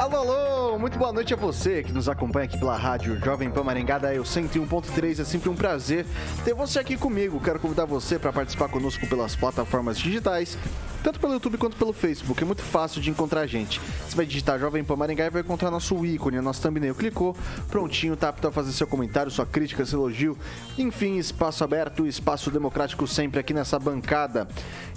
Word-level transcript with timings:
Alô, 0.00 0.16
alô, 0.16 0.78
muito 0.78 0.98
boa 0.98 1.12
noite 1.12 1.34
a 1.34 1.36
você 1.36 1.82
que 1.82 1.92
nos 1.92 2.08
acompanha 2.08 2.46
aqui 2.46 2.56
pela 2.56 2.74
rádio 2.74 3.22
Jovem 3.22 3.50
Pan 3.50 3.62
Maringá 3.62 3.98
da 3.98 4.14
Eu 4.14 4.22
101.3. 4.22 5.20
É 5.20 5.24
sempre 5.26 5.50
um 5.50 5.54
prazer 5.54 6.06
ter 6.42 6.54
você 6.54 6.78
aqui 6.78 6.96
comigo. 6.96 7.38
Quero 7.38 7.60
convidar 7.60 7.84
você 7.84 8.18
para 8.18 8.32
participar 8.32 8.70
conosco 8.70 9.06
pelas 9.08 9.36
plataformas 9.36 9.98
digitais 9.98 10.56
tanto 11.02 11.18
pelo 11.18 11.34
YouTube 11.34 11.58
quanto 11.58 11.76
pelo 11.76 11.92
Facebook. 11.92 12.42
É 12.42 12.46
muito 12.46 12.62
fácil 12.62 13.00
de 13.00 13.10
encontrar 13.10 13.40
a 13.40 13.46
gente. 13.46 13.80
Você 13.80 14.16
vai 14.16 14.26
digitar 14.26 14.58
Jovem 14.58 14.84
Pan 14.84 14.96
Maringá 14.96 15.26
e 15.26 15.30
vai 15.30 15.42
encontrar 15.42 15.70
nosso 15.70 16.04
ícone, 16.04 16.40
nosso 16.40 16.62
thumbnail. 16.62 16.94
Clicou, 16.94 17.36
prontinho, 17.68 18.16
tá 18.16 18.28
apto 18.28 18.48
a 18.48 18.52
fazer 18.52 18.72
seu 18.72 18.86
comentário, 18.86 19.30
sua 19.30 19.46
crítica, 19.46 19.84
seu 19.84 20.00
elogio. 20.00 20.36
Enfim, 20.78 21.16
espaço 21.16 21.64
aberto, 21.64 22.06
espaço 22.06 22.50
democrático 22.50 23.06
sempre 23.06 23.40
aqui 23.40 23.54
nessa 23.54 23.78
bancada. 23.78 24.48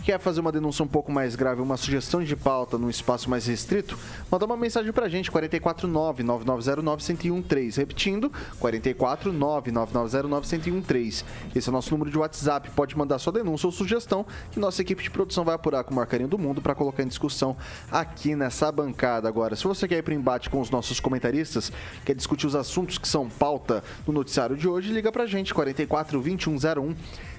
Quer 0.04 0.20
fazer 0.20 0.42
uma 0.42 0.52
denúncia 0.52 0.84
um 0.84 0.88
pouco 0.88 1.10
mais 1.10 1.34
grave, 1.34 1.62
uma 1.62 1.78
sugestão 1.78 2.22
de 2.22 2.36
pauta 2.36 2.78
num 2.78 2.90
espaço 2.90 3.30
mais 3.30 3.48
restrito? 3.48 3.98
Manda 4.30 4.45
uma 4.45 4.58
mensagem 4.58 4.92
pra 4.92 5.08
gente, 5.08 5.32
449-9909-1013. 5.32 7.78
Repetindo, 7.78 8.30
449-9909-1013. 8.60 11.23
Esse 11.56 11.70
é 11.70 11.72
o 11.72 11.73
nosso 11.73 11.92
número 11.92 12.12
de 12.12 12.17
WhatsApp. 12.17 12.70
Pode 12.72 12.98
mandar 12.98 13.17
sua 13.17 13.32
denúncia 13.32 13.66
ou 13.66 13.72
sugestão 13.72 14.26
que 14.52 14.60
nossa 14.60 14.82
equipe 14.82 15.02
de 15.02 15.10
produção 15.10 15.45
vai 15.45 15.56
apurar 15.56 15.86
com 15.86 15.92
o 15.94 15.95
maior 15.95 16.08
carinho 16.08 16.27
do 16.27 16.38
mundo 16.38 16.61
para 16.61 16.75
colocar 16.75 17.03
em 17.03 17.08
discussão 17.08 17.55
aqui 17.91 18.36
nessa 18.36 18.72
bancada. 18.72 19.27
Agora, 19.27 19.55
se 19.55 19.63
você 19.63 19.88
quer 19.88 19.99
ir 19.99 20.02
para 20.02 20.13
embate 20.13 20.49
com 20.49 20.59
os 20.59 20.69
nossos 20.69 20.99
comentaristas, 20.99 21.72
quer 22.03 22.16
discutir 22.16 22.47
os 22.47 22.55
assuntos 22.55 22.97
que 22.97 23.08
são 23.08 23.30
pauta 23.30 23.83
no 24.05 24.14
noticiário 24.14 24.58
de 24.58 24.67
hoje, 24.67 24.91
liga 24.91 25.11
para 25.11 25.23
a 25.23 25.27
gente, 25.27 25.53
44 25.53 26.19
2101 26.19 26.95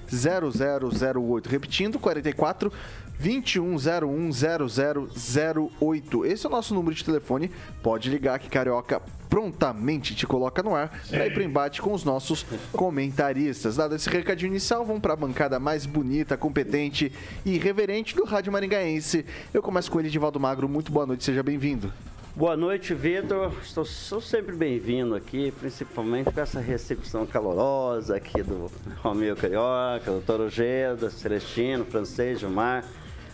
0008. 0.09 1.49
Repetindo, 1.49 1.99
44 1.99 2.71
2101 3.19 4.29
0008. 4.31 6.25
Esse 6.25 6.45
é 6.45 6.49
o 6.49 6.51
nosso 6.51 6.73
número 6.73 6.95
de 6.95 7.03
telefone. 7.03 7.51
Pode 7.81 8.09
ligar 8.09 8.39
que 8.39 8.49
Carioca 8.49 9.01
prontamente 9.29 10.15
te 10.15 10.25
coloca 10.25 10.63
no 10.63 10.75
ar 10.75 10.89
para 11.09 11.27
ir 11.27 11.33
para 11.33 11.43
embate 11.43 11.81
com 11.81 11.93
os 11.93 12.03
nossos 12.03 12.45
comentaristas. 12.71 13.75
Dado 13.75 13.95
esse 13.95 14.09
recadinho 14.09 14.51
inicial, 14.51 14.85
vamos 14.85 15.01
para 15.01 15.13
a 15.13 15.17
bancada 15.17 15.59
mais 15.59 15.85
bonita, 15.85 16.37
competente 16.37 17.11
e 17.45 17.55
irreverente 17.55 18.15
do 18.15 18.23
Rádio 18.23 18.51
Maringaense. 18.51 19.25
Eu 19.53 19.61
começo 19.61 19.91
com 19.91 19.99
ele, 19.99 20.09
Divaldo 20.09 20.39
Magro. 20.39 20.69
Muito 20.69 20.91
boa 20.91 21.05
noite, 21.05 21.23
seja 21.23 21.43
bem-vindo. 21.43 21.91
Boa 22.35 22.57
noite, 22.57 22.93
Vitor. 22.93 23.53
Estou, 23.63 23.85
sou 23.85 24.19
sempre 24.19 24.53
bem-vindo 24.53 25.15
aqui, 25.15 25.53
principalmente 25.57 26.29
com 26.33 26.41
essa 26.41 26.59
recepção 26.59 27.25
calorosa 27.25 28.17
aqui 28.17 28.43
do 28.43 28.69
Romeu 28.97 29.37
Carioca, 29.37 30.11
do 30.11 30.19
Toro 30.19 30.49
Geda, 30.49 31.09
Celestino, 31.09 31.85
Francês, 31.85 32.41
Gilmar, 32.41 32.83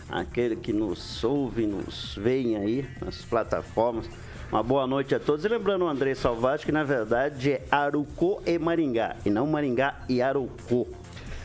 aquele 0.08 0.54
que 0.54 0.72
nos 0.72 1.24
ouve, 1.24 1.66
nos 1.66 2.14
vem 2.14 2.56
aí 2.56 2.88
nas 3.04 3.24
plataformas. 3.24 4.08
Uma 4.52 4.62
boa 4.62 4.86
noite 4.86 5.16
a 5.16 5.18
todos. 5.18 5.44
E 5.44 5.48
lembrando 5.48 5.84
o 5.84 5.88
André 5.88 6.14
Salvati, 6.14 6.64
que 6.64 6.70
na 6.70 6.84
verdade 6.84 7.54
é 7.54 7.64
Arucô 7.72 8.40
e 8.46 8.56
Maringá, 8.56 9.16
e 9.26 9.30
não 9.30 9.48
Maringá 9.48 9.96
e 10.08 10.22
Arucô. 10.22 10.86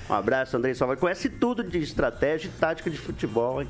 Um 0.08 0.14
abraço, 0.14 0.56
André 0.56 0.76
Salvati. 0.76 1.02
Conhece 1.02 1.28
tudo 1.28 1.64
de 1.64 1.80
estratégia 1.80 2.50
e 2.50 2.52
tática 2.52 2.88
de 2.88 3.00
futebol, 3.00 3.64
hein? 3.64 3.68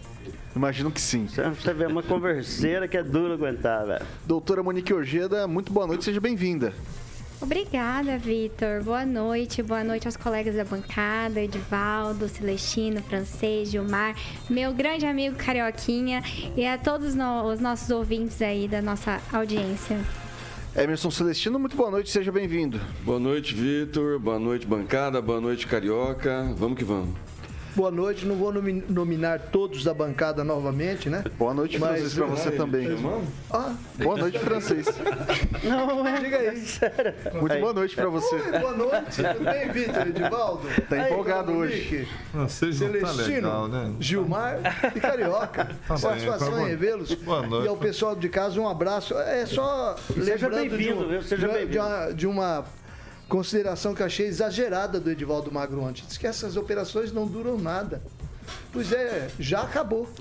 Imagino 0.58 0.90
que 0.90 1.00
sim. 1.00 1.28
Você 1.28 1.72
vê 1.72 1.86
uma 1.86 2.02
converseira 2.02 2.88
que 2.88 2.98
é 2.98 3.04
duro 3.04 3.34
aguentar, 3.34 3.86
velho. 3.86 4.04
Doutora 4.26 4.64
Monique 4.64 4.92
Ojeda, 4.92 5.48
muito 5.48 5.72
boa 5.72 5.86
noite, 5.86 6.04
seja 6.04 6.20
bem-vinda. 6.20 6.74
Obrigada, 7.40 8.18
Vitor. 8.18 8.84
Boa 8.84 9.06
noite. 9.06 9.62
Boa 9.62 9.84
noite 9.84 10.08
aos 10.08 10.18
colegas 10.18 10.56
da 10.56 10.66
bancada, 10.66 11.40
Edivaldo, 11.40 12.28
Celestino, 12.28 13.04
Francês, 13.04 13.70
Gilmar, 13.70 14.16
meu 14.50 14.74
grande 14.74 15.06
amigo 15.06 15.36
Carioquinha 15.36 16.24
e 16.56 16.66
a 16.66 16.76
todos 16.76 17.10
os 17.10 17.60
nossos 17.60 17.92
ouvintes 17.92 18.42
aí 18.42 18.68
da 18.68 18.82
nossa 18.82 19.22
audiência. 19.32 20.00
Emerson 20.76 21.12
Celestino, 21.12 21.60
muito 21.60 21.78
boa 21.78 21.92
noite, 21.92 22.10
seja 22.10 22.32
bem-vindo. 22.32 22.82
Boa 23.04 23.20
noite, 23.20 23.54
Vitor. 23.54 24.18
Boa 24.18 24.40
noite, 24.40 24.66
bancada. 24.66 25.22
Boa 25.22 25.40
noite, 25.40 25.68
Carioca. 25.68 26.52
Vamos 26.58 26.80
que 26.80 26.84
vamos 26.84 27.16
boa 27.78 27.92
noite. 27.92 28.26
Não 28.26 28.36
vou 28.36 28.52
nominar 28.52 29.40
todos 29.52 29.84
da 29.84 29.94
bancada 29.94 30.44
novamente, 30.44 31.10
né? 31.10 31.24
Boa 31.38 31.54
noite, 31.54 31.78
Mas, 31.78 31.90
francês, 31.90 32.14
para 32.16 32.26
você 32.26 32.52
também. 32.52 32.88
Ah, 33.52 33.76
boa 33.96 34.18
noite, 34.18 34.40
francês. 34.40 34.88
Não, 35.64 36.08
é. 36.08 36.20
Diga 36.20 36.38
aí. 36.38 36.58
Sério. 36.66 37.14
Muito 37.40 37.54
aí. 37.54 37.62
boa 37.62 37.74
noite 37.74 37.96
para 37.96 38.10
você. 38.10 38.36
Oi, 38.36 38.60
boa 38.60 38.72
noite. 38.74 39.24
Tudo 39.24 39.46
bem, 39.46 39.72
Vitor? 39.72 40.08
Edivaldo? 40.08 40.68
Tá 40.90 40.98
empolgado 40.98 41.52
aí, 41.52 41.58
hoje. 41.58 42.08
Francês 42.32 42.82
não 42.82 43.00
tá 43.00 43.12
legal, 43.12 43.68
né? 43.68 43.94
Gilmar 44.00 44.60
e 44.96 45.00
Carioca. 45.00 45.70
Tá 45.88 45.98
Satisfação 45.98 46.66
em 46.66 46.70
revê-los. 46.70 47.14
Boa 47.14 47.46
noite. 47.46 47.66
E 47.66 47.68
ao 47.70 47.78
pessoal 47.78 48.16
de 48.16 48.28
casa, 48.28 48.60
um 48.60 48.68
abraço. 48.68 49.14
É 49.14 49.46
só 49.46 49.96
Seja 50.16 50.50
bem-vindo, 50.50 51.08
viu? 51.08 51.22
Seja 51.22 51.48
bem-vindo. 51.48 52.14
De 52.16 52.26
uma 52.26 52.66
consideração 53.28 53.94
que 53.94 54.02
eu 54.02 54.06
achei 54.06 54.28
exagerada 54.28 55.00
do 55.00 55.12
Edivaldo 55.12 55.52
Magro 55.52 55.82
ontem. 55.82 56.04
Diz 56.08 56.18
que 56.18 56.28
essas 56.28 56.58
operações 56.58 57.12
não 57.12 57.28
duram 57.28 57.58
nada. 57.58 58.02
Pois 58.72 58.92
é, 58.92 59.30
já 59.40 59.62
acabou. 59.62 60.10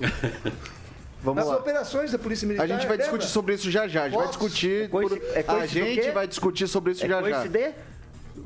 Vamos 1.23 1.41
As 1.41 1.49
lá. 1.49 1.57
operações 1.57 2.11
da 2.11 2.19
Polícia 2.19 2.47
Militar. 2.47 2.63
A 2.63 2.67
gente 2.67 2.85
vai 2.85 2.97
lembra? 2.97 3.03
discutir 3.03 3.27
sobre 3.27 3.55
isso 3.55 3.71
já 3.71 3.87
já. 3.87 4.03
A 4.03 4.09
gente 4.09 4.17
vai 4.17 4.27
discutir. 4.27 4.83
É 4.83 4.87
por... 4.87 5.21
é 5.33 5.45
a 5.47 5.65
gente 5.65 6.11
vai 6.11 6.27
discutir 6.27 6.67
sobre 6.67 6.91
isso 6.91 7.03
é 7.05 7.09
já 7.09 7.21
já. 7.21 7.43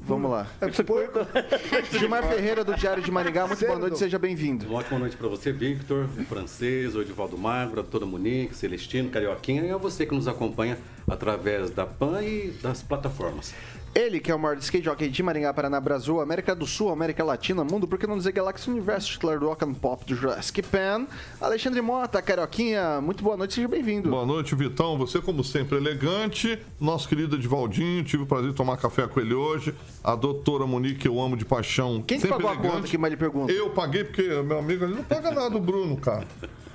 Vamos 0.04 0.32
lá. 0.32 0.48
É 0.62 0.72
Gilmar 2.00 2.24
Ferreira, 2.28 2.64
do 2.64 2.74
Diário 2.74 3.04
de 3.04 3.12
Maringá, 3.12 3.46
muito 3.46 3.66
boa 3.66 3.78
noite, 3.78 4.00
seja 4.00 4.18
bem-vindo. 4.18 4.66
Uma 4.66 4.80
ótima 4.80 4.98
noite 4.98 5.18
para 5.18 5.28
você, 5.28 5.52
Victor, 5.52 6.08
o 6.18 6.24
francês, 6.24 6.96
o 6.96 7.02
Edivaldo 7.02 7.38
Magro, 7.38 7.82
a 7.82 7.84
toda 7.84 8.06
Monique, 8.06 8.56
Celestino, 8.56 9.10
Carioquinha 9.10 9.64
e 9.64 9.70
a 9.70 9.78
você 9.78 10.06
que 10.06 10.16
nos 10.16 10.28
acompanha 10.28 10.78
através 11.08 11.70
da 11.72 11.86
PAN 11.86 12.22
e 12.24 12.52
das 12.62 12.82
plataformas. 12.82 13.54
Ele, 13.94 14.22
que 14.22 14.32
é 14.32 14.36
o 14.36 14.40
maior 14.40 14.58
skate 14.58 14.86
jockey 14.86 15.10
de 15.10 15.22
Maringá, 15.22 15.54
Paraná, 15.54 15.80
Brasil, 15.80 16.22
América 16.22 16.56
do 16.56 16.66
Sul, 16.66 16.90
América 16.92 17.26
Latina, 17.26 17.62
Mundo, 17.64 17.86
por 17.86 18.00
que 18.00 18.08
não 18.08 18.18
dizer 18.18 18.32
Galaxy 18.32 18.70
Universo, 18.70 19.10
titular 19.10 19.38
do 19.38 19.46
Rock 19.48 19.66
and 19.66 19.74
Pop 19.74 20.06
do 20.06 20.16
Jurassic 20.16 20.62
Pan. 20.64 21.06
Alexandre 21.42 21.82
Mota, 21.82 22.22
Carioquinha, 22.22 23.02
muito 23.02 23.22
boa 23.22 23.36
noite, 23.36 23.56
seja 23.56 23.68
bem-vindo. 23.68 24.10
Boa 24.10 24.26
noite, 24.26 24.56
Vitão. 24.56 24.98
Você, 24.98 25.20
como 25.20 25.44
sempre, 25.44 25.76
elegante. 25.76 26.58
Nosso 26.80 27.10
querido 27.10 27.36
Edivaldinho, 27.36 28.02
tive 28.06 28.24
o 28.24 28.26
prazer 28.26 28.52
de 28.52 28.56
tomar 28.56 28.78
café 28.78 29.08
com 29.08 29.20
ele 29.20 29.34
hoje. 29.34 29.76
A 30.02 30.16
doutora 30.16 30.66
Monique, 30.66 31.00
que 31.00 31.08
eu 31.10 31.20
amo 31.20 31.36
de 31.36 31.44
paixão. 31.44 32.02
Quem 32.02 32.18
que 32.18 32.28
pagou 32.30 32.50
elegante. 32.50 32.68
a 32.68 32.72
conta 32.72 32.88
que 32.88 32.98
mais 32.98 33.12
lhe 33.12 33.18
pergunta? 33.18 33.52
Eu 33.52 33.72
paguei, 33.72 34.06
porque 34.06 34.24
meu 34.42 34.60
amigo 34.60 34.86
ele 34.86 34.96
não 34.96 35.04
paga 35.04 35.32
nada, 35.32 35.58
o 35.58 35.60
Bruno, 35.60 35.98
cara. 35.98 36.26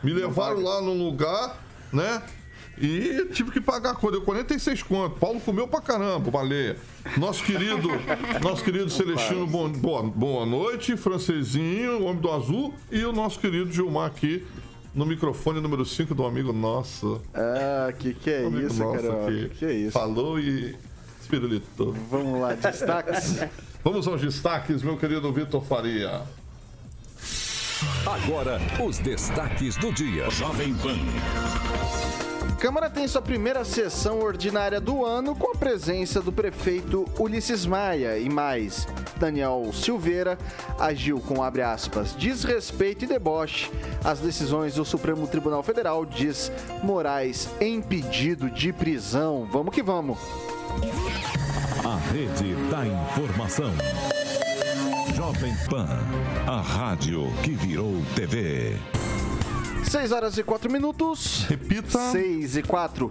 Me 0.02 0.12
levaram 0.12 0.61
lá 0.61 0.82
num 0.82 1.02
lugar, 1.02 1.58
né? 1.91 2.23
E 2.78 3.26
tive 3.32 3.50
que 3.50 3.61
pagar 3.61 3.96
a 3.96 4.11
deu 4.11 4.20
46 4.20 4.82
conto. 4.82 5.19
Paulo 5.19 5.40
comeu 5.40 5.67
pra 5.67 5.81
caramba, 5.81 6.31
baleia. 6.31 6.76
Nosso 7.17 7.43
querido, 7.43 7.88
nosso 8.43 8.62
querido 8.62 8.90
Celestino, 8.90 9.46
bom, 9.46 9.69
boa, 9.70 10.02
boa 10.02 10.44
noite. 10.46 10.96
Francesinho, 10.96 12.00
o 12.00 12.05
Homem 12.05 12.20
do 12.20 12.31
Azul. 12.31 12.75
E 12.90 13.02
o 13.05 13.12
nosso 13.12 13.38
querido 13.40 13.73
Gilmar 13.73 14.06
aqui, 14.06 14.44
no 14.94 15.06
microfone 15.06 15.61
número 15.61 15.87
5 15.87 16.14
do 16.14 16.26
amigo 16.26 16.52
nosso. 16.52 17.20
Ah, 17.34 17.93
que 17.99 18.12
que 18.12 18.31
é 18.31 18.46
isso, 18.46 18.79
cara? 18.79 19.26
Que, 19.26 19.49
que 19.50 19.64
é 19.64 19.72
isso? 19.72 19.93
Falou 19.93 20.38
e 20.38 20.76
espirulitou. 21.20 21.94
Vamos 22.11 22.40
lá, 22.40 22.55
destaques. 22.55 23.40
Vamos 23.82 24.06
aos 24.08 24.20
destaques, 24.20 24.82
meu 24.82 24.96
querido 24.96 25.32
Vitor 25.32 25.64
Faria. 25.64 26.22
Agora, 28.05 28.61
os 28.84 28.99
destaques 28.99 29.76
do 29.76 29.93
dia. 29.93 30.29
Jovem 30.31 30.75
Pan. 30.75 30.96
Câmara 32.58 32.88
tem 32.88 33.06
sua 33.06 33.20
primeira 33.20 33.64
sessão 33.64 34.20
ordinária 34.20 34.81
do 34.81 35.05
ano 35.05 35.37
com 35.37 35.53
a 35.53 35.58
presença 35.58 36.23
do 36.23 36.32
prefeito 36.32 37.05
Ulisses 37.19 37.67
Maia 37.67 38.19
e 38.19 38.31
mais. 38.31 38.88
Daniel 39.19 39.70
Silveira 39.75 40.38
agiu 40.79 41.20
com, 41.20 41.43
abre 41.43 41.61
aspas, 41.61 42.17
desrespeito 42.17 43.05
e 43.05 43.08
deboche 43.08 43.70
às 44.03 44.20
decisões 44.20 44.75
do 44.75 44.87
Supremo 44.87 45.26
Tribunal 45.26 45.62
Federal, 45.62 46.06
diz 46.06 46.50
Moraes, 46.82 47.49
em 47.61 47.82
pedido 47.82 48.50
de 48.50 48.73
prisão. 48.73 49.47
Vamos 49.53 49.75
que 49.75 49.82
vamos. 49.82 50.19
A 51.85 51.97
rede 52.11 52.55
da 52.70 52.87
informação. 52.87 53.70
Jovem 55.14 55.55
Pan, 55.69 55.88
a 56.47 56.61
rádio 56.61 57.31
que 57.43 57.50
virou 57.50 58.03
TV. 58.14 58.76
6 59.88 60.11
horas 60.11 60.37
e 60.37 60.43
4 60.43 60.71
minutos. 60.71 61.44
Repita. 61.49 62.11
6 62.11 62.56
e 62.56 62.62
4. 62.62 63.09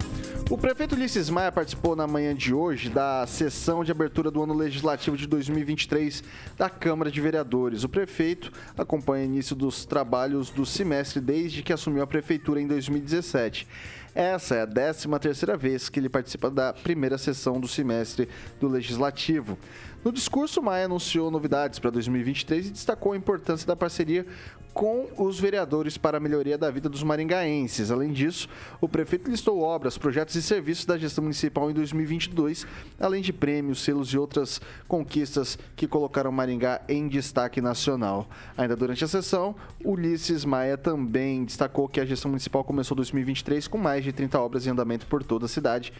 O 0.50 0.58
prefeito 0.58 0.94
Ulisses 0.94 1.30
Maia 1.30 1.50
participou 1.50 1.96
na 1.96 2.06
manhã 2.06 2.34
de 2.34 2.52
hoje 2.52 2.90
da 2.90 3.26
sessão 3.26 3.82
de 3.82 3.90
abertura 3.90 4.30
do 4.30 4.42
ano 4.42 4.52
legislativo 4.52 5.16
de 5.16 5.26
2023 5.26 6.22
da 6.56 6.68
Câmara 6.68 7.10
de 7.10 7.20
Vereadores. 7.20 7.82
O 7.82 7.88
prefeito 7.88 8.52
acompanha 8.76 9.24
o 9.24 9.26
início 9.26 9.56
dos 9.56 9.86
trabalhos 9.86 10.50
do 10.50 10.66
semestre 10.66 11.20
desde 11.20 11.62
que 11.62 11.72
assumiu 11.72 12.02
a 12.02 12.06
prefeitura 12.06 12.60
em 12.60 12.66
2017. 12.66 13.66
Essa 14.16 14.54
é 14.54 14.62
a 14.62 14.66
13 14.66 15.08
terceira 15.20 15.58
vez 15.58 15.90
que 15.90 16.00
ele 16.00 16.08
participa 16.08 16.50
da 16.50 16.72
primeira 16.72 17.18
sessão 17.18 17.60
do 17.60 17.68
semestre 17.68 18.26
do 18.58 18.66
Legislativo. 18.66 19.58
No 20.02 20.10
discurso, 20.10 20.62
Maia 20.62 20.86
anunciou 20.86 21.30
novidades 21.30 21.78
para 21.78 21.90
2023 21.90 22.68
e 22.68 22.70
destacou 22.70 23.12
a 23.12 23.16
importância 23.16 23.66
da 23.66 23.76
parceria 23.76 24.24
com 24.72 25.08
os 25.16 25.40
vereadores 25.40 25.96
para 25.96 26.18
a 26.18 26.20
melhoria 26.20 26.58
da 26.58 26.70
vida 26.70 26.86
dos 26.86 27.02
maringaenses. 27.02 27.90
Além 27.90 28.12
disso, 28.12 28.46
o 28.78 28.86
prefeito 28.86 29.30
listou 29.30 29.60
obras, 29.62 29.96
projetos 29.96 30.34
e 30.34 30.42
serviços 30.42 30.84
da 30.84 30.98
gestão 30.98 31.24
municipal 31.24 31.70
em 31.70 31.74
2022, 31.74 32.66
além 33.00 33.22
de 33.22 33.32
prêmios, 33.32 33.82
selos 33.82 34.10
e 34.10 34.18
outras 34.18 34.60
conquistas 34.86 35.58
que 35.74 35.88
colocaram 35.88 36.30
Maringá 36.30 36.82
em 36.90 37.08
destaque 37.08 37.60
nacional. 37.62 38.28
Ainda 38.54 38.76
durante 38.76 39.02
a 39.02 39.08
sessão, 39.08 39.56
Ulisses 39.82 40.44
Maia 40.44 40.76
também 40.76 41.46
destacou 41.46 41.88
que 41.88 41.98
a 41.98 42.04
gestão 42.04 42.30
municipal 42.30 42.62
começou 42.62 42.94
2023 42.94 43.66
com 43.66 43.78
mais 43.78 44.04
de 44.06 44.12
30 44.12 44.40
obras 44.40 44.66
em 44.66 44.70
andamento 44.70 45.06
por 45.06 45.22
toda 45.22 45.46
a 45.46 45.48
cidade, 45.48 45.92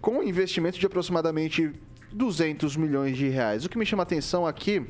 com 0.00 0.22
investimento 0.22 0.78
de 0.78 0.86
aproximadamente 0.86 1.72
200 2.12 2.76
milhões 2.76 3.16
de 3.16 3.28
reais. 3.28 3.64
O 3.64 3.68
que 3.68 3.76
me 3.76 3.84
chama 3.84 4.02
a 4.02 4.04
atenção 4.04 4.46
aqui 4.46 4.86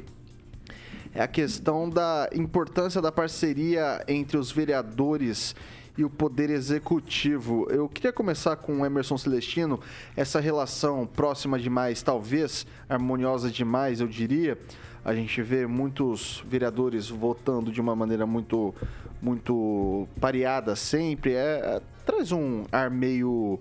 é 1.15 1.23
a 1.23 1.29
questão 1.29 1.89
da 1.89 2.29
importância 2.35 3.01
da 3.01 3.11
parceria 3.11 4.05
entre 4.09 4.37
os 4.37 4.51
vereadores 4.51 5.55
e 5.97 6.05
o 6.05 6.11
poder 6.11 6.51
executivo. 6.51 7.67
Eu 7.71 7.89
queria 7.89 8.13
começar 8.13 8.57
com 8.57 8.81
o 8.81 8.87
Emerson 8.87 9.17
Celestino, 9.17 9.81
essa 10.17 10.41
relação 10.41 11.07
próxima 11.07 11.59
demais, 11.59 12.03
talvez 12.03 12.67
harmoniosa 12.89 13.51
demais, 13.51 14.01
eu 14.01 14.09
diria. 14.09 14.59
A 15.05 15.15
gente 15.15 15.43
vê 15.43 15.67
muitos 15.67 16.43
vereadores 16.49 17.09
votando 17.09 17.71
de 17.71 17.81
uma 17.81 17.95
maneira 17.95 18.27
muito 18.27 18.75
muito 19.21 20.07
pareada 20.21 20.75
sempre. 20.77 21.33
É, 21.33 21.37
é 21.37 21.83
traz 22.05 22.33
um 22.33 22.65
ar 22.71 22.91
meio 22.91 23.59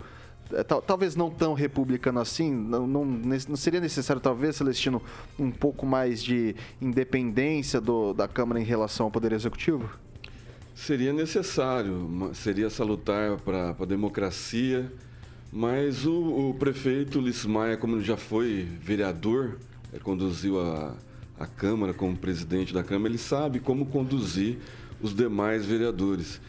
é, 0.51 0.63
talvez 0.63 1.15
não 1.15 1.29
tão 1.29 1.53
republicano 1.53 2.19
assim, 2.19 2.53
não, 2.53 2.85
não, 2.85 3.05
não, 3.05 3.55
seria 3.55 3.79
necessário, 3.79 4.21
talvez, 4.21 4.55
Celestino, 4.55 5.01
um 5.39 5.49
pouco 5.49 5.85
mais 5.85 6.23
de 6.23 6.55
independência 6.81 7.81
do, 7.81 8.13
da 8.13 8.27
Câmara 8.27 8.59
em 8.59 8.63
relação 8.63 9.07
ao 9.07 9.11
Poder 9.11 9.31
Executivo? 9.31 9.89
Seria 10.75 11.13
necessário, 11.13 12.31
seria 12.33 12.69
salutar 12.69 13.37
para 13.37 13.75
a 13.79 13.85
democracia, 13.85 14.91
mas 15.51 16.05
o, 16.05 16.49
o 16.49 16.53
prefeito 16.55 17.19
Lismaia, 17.19 17.77
como 17.77 18.01
já 18.01 18.17
foi 18.17 18.67
vereador, 18.81 19.57
é, 19.91 19.99
conduziu 19.99 20.59
a, 20.59 20.95
a 21.39 21.45
Câmara 21.45 21.93
como 21.93 22.15
presidente 22.15 22.73
da 22.73 22.83
Câmara, 22.83 23.09
ele 23.09 23.17
sabe 23.17 23.59
como 23.59 23.85
conduzir 23.85 24.57
os 25.01 25.13
demais 25.13 25.65
vereadores. 25.65 26.39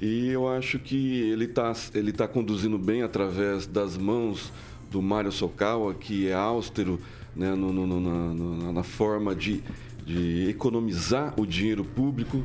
E 0.00 0.28
eu 0.28 0.48
acho 0.48 0.78
que 0.78 1.20
ele 1.20 1.44
está 1.44 1.72
ele 1.94 2.12
tá 2.12 2.26
conduzindo 2.26 2.78
bem 2.78 3.02
através 3.02 3.66
das 3.66 3.96
mãos 3.96 4.52
do 4.90 5.00
Mário 5.00 5.30
Sokawa, 5.30 5.94
que 5.94 6.28
é 6.28 6.34
austero 6.34 6.98
né, 7.34 7.54
no, 7.54 7.72
no, 7.72 7.86
no, 7.86 8.72
na, 8.72 8.82
forma 8.82 9.34
de, 9.34 9.62
de 10.04 10.48
economizar 10.48 11.38
o 11.38 11.46
dinheiro 11.46 11.84
público. 11.84 12.44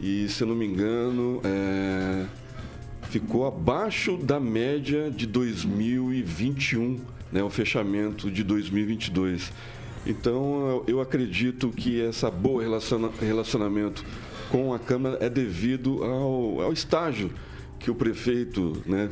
E, 0.00 0.28
se 0.28 0.42
eu 0.42 0.48
não 0.48 0.54
me 0.54 0.66
engano, 0.66 1.40
é, 1.42 2.26
ficou 3.08 3.46
abaixo 3.46 4.16
da 4.18 4.38
média 4.38 5.10
de 5.10 5.26
2021, 5.26 7.00
né, 7.32 7.42
o 7.42 7.48
fechamento 7.48 8.30
de 8.30 8.42
2022. 8.42 9.52
Então, 10.06 10.84
eu 10.86 11.00
acredito 11.00 11.70
que 11.70 12.00
essa 12.00 12.30
boa 12.30 12.62
relaciona, 12.62 13.10
relacionamento 13.20 14.04
com 14.50 14.72
a 14.72 14.78
Câmara 14.78 15.18
é 15.20 15.28
devido 15.28 16.04
ao, 16.04 16.60
ao 16.60 16.72
estágio 16.72 17.30
que 17.80 17.90
o 17.90 17.94
prefeito 17.94 18.80
né, 18.86 19.10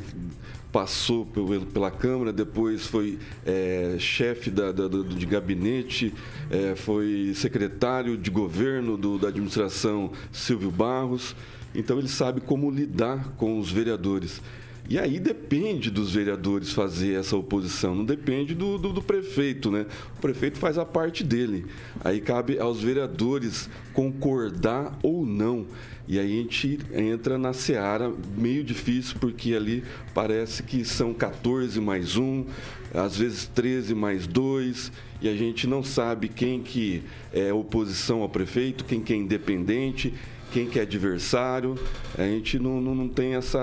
passou 0.72 1.26
pela 1.72 1.90
Câmara, 1.90 2.32
depois 2.32 2.86
foi 2.86 3.18
é, 3.44 3.96
chefe 3.98 4.50
da, 4.50 4.72
da, 4.72 4.88
de 4.88 5.26
gabinete, 5.26 6.14
é, 6.50 6.74
foi 6.74 7.32
secretário 7.34 8.16
de 8.16 8.30
governo 8.30 8.96
do, 8.96 9.18
da 9.18 9.28
administração 9.28 10.12
Silvio 10.32 10.70
Barros. 10.70 11.34
Então 11.74 11.98
ele 11.98 12.08
sabe 12.08 12.40
como 12.40 12.70
lidar 12.70 13.34
com 13.36 13.58
os 13.58 13.70
vereadores. 13.70 14.40
E 14.86 14.98
aí 14.98 15.18
depende 15.18 15.90
dos 15.90 16.12
vereadores 16.12 16.70
fazer 16.70 17.14
essa 17.14 17.34
oposição, 17.36 17.94
não 17.94 18.04
depende 18.04 18.54
do, 18.54 18.76
do, 18.76 18.92
do, 18.92 19.02
prefeito, 19.02 19.70
né? 19.70 19.86
O 20.18 20.20
prefeito 20.20 20.58
faz 20.58 20.76
a 20.76 20.84
parte 20.84 21.24
dele. 21.24 21.64
Aí 22.04 22.20
cabe 22.20 22.58
aos 22.58 22.82
vereadores 22.82 23.70
concordar 23.94 24.98
ou 25.02 25.24
não. 25.24 25.66
E 26.06 26.18
aí 26.18 26.26
a 26.26 26.42
gente 26.42 26.78
entra 26.92 27.38
na 27.38 27.54
seara 27.54 28.12
meio 28.36 28.62
difícil, 28.62 29.16
porque 29.18 29.54
ali 29.54 29.82
parece 30.12 30.62
que 30.62 30.84
são 30.84 31.14
14 31.14 31.80
mais 31.80 32.18
1, 32.18 32.44
às 32.92 33.16
vezes 33.16 33.46
13 33.46 33.94
mais 33.94 34.26
2, 34.26 34.92
e 35.22 35.28
a 35.30 35.34
gente 35.34 35.66
não 35.66 35.82
sabe 35.82 36.28
quem 36.28 36.60
que 36.60 37.02
é 37.32 37.50
oposição 37.54 38.20
ao 38.20 38.28
prefeito, 38.28 38.84
quem 38.84 39.00
que 39.00 39.14
é 39.14 39.16
independente 39.16 40.12
quem 40.54 40.68
que 40.68 40.78
é 40.78 40.82
adversário. 40.82 41.76
A 42.16 42.22
gente 42.22 42.60
não, 42.60 42.80
não, 42.80 42.94
não 42.94 43.08
tem 43.08 43.34
essa, 43.34 43.58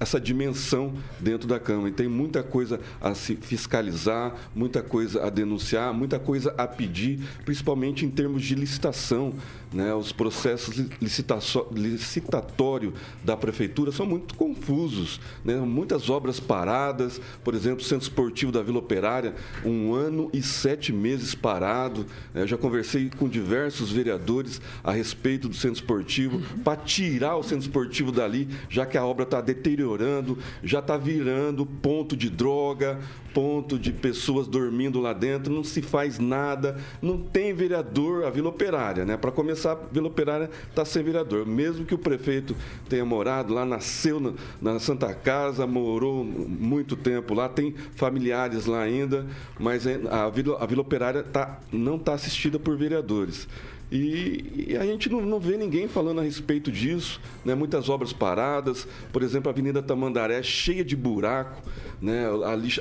essa 0.00 0.20
dimensão 0.20 0.92
dentro 1.20 1.46
da 1.46 1.60
Câmara. 1.60 1.90
E 1.90 1.92
tem 1.92 2.08
muita 2.08 2.42
coisa 2.42 2.80
a 3.00 3.14
se 3.14 3.36
fiscalizar, 3.36 4.34
muita 4.52 4.82
coisa 4.82 5.24
a 5.24 5.30
denunciar, 5.30 5.94
muita 5.94 6.18
coisa 6.18 6.52
a 6.58 6.66
pedir, 6.66 7.20
principalmente 7.44 8.04
em 8.04 8.10
termos 8.10 8.42
de 8.42 8.56
licitação. 8.56 9.32
Né? 9.72 9.92
Os 9.94 10.12
processos 10.12 10.76
licitatórios 11.00 12.94
da 13.22 13.36
prefeitura 13.36 13.92
são 13.92 14.06
muito 14.06 14.34
confusos. 14.34 15.20
Né? 15.44 15.56
Muitas 15.56 16.08
obras 16.08 16.40
paradas, 16.40 17.20
por 17.44 17.54
exemplo, 17.54 17.80
o 17.80 17.84
Centro 17.84 18.04
Esportivo 18.04 18.50
da 18.50 18.62
Vila 18.62 18.78
Operária, 18.78 19.34
um 19.64 19.92
ano 19.94 20.30
e 20.32 20.42
sete 20.42 20.92
meses 20.92 21.34
parado. 21.34 22.06
Eu 22.34 22.46
já 22.46 22.56
conversei 22.56 23.10
com 23.16 23.28
diversos 23.28 23.90
vereadores 23.92 24.60
a 24.82 24.92
respeito 24.92 25.48
do 25.48 25.54
Centro 25.54 25.80
Esportivo, 25.80 26.40
para 26.64 26.76
tirar 26.76 27.36
o 27.36 27.42
Centro 27.42 27.66
Esportivo 27.66 28.10
dali, 28.10 28.48
já 28.68 28.86
que 28.86 28.96
a 28.96 29.04
obra 29.04 29.24
está 29.24 29.40
deteriorando, 29.40 30.38
já 30.62 30.78
está 30.78 30.96
virando 30.96 31.66
ponto 31.66 32.16
de 32.16 32.30
droga, 32.30 32.98
ponto 33.34 33.78
de 33.78 33.92
pessoas 33.92 34.46
dormindo 34.46 35.00
lá 35.00 35.12
dentro, 35.12 35.52
não 35.52 35.62
se 35.62 35.82
faz 35.82 36.18
nada, 36.18 36.76
não 37.00 37.18
tem 37.18 37.54
vereador, 37.54 38.24
a 38.24 38.30
Vila 38.30 38.48
Operária, 38.48 39.04
né? 39.04 39.16
Para 39.16 39.30
começar, 39.30 39.57
a 39.66 39.74
Vila 39.74 40.08
Operária 40.08 40.50
está 40.68 40.84
sem 40.84 41.02
vereador. 41.02 41.46
Mesmo 41.46 41.84
que 41.84 41.94
o 41.94 41.98
prefeito 41.98 42.54
tenha 42.88 43.04
morado 43.04 43.54
lá, 43.54 43.64
nasceu 43.64 44.20
na, 44.20 44.32
na 44.60 44.78
Santa 44.78 45.14
Casa, 45.14 45.66
morou 45.66 46.24
muito 46.24 46.96
tempo 46.96 47.34
lá, 47.34 47.48
tem 47.48 47.74
familiares 47.96 48.66
lá 48.66 48.82
ainda, 48.82 49.26
mas 49.58 49.86
a 49.86 50.28
Vila, 50.28 50.58
a 50.60 50.66
Vila 50.66 50.82
Operária 50.82 51.22
tá, 51.22 51.60
não 51.72 51.96
está 51.96 52.14
assistida 52.14 52.58
por 52.58 52.76
vereadores. 52.76 53.48
E, 53.90 54.66
e, 54.68 54.76
a 54.76 54.84
gente 54.84 55.08
não, 55.08 55.22
não, 55.22 55.40
vê 55.40 55.56
ninguém 55.56 55.88
falando 55.88 56.20
a 56.20 56.22
respeito 56.22 56.70
disso, 56.70 57.20
né? 57.42 57.54
muitas 57.54 57.88
obras 57.88 58.12
paradas, 58.12 58.86
por 59.10 59.22
exemplo, 59.22 59.48
a 59.48 59.52
Avenida 59.52 59.82
Tamandaré 59.82 60.42
cheia 60.42 60.84
de 60.84 60.94
buraco, 60.94 61.62
né? 62.00 62.26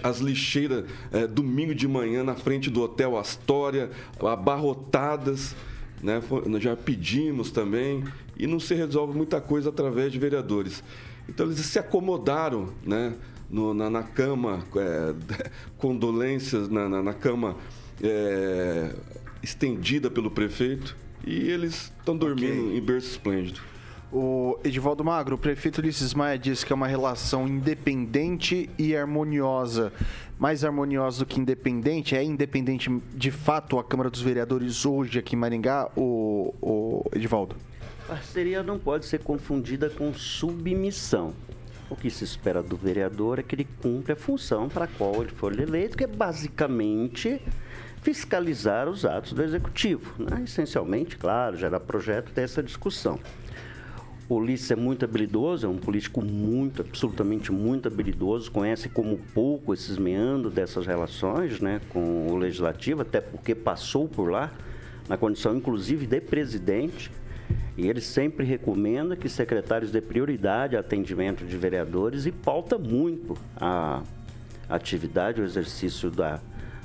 as 0.04 0.20
lixeiras 0.20 0.84
é, 1.14 1.26
domingo 1.26 1.74
de 1.74 1.88
manhã 1.88 2.26
na 2.26 2.36
frente 2.36 2.70
do 2.70 2.82
Hotel 2.82 3.18
Astoria, 3.18 3.90
abarrotadas, 4.20 5.56
né? 6.02 6.22
já 6.60 6.76
pedimos 6.76 7.52
também, 7.52 8.04
e 8.38 8.46
não 8.48 8.60
se 8.60 8.74
resolve 8.74 9.16
muita 9.16 9.42
coisa 9.42 9.70
através 9.70 10.12
de 10.12 10.20
vereadores. 10.20 10.84
Então 11.28 11.46
eles 11.46 11.60
se 11.60 11.80
acomodaram 11.80 12.70
né? 12.86 13.14
No, 13.50 13.74
na, 13.74 13.90
na, 13.90 14.04
cama, 14.04 14.64
é, 14.76 15.14
condolências 15.78 16.68
na, 16.68 16.90
na, 16.90 17.02
na 17.02 17.14
cama. 17.14 17.56
É, 18.02 18.94
estendida 19.42 20.10
pelo 20.10 20.30
prefeito 20.30 20.96
e 21.26 21.50
eles 21.50 21.92
estão 22.00 22.16
dormindo 22.18 22.68
okay. 22.68 22.78
em 22.78 22.82
berço 22.82 23.12
esplêndido. 23.12 23.60
O 24.12 24.58
Edivaldo 24.64 25.04
Magro, 25.04 25.36
o 25.36 25.38
prefeito 25.38 25.80
Ulisses 25.80 26.14
Maia 26.14 26.40
disse 26.40 26.66
que 26.66 26.72
é 26.72 26.76
uma 26.76 26.88
relação 26.88 27.46
independente 27.46 28.70
e 28.78 28.96
harmoniosa. 28.96 29.92
Mais 30.40 30.64
harmoniosa 30.64 31.20
do 31.20 31.26
que 31.26 31.40
independente? 31.40 32.16
É 32.16 32.24
independente 32.24 32.90
de 33.14 33.32
fato 33.32 33.78
a 33.78 33.84
Câmara 33.84 34.10
dos 34.10 34.22
Vereadores 34.22 34.86
hoje 34.86 35.20
aqui 35.20 35.36
em 35.36 35.40
Maringá, 35.40 35.90
o, 35.98 36.54
o 36.62 37.04
Edivaldo? 37.14 37.58
Parceria 38.08 38.64
não 38.64 38.80
pode 38.80 39.06
ser 39.06 39.20
confundida 39.20 39.90
com 39.90 40.14
submissão. 40.14 41.34
O 41.90 41.96
que 41.96 42.10
se 42.10 42.24
espera 42.24 42.64
do 42.64 42.78
vereador 42.78 43.40
é 43.40 43.44
que 43.44 43.56
ele 43.56 43.68
cumpra 43.82 44.14
a 44.14 44.16
função 44.16 44.70
para 44.70 44.86
a 44.86 44.88
qual 44.88 45.22
ele 45.22 45.32
for 45.32 45.58
eleito, 45.58 45.98
que 45.98 46.04
é 46.06 46.08
basicamente 46.08 47.42
fiscalizar 48.02 48.88
os 48.88 49.04
atos 49.04 49.34
do 49.34 49.44
executivo. 49.44 50.14
Né? 50.24 50.44
Essencialmente, 50.46 51.18
claro, 51.18 51.58
gerar 51.58 51.82
projeto, 51.82 52.32
ter 52.32 52.42
essa 52.42 52.64
discussão. 52.64 53.20
Ulisses 54.30 54.70
é 54.72 54.76
muito 54.76 55.06
habilidoso, 55.06 55.66
é 55.66 55.70
um 55.70 55.78
político 55.78 56.22
muito, 56.22 56.82
absolutamente 56.82 57.52
muito 57.52 57.88
habilidoso, 57.88 58.52
conhece 58.52 58.90
como 58.90 59.18
pouco 59.34 59.74
esses 59.74 59.98
meandros 59.98 60.54
dessas 60.54 60.86
relações 60.86 61.62
né, 61.62 61.80
com 61.90 62.28
o 62.28 62.36
legislativo, 62.36 63.02
até 63.02 63.22
porque 63.22 63.56
passou 63.56 64.08
por 64.08 64.30
lá, 64.30 64.52
na 65.08 65.16
condição 65.16 65.56
inclusive 65.56 66.06
de 66.06 66.20
presidente. 66.20 67.10
E 67.78 67.88
ele 67.88 68.02
sempre 68.02 68.46
recomenda 68.46 69.16
que 69.16 69.30
secretários 69.30 69.92
dê 69.92 70.02
prioridade 70.02 70.76
ao 70.76 70.82
atendimento 70.82 71.46
de 71.46 71.56
vereadores 71.56 72.26
e 72.26 72.32
pauta 72.32 72.78
muito 72.78 73.38
a 73.56 74.02
atividade, 74.68 75.40
o 75.40 75.46
exercício 75.46 76.10
da, 76.12 76.42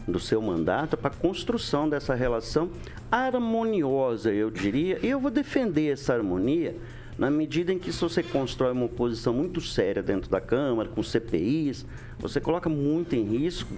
do 0.07 0.21
seu 0.21 0.41
mandato 0.41 0.97
para 0.97 1.11
a 1.11 1.15
construção 1.15 1.89
dessa 1.89 2.15
relação 2.15 2.71
harmoniosa, 3.11 4.31
eu 4.31 4.51
diria. 4.51 4.99
E 5.03 5.09
eu 5.09 5.19
vou 5.19 5.31
defender 5.31 5.93
essa 5.93 6.15
harmonia 6.15 6.77
na 7.19 7.31
medida 7.31 7.73
em 7.73 7.79
que 7.79 7.93
se 7.93 8.01
você 8.01 8.23
constrói 8.23 8.73
uma 8.73 8.87
oposição 8.87 9.33
muito 9.33 9.61
séria 9.61 10.03
dentro 10.03 10.31
da 10.31 10.41
Câmara, 10.41 10.89
com 10.89 11.03
CPIs, 11.03 11.87
você 12.19 12.41
coloca 12.41 12.69
muito 12.69 13.15
em 13.15 13.25
risco 13.25 13.75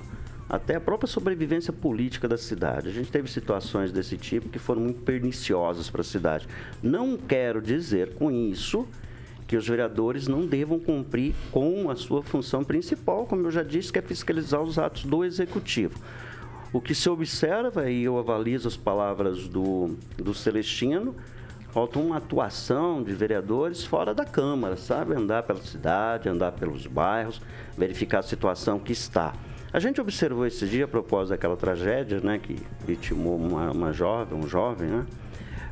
até 0.48 0.76
a 0.76 0.80
própria 0.80 1.08
sobrevivência 1.08 1.72
política 1.72 2.28
da 2.28 2.36
cidade. 2.36 2.88
A 2.88 2.92
gente 2.92 3.10
teve 3.10 3.30
situações 3.30 3.90
desse 3.90 4.16
tipo 4.16 4.48
que 4.48 4.58
foram 4.58 4.82
muito 4.82 5.00
perniciosas 5.00 5.90
para 5.90 6.02
a 6.02 6.04
cidade. 6.04 6.46
Não 6.82 7.16
quero 7.16 7.60
dizer 7.60 8.14
com 8.14 8.30
isso 8.30 8.86
que 9.46 9.56
os 9.56 9.66
vereadores 9.66 10.26
não 10.26 10.46
devam 10.46 10.78
cumprir 10.78 11.34
com 11.50 11.90
a 11.90 11.96
sua 11.96 12.22
função 12.22 12.64
principal, 12.64 13.26
como 13.26 13.46
eu 13.46 13.50
já 13.50 13.62
disse, 13.62 13.92
que 13.92 13.98
é 13.98 14.02
fiscalizar 14.02 14.62
os 14.62 14.78
atos 14.78 15.04
do 15.04 15.24
executivo. 15.24 15.98
O 16.72 16.80
que 16.80 16.94
se 16.94 17.08
observa, 17.08 17.90
e 17.90 18.02
eu 18.02 18.18
avalizo 18.18 18.66
as 18.66 18.76
palavras 18.76 19.46
do, 19.46 19.96
do 20.16 20.34
Celestino, 20.34 21.14
falta 21.74 21.98
uma 21.98 22.18
atuação 22.18 23.02
de 23.02 23.12
vereadores 23.12 23.84
fora 23.84 24.14
da 24.14 24.24
Câmara, 24.24 24.76
sabe? 24.76 25.12
Andar 25.12 25.42
pela 25.42 25.60
cidade, 25.60 26.28
andar 26.28 26.52
pelos 26.52 26.86
bairros, 26.86 27.42
verificar 27.76 28.20
a 28.20 28.22
situação 28.22 28.78
que 28.78 28.92
está. 28.92 29.34
A 29.72 29.80
gente 29.80 30.00
observou 30.00 30.46
esse 30.46 30.68
dia, 30.68 30.84
a 30.84 30.88
propósito 30.88 31.30
daquela 31.30 31.56
tragédia, 31.56 32.20
né, 32.20 32.38
que 32.38 32.56
vitimou 32.86 33.36
uma, 33.36 33.72
uma 33.72 33.92
jovem, 33.92 34.38
um 34.38 34.46
jovem, 34.46 34.88
né? 34.88 35.04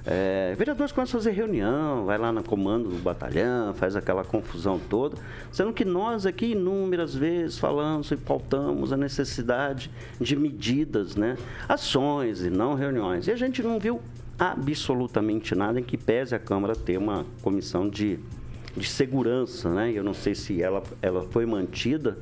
É, 0.04 0.52
vereadores 0.58 0.90
começam 0.90 1.20
a 1.20 1.22
fazer 1.22 1.30
reunião, 1.30 2.04
vai 2.04 2.18
lá 2.18 2.32
no 2.32 2.42
comando 2.42 2.88
do 2.88 2.98
batalhão, 2.98 3.72
faz 3.72 3.94
aquela 3.94 4.24
confusão 4.24 4.80
toda, 4.90 5.16
sendo 5.52 5.72
que 5.72 5.84
nós 5.84 6.26
aqui 6.26 6.46
inúmeras 6.46 7.14
vezes 7.14 7.56
falamos 7.56 8.10
e 8.10 8.16
pautamos 8.16 8.92
a 8.92 8.96
necessidade 8.96 9.88
de 10.20 10.34
medidas, 10.34 11.14
né? 11.14 11.36
ações 11.68 12.42
e 12.42 12.50
não 12.50 12.74
reuniões. 12.74 13.28
E 13.28 13.30
a 13.30 13.36
gente 13.36 13.62
não 13.62 13.78
viu 13.78 14.00
absolutamente 14.38 15.54
nada 15.54 15.80
em 15.80 15.82
que 15.82 15.96
pese 15.96 16.34
a 16.34 16.38
Câmara 16.38 16.74
ter 16.74 16.98
uma 16.98 17.24
comissão 17.42 17.88
de, 17.88 18.18
de 18.76 18.86
segurança, 18.86 19.70
né? 19.70 19.92
Eu 19.92 20.02
não 20.02 20.14
sei 20.14 20.34
se 20.34 20.62
ela, 20.62 20.82
ela 21.00 21.22
foi 21.24 21.46
mantida, 21.46 22.18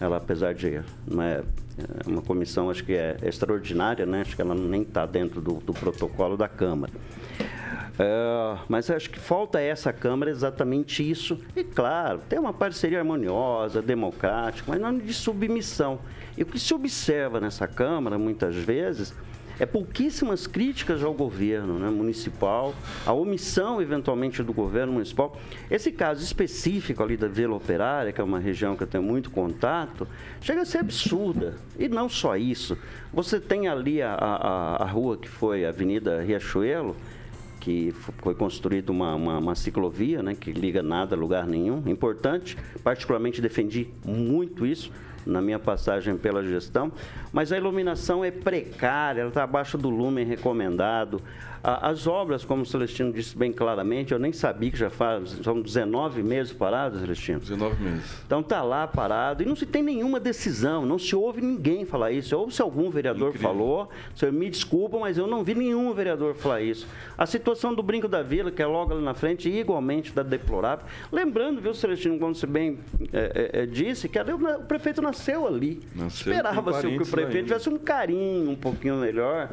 ela 0.00 0.16
apesar 0.16 0.54
de 0.54 0.80
não 1.06 1.22
é, 1.22 1.42
é 1.78 2.08
uma 2.08 2.22
comissão 2.22 2.70
acho 2.70 2.84
que 2.84 2.92
é 2.92 3.16
extraordinária, 3.22 4.06
né? 4.06 4.20
Acho 4.22 4.36
que 4.36 4.42
ela 4.42 4.54
nem 4.54 4.82
está 4.82 5.04
dentro 5.06 5.40
do, 5.40 5.54
do, 5.54 5.72
protocolo 5.72 6.36
da 6.36 6.48
Câmara. 6.48 6.92
É, 7.98 8.58
mas 8.68 8.88
acho 8.90 9.10
que 9.10 9.18
falta 9.18 9.60
essa 9.60 9.92
Câmara 9.92 10.30
exatamente 10.30 11.08
isso. 11.08 11.38
E 11.56 11.64
claro, 11.64 12.20
tem 12.28 12.38
uma 12.38 12.52
parceria 12.52 13.00
harmoniosa, 13.00 13.82
democrática, 13.82 14.70
mas 14.70 14.80
não 14.80 14.96
de 14.96 15.12
submissão. 15.12 15.98
E 16.36 16.42
o 16.44 16.46
que 16.46 16.60
se 16.60 16.72
observa 16.72 17.40
nessa 17.40 17.66
Câmara, 17.66 18.16
muitas 18.16 18.54
vezes, 18.54 19.12
é 19.58 19.66
pouquíssimas 19.66 20.46
críticas 20.46 21.02
ao 21.02 21.12
governo 21.12 21.78
né, 21.78 21.88
municipal, 21.88 22.74
a 23.04 23.12
omissão 23.12 23.82
eventualmente 23.82 24.42
do 24.42 24.52
governo 24.52 24.92
municipal. 24.92 25.36
Esse 25.70 25.90
caso 25.90 26.22
específico 26.22 27.02
ali 27.02 27.16
da 27.16 27.28
Vila 27.28 27.56
Operária, 27.56 28.12
que 28.12 28.20
é 28.20 28.24
uma 28.24 28.38
região 28.38 28.76
que 28.76 28.82
eu 28.82 28.86
tenho 28.86 29.02
muito 29.02 29.30
contato, 29.30 30.06
chega 30.40 30.62
a 30.62 30.64
ser 30.64 30.78
absurda. 30.78 31.56
E 31.78 31.88
não 31.88 32.08
só 32.08 32.36
isso. 32.36 32.78
Você 33.12 33.40
tem 33.40 33.68
ali 33.68 34.00
a, 34.00 34.14
a, 34.14 34.82
a 34.84 34.86
rua 34.86 35.16
que 35.16 35.28
foi 35.28 35.64
a 35.64 35.70
Avenida 35.70 36.20
Riachuelo, 36.22 36.96
que 37.60 37.92
foi 38.22 38.34
construída 38.34 38.92
uma, 38.92 39.14
uma, 39.14 39.38
uma, 39.38 39.54
ciclovia, 39.54 40.22
né, 40.22 40.34
que 40.34 40.52
liga 40.52 40.82
nada 40.82 41.16
a 41.16 41.18
lugar 41.18 41.46
nenhum, 41.46 41.82
importante, 41.86 42.56
particularmente 42.82 43.42
defendi 43.42 43.88
muito 44.04 44.64
isso, 44.64 44.92
na 45.26 45.40
minha 45.40 45.58
passagem 45.58 46.16
pela 46.16 46.42
gestão, 46.42 46.92
mas 47.32 47.52
a 47.52 47.56
iluminação 47.56 48.24
é 48.24 48.30
precária, 48.30 49.20
ela 49.20 49.28
está 49.28 49.44
abaixo 49.44 49.76
do 49.76 49.90
lumen 49.90 50.24
recomendado. 50.24 51.20
As 51.62 52.06
obras, 52.06 52.44
como 52.44 52.62
o 52.62 52.66
Celestino 52.66 53.12
disse 53.12 53.36
bem 53.36 53.52
claramente, 53.52 54.12
eu 54.12 54.18
nem 54.18 54.32
sabia 54.32 54.70
que 54.70 54.76
já 54.76 54.90
faz, 54.90 55.38
são 55.42 55.60
19 55.60 56.22
meses 56.22 56.52
parados, 56.52 57.00
Celestino. 57.00 57.40
19 57.40 57.82
meses. 57.82 58.22
Então 58.24 58.40
está 58.40 58.62
lá 58.62 58.86
parado 58.86 59.42
e 59.42 59.46
não 59.46 59.56
se 59.56 59.66
tem 59.66 59.82
nenhuma 59.82 60.20
decisão, 60.20 60.86
não 60.86 60.98
se 60.98 61.14
ouve 61.16 61.40
ninguém 61.40 61.84
falar 61.84 62.12
isso. 62.12 62.36
Ou 62.36 62.50
se 62.50 62.62
algum 62.62 62.90
vereador 62.90 63.30
Incrível. 63.30 63.48
falou, 63.48 63.88
senhor, 64.14 64.32
me 64.32 64.48
desculpa, 64.48 64.98
mas 64.98 65.18
eu 65.18 65.26
não 65.26 65.42
vi 65.42 65.54
nenhum 65.54 65.92
vereador 65.92 66.34
falar 66.34 66.60
isso. 66.60 66.86
A 67.16 67.26
situação 67.26 67.74
do 67.74 67.82
Brinco 67.82 68.08
da 68.08 68.22
Vila, 68.22 68.50
que 68.50 68.62
é 68.62 68.66
logo 68.66 68.92
ali 68.92 69.02
na 69.02 69.14
frente, 69.14 69.48
igualmente 69.48 70.10
está 70.10 70.22
deplorável. 70.22 70.86
Lembrando, 71.10 71.60
viu, 71.60 71.74
Celestino, 71.74 72.18
como 72.18 72.34
você 72.34 72.46
bem 72.46 72.78
é, 73.12 73.50
é, 73.52 73.62
é 73.62 73.66
disse, 73.66 74.08
que 74.08 74.18
o 74.18 74.62
prefeito 74.62 75.02
nasceu 75.02 75.46
ali. 75.46 75.80
Esperava-se 76.06 76.86
que 76.88 77.02
o 77.02 77.06
prefeito 77.06 77.46
tivesse 77.46 77.68
um 77.68 77.78
carinho 77.78 78.50
um 78.50 78.56
pouquinho 78.56 78.96
melhor 78.96 79.50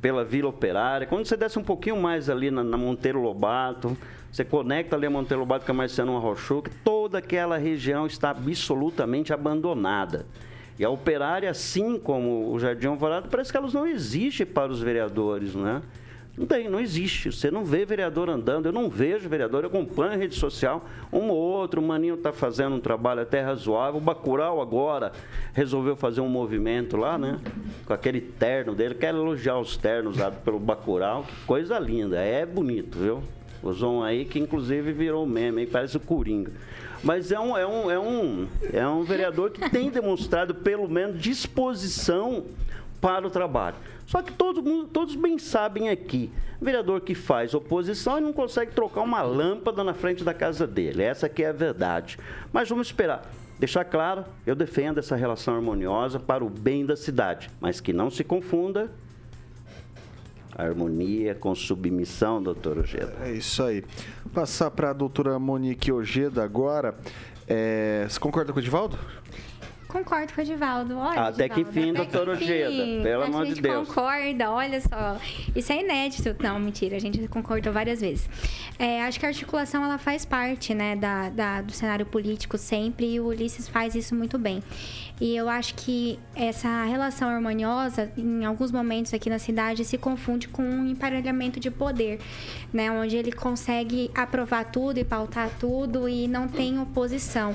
pela 0.00 0.24
Vila 0.24 0.48
Operária. 0.48 1.06
Quando 1.06 1.26
você 1.26 1.36
desce 1.36 1.58
um 1.58 1.64
pouquinho 1.64 1.96
mais 2.00 2.30
ali 2.30 2.50
na, 2.50 2.62
na 2.62 2.76
Monteiro 2.76 3.20
Lobato, 3.20 3.96
você 4.30 4.44
conecta 4.44 4.96
ali 4.96 5.06
a 5.06 5.10
Monteiro 5.10 5.40
Lobato 5.40 5.64
com 5.64 5.72
a 5.72 5.74
Marciano 5.74 6.16
Arrochuca, 6.16 6.70
toda 6.84 7.18
aquela 7.18 7.56
região 7.56 8.06
está 8.06 8.30
absolutamente 8.30 9.32
abandonada. 9.32 10.26
E 10.78 10.84
a 10.84 10.90
Operária, 10.90 11.50
assim 11.50 11.98
como 11.98 12.52
o 12.52 12.58
Jardim 12.58 12.86
Alvorada, 12.86 13.26
parece 13.28 13.50
que 13.50 13.56
elas 13.56 13.74
não 13.74 13.86
existem 13.86 14.46
para 14.46 14.70
os 14.70 14.80
vereadores, 14.80 15.54
né? 15.54 15.82
Não 16.38 16.46
tem, 16.46 16.68
não 16.68 16.78
existe. 16.78 17.32
Você 17.32 17.50
não 17.50 17.64
vê 17.64 17.84
vereador 17.84 18.30
andando, 18.30 18.66
eu 18.66 18.72
não 18.72 18.88
vejo 18.88 19.28
vereador, 19.28 19.64
eu 19.64 19.68
acompanho 19.68 20.12
a 20.12 20.16
rede 20.16 20.36
social, 20.36 20.86
um 21.12 21.28
ou 21.30 21.36
outro, 21.36 21.80
o 21.80 21.84
Maninho 21.84 22.14
está 22.14 22.32
fazendo 22.32 22.76
um 22.76 22.80
trabalho 22.80 23.22
até 23.22 23.40
razoável. 23.40 23.98
O 23.98 24.00
Bacurau 24.00 24.62
agora 24.62 25.10
resolveu 25.52 25.96
fazer 25.96 26.20
um 26.20 26.28
movimento 26.28 26.96
lá, 26.96 27.18
né? 27.18 27.40
Com 27.84 27.92
aquele 27.92 28.20
terno 28.20 28.74
dele. 28.74 28.94
Quero 28.94 29.18
elogiar 29.18 29.58
os 29.58 29.76
ternos 29.76 30.16
usados 30.16 30.38
pelo 30.44 30.60
Bacurau, 30.60 31.24
que 31.24 31.34
coisa 31.44 31.76
linda, 31.78 32.20
é 32.20 32.46
bonito, 32.46 32.98
viu? 32.98 33.22
O 33.60 33.72
Zon 33.72 34.04
aí, 34.04 34.24
que 34.24 34.38
inclusive 34.38 34.92
virou 34.92 35.26
meme, 35.26 35.62
aí 35.62 35.66
parece 35.66 35.96
o 35.96 36.00
Coringa. 36.00 36.52
Mas 37.02 37.32
é 37.32 37.40
um, 37.40 37.56
é, 37.56 37.66
um, 37.66 37.90
é, 37.90 37.98
um, 37.98 38.48
é 38.72 38.86
um 38.86 39.02
vereador 39.02 39.50
que 39.50 39.68
tem 39.68 39.90
demonstrado, 39.90 40.54
pelo 40.54 40.88
menos, 40.88 41.20
disposição 41.20 42.44
para 43.00 43.26
o 43.26 43.30
trabalho. 43.30 43.76
Só 44.08 44.22
que 44.22 44.32
todo 44.32 44.62
mundo, 44.62 44.88
todos 44.88 45.14
bem 45.14 45.38
sabem 45.38 45.90
aqui, 45.90 46.32
vereador 46.58 47.02
que 47.02 47.14
faz 47.14 47.52
oposição 47.52 48.16
e 48.16 48.22
não 48.22 48.32
consegue 48.32 48.72
trocar 48.72 49.02
uma 49.02 49.20
lâmpada 49.20 49.84
na 49.84 49.92
frente 49.92 50.24
da 50.24 50.32
casa 50.32 50.66
dele. 50.66 51.02
Essa 51.02 51.26
aqui 51.26 51.44
é 51.44 51.50
a 51.50 51.52
verdade. 51.52 52.18
Mas 52.50 52.70
vamos 52.70 52.86
esperar. 52.86 53.30
Deixar 53.58 53.84
claro, 53.84 54.24
eu 54.46 54.54
defendo 54.54 54.96
essa 54.96 55.14
relação 55.14 55.54
harmoniosa 55.56 56.18
para 56.18 56.42
o 56.42 56.48
bem 56.48 56.86
da 56.86 56.96
cidade, 56.96 57.50
mas 57.60 57.82
que 57.82 57.92
não 57.92 58.10
se 58.10 58.24
confunda 58.24 58.90
harmonia 60.56 61.34
com 61.34 61.54
submissão, 61.54 62.42
doutor 62.42 62.78
Ojeda. 62.78 63.14
É 63.20 63.32
isso 63.32 63.62
aí. 63.62 63.84
Vou 64.24 64.32
passar 64.32 64.70
para 64.70 64.88
a 64.88 64.92
doutora 64.94 65.38
Monique 65.38 65.92
Ojeda 65.92 66.42
agora. 66.42 66.96
É, 67.46 68.06
você 68.08 68.18
concorda 68.18 68.54
com 68.54 68.58
o 68.58 68.62
Edivaldo? 68.62 68.98
Concordo 69.88 70.34
com 70.34 70.40
o 70.42 70.44
Edivaldo. 70.44 70.98
Olha, 70.98 71.28
até 71.28 71.46
Edivaldo, 71.46 71.72
que 71.72 71.80
enfim, 71.80 71.92
doutor 71.94 72.28
Ojeda. 72.28 73.02
Pelo 73.02 73.22
amor 73.22 73.46
de 73.46 73.54
Deus. 73.54 73.74
A 73.74 73.78
gente 73.78 73.86
concorda, 73.86 74.50
olha 74.50 74.80
só. 74.82 75.16
Isso 75.56 75.72
é 75.72 75.80
inédito. 75.80 76.36
Não, 76.42 76.60
mentira, 76.60 76.96
a 76.96 77.00
gente 77.00 77.26
concordou 77.28 77.72
várias 77.72 78.02
vezes. 78.02 78.28
É, 78.78 79.02
acho 79.04 79.18
que 79.18 79.24
a 79.24 79.30
articulação 79.30 79.82
ela 79.82 79.96
faz 79.96 80.26
parte 80.26 80.74
né, 80.74 80.94
da, 80.94 81.30
da, 81.30 81.62
do 81.62 81.72
cenário 81.72 82.04
político 82.04 82.58
sempre 82.58 83.14
e 83.14 83.18
o 83.18 83.28
Ulisses 83.28 83.66
faz 83.66 83.94
isso 83.94 84.14
muito 84.14 84.38
bem. 84.38 84.62
E 85.18 85.34
eu 85.34 85.48
acho 85.48 85.74
que 85.74 86.18
essa 86.36 86.84
relação 86.84 87.28
harmoniosa, 87.28 88.12
em 88.16 88.44
alguns 88.44 88.70
momentos 88.70 89.12
aqui 89.14 89.30
na 89.30 89.38
cidade, 89.38 89.84
se 89.84 89.96
confunde 89.96 90.46
com 90.48 90.62
um 90.62 90.86
emparelhamento 90.86 91.58
de 91.58 91.70
poder, 91.70 92.20
né? 92.72 92.90
Onde 92.90 93.16
ele 93.16 93.32
consegue 93.32 94.10
aprovar 94.14 94.66
tudo 94.66 94.98
e 94.98 95.04
pautar 95.04 95.50
tudo 95.58 96.08
e 96.08 96.28
não 96.28 96.46
tem 96.46 96.78
oposição. 96.78 97.54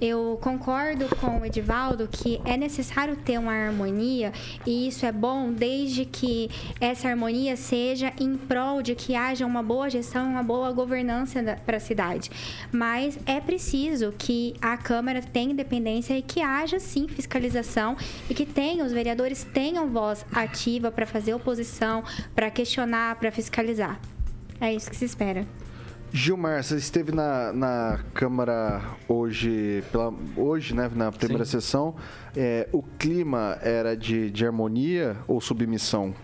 Eu 0.00 0.38
concordo 0.40 1.06
com 1.16 1.40
o 1.40 1.44
Edivaldo 1.44 1.71
que 2.08 2.40
é 2.44 2.56
necessário 2.56 3.16
ter 3.16 3.38
uma 3.38 3.52
harmonia 3.52 4.32
e 4.66 4.88
isso 4.88 5.06
é 5.06 5.12
bom 5.12 5.52
desde 5.52 6.04
que 6.04 6.50
essa 6.80 7.08
harmonia 7.08 7.56
seja 7.56 8.12
em 8.20 8.36
prol 8.36 8.82
de 8.82 8.94
que 8.94 9.14
haja 9.14 9.46
uma 9.46 9.62
boa 9.62 9.88
gestão, 9.88 10.28
uma 10.28 10.42
boa 10.42 10.70
governança 10.72 11.42
para 11.64 11.78
a 11.78 11.80
cidade. 11.80 12.30
Mas 12.70 13.18
é 13.26 13.40
preciso 13.40 14.12
que 14.18 14.54
a 14.60 14.76
Câmara 14.76 15.22
tenha 15.22 15.52
independência 15.52 16.16
e 16.16 16.22
que 16.22 16.40
haja 16.40 16.78
sim 16.78 17.08
fiscalização 17.08 17.96
e 18.28 18.34
que 18.34 18.44
tenha, 18.44 18.84
os 18.84 18.92
vereadores 18.92 19.44
tenham 19.44 19.88
voz 19.88 20.26
ativa 20.32 20.90
para 20.90 21.06
fazer 21.06 21.34
oposição, 21.34 22.04
para 22.34 22.50
questionar, 22.50 23.16
para 23.16 23.30
fiscalizar. 23.30 23.98
É 24.60 24.72
isso 24.72 24.90
que 24.90 24.96
se 24.96 25.04
espera. 25.04 25.46
Gilmar, 26.14 26.62
você 26.62 26.76
esteve 26.76 27.10
na, 27.10 27.54
na 27.54 28.00
Câmara 28.12 28.82
hoje, 29.08 29.82
pela, 29.90 30.12
hoje, 30.36 30.74
né, 30.74 30.90
na 30.94 31.10
primeira 31.10 31.46
Sim. 31.46 31.52
sessão. 31.52 31.94
É, 32.36 32.68
o 32.70 32.82
clima 32.82 33.58
era 33.62 33.96
de, 33.96 34.30
de 34.30 34.44
harmonia 34.44 35.16
ou 35.26 35.40
submissão? 35.40 36.14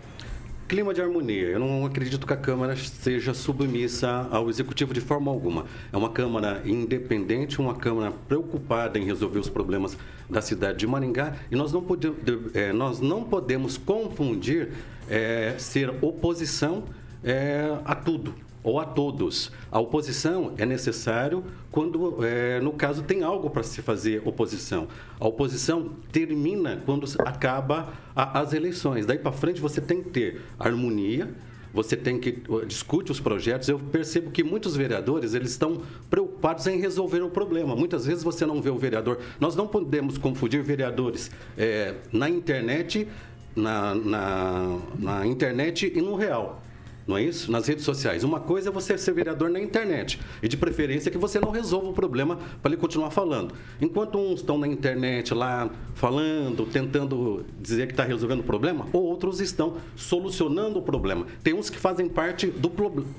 Clima 0.69 0.93
de 0.93 1.01
harmonia. 1.01 1.47
Eu 1.47 1.59
não 1.59 1.87
acredito 1.87 2.27
que 2.27 2.33
a 2.35 2.37
Câmara 2.37 2.77
seja 2.77 3.33
submissa 3.33 4.29
ao 4.31 4.51
Executivo 4.51 4.93
de 4.93 5.01
forma 5.01 5.31
alguma. 5.31 5.65
É 5.91 5.97
uma 5.97 6.11
Câmara 6.11 6.61
independente, 6.67 7.59
uma 7.59 7.75
Câmara 7.75 8.13
preocupada 8.29 8.99
em 8.99 9.07
resolver 9.07 9.39
os 9.39 9.49
problemas 9.49 9.97
da 10.29 10.43
cidade 10.43 10.81
de 10.81 10.87
Maringá 10.87 11.35
e 11.51 11.57
nós 11.57 11.73
não, 11.73 11.81
pode, 11.81 12.13
é, 12.53 12.75
nós 12.75 13.01
não 13.01 13.25
podemos 13.25 13.79
confundir 13.79 14.69
é, 15.09 15.55
ser 15.57 15.89
oposição 16.03 16.85
é, 17.25 17.75
a 17.87 17.95
tudo 17.95 18.48
ou 18.69 18.79
a 18.79 18.85
todos. 18.85 19.51
A 19.73 19.81
oposição 19.81 20.53
é 20.59 20.67
necessário 20.67 21.43
quando, 21.71 22.23
é, 22.25 22.61
no 22.61 22.73
caso, 22.73 23.03
tem 23.03 23.23
algo 23.23 23.49
para 23.49 23.63
se 23.63 23.81
fazer 23.81 24.23
oposição. 24.27 24.89
A 25.19 25.27
oposição 25.27 25.91
termina 26.13 26.83
quando 26.85 27.07
acaba 27.21 27.95
a, 28.15 28.41
as 28.41 28.53
eleições. 28.53 29.07
Daí 29.07 29.19
para 29.19 29.33
frente 29.33 29.59
você 29.61 29.81
tem 29.81 30.03
que 30.03 30.11
ter 30.11 30.43
harmonia, 30.59 31.31
você 31.73 31.97
tem 31.97 32.19
que 32.19 32.43
discute 32.67 33.11
os 33.11 33.21
projetos. 33.21 33.69
Eu 33.69 33.79
percebo 33.79 34.31
que 34.31 34.45
muitos 34.45 34.77
vereadores 34.77 35.33
eles 35.33 35.51
estão 35.51 35.81
preocupados 36.11 36.67
em 36.67 36.79
resolver 36.79 37.23
o 37.23 37.31
problema. 37.31 37.75
Muitas 37.75 38.05
vezes 38.05 38.23
você 38.23 38.45
não 38.45 38.61
vê 38.61 38.69
o 38.69 38.77
vereador. 38.77 39.19
Nós 39.41 39.57
não 39.57 39.67
podemos 39.67 40.19
confundir 40.19 40.63
vereadores 40.63 41.31
é, 41.57 41.95
na 42.13 42.29
internet, 42.29 43.09
na, 43.57 43.95
na, 43.95 44.79
na 44.99 45.27
internet 45.27 45.91
e 45.95 46.03
no 46.03 46.15
real 46.15 46.68
não 47.09 47.17
é 47.17 47.23
isso? 47.23 47.51
Nas 47.51 47.67
redes 47.67 47.87
sociais. 47.87 48.23
Uma 48.23 48.39
coisa 48.39 48.69
é 48.69 48.73
você 48.73 48.99
ser 48.99 49.13
vereador 49.15 49.49
na 49.49 49.59
internet 49.59 50.21
e 50.43 50.47
de 50.47 50.59
preferência 50.59 51.11
que 51.11 51.17
você 51.17 51.41
não 51.41 51.51
resolva 51.51 51.89
o 51.89 51.93
problema 51.95 52.39
para 52.61 52.71
ele 52.71 52.81
continuar 52.81 53.11
falando. 53.11 53.55
Enquanto 53.81 54.19
uns 54.19 54.41
estão 54.41 54.59
na 54.59 54.69
internet 54.69 55.33
lá 55.33 55.71
falando, 55.95 56.67
tentando 56.67 57.47
dizer 57.59 57.87
que 57.87 57.95
está 57.95 58.05
resolvendo 58.05 58.41
o 58.41 58.45
problema, 58.45 58.87
outros 58.93 59.41
estão 59.41 59.79
solucionando 59.97 60.79
o 60.79 60.83
problema. 60.83 61.27
Tem 61.43 61.55
uns 61.55 61.71
que 61.71 61.79
fazem 61.79 62.11
parte 62.11 62.49
do 62.49 62.71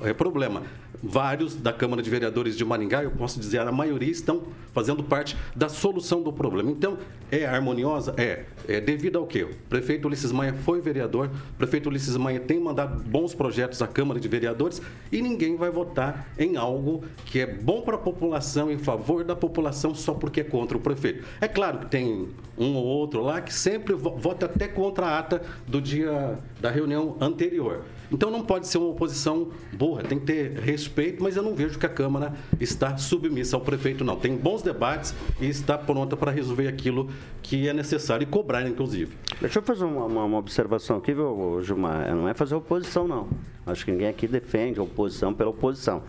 é, 0.02 0.14
problema 0.14 0.62
vários 1.02 1.56
da 1.56 1.72
Câmara 1.72 2.02
de 2.02 2.10
Vereadores 2.10 2.58
de 2.58 2.66
Maringá, 2.66 3.04
eu 3.04 3.12
posso 3.12 3.40
dizer, 3.40 3.60
a 3.60 3.72
maioria 3.72 4.12
estão 4.12 4.44
fazendo 4.74 5.04
parte 5.04 5.36
da 5.56 5.70
solução 5.70 6.22
do 6.22 6.32
problema. 6.32 6.72
Então, 6.72 6.98
é 7.32 7.46
harmoniosa? 7.46 8.14
É. 8.18 8.46
é 8.68 8.82
devido 8.82 9.18
ao 9.18 9.26
quê? 9.26 9.44
O 9.44 9.56
prefeito 9.70 10.08
Ulisses 10.08 10.32
Maia 10.32 10.54
foi 10.54 10.82
vereador, 10.82 11.28
o 11.28 11.58
prefeito 11.58 11.90
Ulisses 11.90 12.18
Maia 12.18 12.40
tem 12.40 12.60
mandado 12.60 13.04
bons 13.04 13.34
projetos 13.34 13.82
à 13.82 13.88
Câmara 13.88 14.20
de 14.20 14.28
Vereadores 14.28 14.82
e 15.12 15.22
ninguém 15.22 15.56
vai 15.56 15.70
votar 15.70 16.28
em 16.38 16.58
algo 16.58 17.04
que 17.26 17.40
é 17.40 17.48
bom 17.48 17.82
para 17.82 17.96
a 17.96 18.00
população, 18.00 18.72
em 18.72 18.78
favor 18.78 19.24
da 19.24 19.36
população, 19.36 19.94
só 19.94 20.14
porque 20.14 20.42
é 20.42 20.44
contra 20.44 20.78
o 20.78 20.82
prefeito. 20.82 21.24
É 21.40 21.48
claro 21.48 21.80
que 21.80 21.86
tem 21.88 22.30
um 22.58 22.76
ou 22.76 22.86
outro 22.86 23.22
lá 23.22 23.42
que 23.42 23.54
sempre 23.54 23.94
vota 23.94 24.46
até 24.46 24.68
contra 24.68 25.06
a 25.06 25.20
ata 25.20 25.42
do 25.68 25.82
dia 25.82 26.38
da 26.60 26.70
reunião 26.70 27.16
anterior. 27.20 27.82
Então 28.12 28.32
não 28.32 28.44
pode 28.44 28.68
ser 28.68 28.80
uma 28.80 28.90
oposição 28.90 29.50
burra, 29.74 30.04
tem 30.04 30.20
que 30.20 30.26
ter 30.26 30.60
respeito, 30.60 31.22
mas 31.22 31.36
eu 31.36 31.44
não 31.44 31.54
vejo 31.54 31.78
que 31.78 31.86
a 31.86 31.90
Câmara 31.90 32.34
está 32.60 32.98
submissa 32.98 33.56
ao 33.56 33.62
prefeito, 33.62 34.04
não. 34.04 34.16
Tem 34.16 34.36
bons 34.36 34.62
debates 34.62 35.14
e 35.40 35.48
está 35.48 35.78
pronta 35.78 36.18
para 36.18 36.32
resolver 36.32 36.68
aquilo 36.68 37.10
que 37.42 37.68
é 37.68 37.74
necessário 37.74 38.24
e 38.24 38.26
cobrar, 38.26 38.68
inclusive. 38.68 39.16
Deixa 39.40 39.60
eu 39.60 39.64
fazer 39.64 39.86
uma, 39.86 40.06
uma, 40.06 40.24
uma 40.26 40.38
observação 40.38 40.98
aqui, 40.98 41.14
viu, 41.14 41.62
Gilmar? 41.62 42.14
Não 42.16 42.28
é 42.28 42.34
fazer 42.34 42.56
oposição, 42.56 43.08
não. 43.08 43.30
Acho 43.66 43.86
que 43.86 43.92
ninguém 43.92 44.08
aqui 44.08 44.28
defende 44.28 44.80
a 44.80 44.84
oposição 44.84 45.34
pela 45.34 45.52
oposição. 45.52 46.02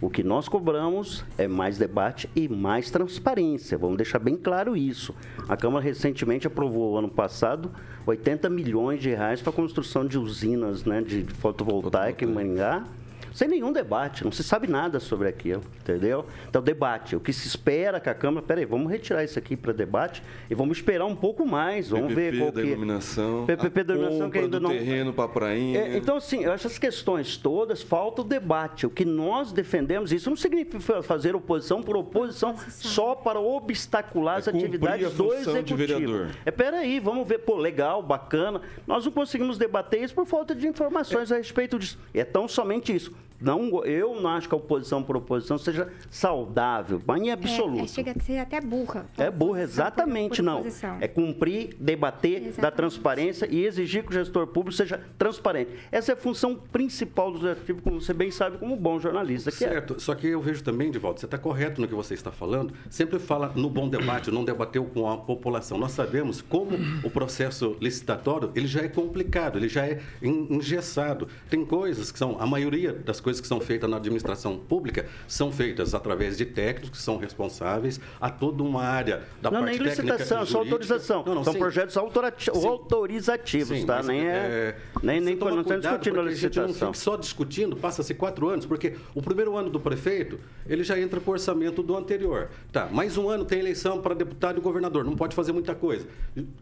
O 0.00 0.08
que 0.08 0.22
nós 0.22 0.48
cobramos 0.48 1.24
é 1.36 1.48
mais 1.48 1.76
debate 1.76 2.30
e 2.34 2.48
mais 2.48 2.90
transparência. 2.90 3.76
Vamos 3.76 3.96
deixar 3.96 4.20
bem 4.20 4.36
claro 4.36 4.76
isso. 4.76 5.14
A 5.48 5.56
Câmara 5.56 5.84
recentemente 5.84 6.46
aprovou, 6.46 6.96
ano 6.96 7.08
passado, 7.08 7.70
80 8.06 8.48
milhões 8.48 9.00
de 9.00 9.10
reais 9.10 9.40
para 9.40 9.50
a 9.50 9.56
construção 9.56 10.06
de 10.06 10.16
usinas 10.16 10.84
né, 10.84 11.02
de 11.02 11.24
fotovoltaica 11.24 12.24
em 12.24 12.28
Maringá 12.28 12.84
sem 13.32 13.48
nenhum 13.48 13.72
debate, 13.72 14.24
não 14.24 14.32
se 14.32 14.42
sabe 14.42 14.66
nada 14.68 15.00
sobre 15.00 15.28
aquilo, 15.28 15.62
entendeu? 15.80 16.26
Então, 16.48 16.62
debate, 16.62 17.16
o 17.16 17.20
que 17.20 17.32
se 17.32 17.48
espera 17.48 18.00
que 18.00 18.08
a 18.08 18.14
Câmara, 18.14 18.44
peraí, 18.44 18.64
vamos 18.64 18.90
retirar 18.90 19.24
isso 19.24 19.38
aqui 19.38 19.56
para 19.56 19.72
debate 19.72 20.22
e 20.50 20.54
vamos 20.54 20.78
esperar 20.78 21.06
um 21.06 21.16
pouco 21.16 21.46
mais, 21.46 21.88
vamos 21.88 22.14
PPP 22.14 22.30
ver 22.30 22.38
qual 22.38 22.52
da 22.52 22.62
que... 22.62 22.68
iluminação, 22.68 23.46
PPP 23.46 23.84
da 23.84 23.94
iluminação 23.94 24.30
que 24.30 24.38
ainda 24.38 24.60
do 24.60 24.62
não... 24.62 24.70
terreno 24.70 25.12
para 25.12 25.24
a 25.24 25.28
prainha. 25.28 25.80
É, 25.80 25.96
então, 25.96 26.16
assim, 26.16 26.44
eu 26.44 26.52
acho 26.52 26.68
essas 26.68 26.78
questões 26.78 27.36
todas, 27.36 27.82
falta 27.82 28.22
o 28.22 28.24
debate, 28.24 28.86
o 28.86 28.90
que 28.90 29.04
nós 29.04 29.52
defendemos, 29.52 30.12
isso 30.12 30.28
não 30.28 30.36
significa 30.36 31.02
fazer 31.02 31.34
oposição 31.34 31.82
por 31.82 31.96
oposição 31.96 32.54
só 32.68 33.14
para 33.14 33.40
obstacular 33.40 34.36
é 34.36 34.38
as 34.38 34.48
atividades 34.48 35.12
do 35.14 35.32
Executivo. 35.32 36.26
É, 36.44 36.50
peraí, 36.50 37.00
vamos 37.00 37.26
ver, 37.26 37.38
pô, 37.38 37.56
legal, 37.56 38.02
bacana, 38.02 38.60
nós 38.86 39.04
não 39.04 39.12
conseguimos 39.12 39.58
debater 39.58 40.02
isso 40.02 40.14
por 40.14 40.26
falta 40.26 40.54
de 40.54 40.66
informações 40.66 41.30
é. 41.30 41.34
a 41.34 41.38
respeito 41.38 41.78
disso. 41.78 41.98
É 42.12 42.24
tão 42.24 42.46
somente 42.46 42.94
isso 42.94 43.12
não, 43.40 43.84
eu 43.84 44.20
não 44.20 44.30
acho 44.30 44.48
que 44.48 44.54
a 44.54 44.58
oposição 44.58 45.02
por 45.02 45.16
oposição 45.16 45.56
seja 45.56 45.88
saudável, 46.10 47.00
mas 47.06 47.22
em 47.22 47.30
absoluto. 47.30 47.80
É, 47.80 47.84
é, 47.84 47.86
chega 47.86 48.14
a 48.16 48.20
ser 48.20 48.38
até 48.38 48.60
burra. 48.60 49.06
É 49.16 49.30
burra, 49.30 49.62
exatamente 49.62 50.42
por, 50.42 50.62
por 50.62 50.82
não. 50.82 50.98
É 51.00 51.06
cumprir, 51.06 51.76
debater, 51.78 52.32
exatamente. 52.32 52.60
dar 52.60 52.70
transparência 52.72 53.48
e 53.50 53.64
exigir 53.64 54.02
que 54.02 54.10
o 54.10 54.12
gestor 54.12 54.46
público 54.48 54.76
seja 54.76 55.00
transparente. 55.16 55.70
Essa 55.92 56.12
é 56.12 56.14
a 56.14 56.16
função 56.16 56.56
principal 56.56 57.30
do 57.30 57.38
executivo, 57.38 57.82
como 57.82 58.00
você 58.00 58.12
bem 58.12 58.30
sabe, 58.30 58.58
como 58.58 58.74
bom 58.76 58.98
jornalista. 58.98 59.52
Que 59.52 59.64
é. 59.64 59.68
certo, 59.68 59.94
é. 59.94 59.98
só 60.00 60.14
que 60.14 60.26
eu 60.26 60.40
vejo 60.40 60.62
também, 60.64 60.90
de 60.90 60.98
volta, 60.98 61.20
você 61.20 61.26
está 61.26 61.38
correto 61.38 61.80
no 61.80 61.86
que 61.86 61.94
você 61.94 62.14
está 62.14 62.32
falando, 62.32 62.74
sempre 62.90 63.18
fala 63.20 63.52
no 63.54 63.70
bom 63.70 63.88
debate, 63.88 64.30
não 64.32 64.44
debateu 64.44 64.84
com 64.84 65.08
a 65.08 65.16
população. 65.16 65.78
Nós 65.78 65.92
sabemos 65.92 66.42
como 66.42 66.76
o 67.04 67.10
processo 67.10 67.76
licitatório, 67.80 68.50
ele 68.54 68.66
já 68.66 68.80
é 68.80 68.88
complicado, 68.88 69.58
ele 69.58 69.68
já 69.68 69.86
é 69.86 70.00
engessado. 70.20 71.28
Tem 71.48 71.64
coisas 71.64 72.10
que 72.10 72.18
são, 72.18 72.36
a 72.40 72.46
maioria 72.46 72.92
das 72.92 73.20
coisas 73.20 73.27
coisas 73.28 73.42
que 73.42 73.46
são 73.46 73.60
feitas 73.60 73.90
na 73.90 73.98
administração 73.98 74.56
pública 74.56 75.04
são 75.26 75.52
feitas 75.52 75.94
através 75.94 76.38
de 76.38 76.46
técnicos 76.46 76.98
que 76.98 77.04
são 77.04 77.18
responsáveis 77.18 78.00
a 78.18 78.30
toda 78.30 78.62
uma 78.62 78.82
área 78.82 79.22
da 79.42 79.50
não, 79.50 79.60
parte 79.60 79.78
nem 79.78 79.88
licitação, 79.88 80.46
só 80.46 80.58
autorização. 80.60 81.22
Não, 81.26 81.34
não, 81.34 81.44
são 81.44 81.52
sim. 81.52 81.58
projetos 81.58 81.94
autorizativos, 81.98 83.78
sim, 83.80 83.84
tá? 83.84 84.02
Nem 84.02 84.26
é, 84.26 84.32
é 84.32 84.76
nem 85.02 85.20
nem 85.20 85.36
não 85.36 85.60
estamos 85.60 85.82
discutindo 85.82 86.20
a 86.20 86.22
licitação. 86.22 86.64
A 86.64 86.66
gente 86.68 86.80
não 86.80 86.92
fica 86.92 87.04
só 87.04 87.16
discutindo, 87.16 87.76
passa-se 87.76 88.14
quatro 88.14 88.48
anos, 88.48 88.64
porque 88.64 88.96
o 89.14 89.20
primeiro 89.20 89.54
ano 89.58 89.68
do 89.68 89.78
prefeito 89.78 90.40
ele 90.66 90.82
já 90.82 90.98
entra 90.98 91.20
com 91.20 91.30
o 91.30 91.34
orçamento 91.34 91.82
do 91.82 91.94
anterior. 91.94 92.48
Tá, 92.72 92.86
mais 92.86 93.18
um 93.18 93.28
ano 93.28 93.44
tem 93.44 93.58
eleição 93.58 94.00
para 94.00 94.14
deputado 94.14 94.56
e 94.56 94.62
governador, 94.62 95.04
não 95.04 95.16
pode 95.16 95.36
fazer 95.36 95.52
muita 95.52 95.74
coisa. 95.74 96.06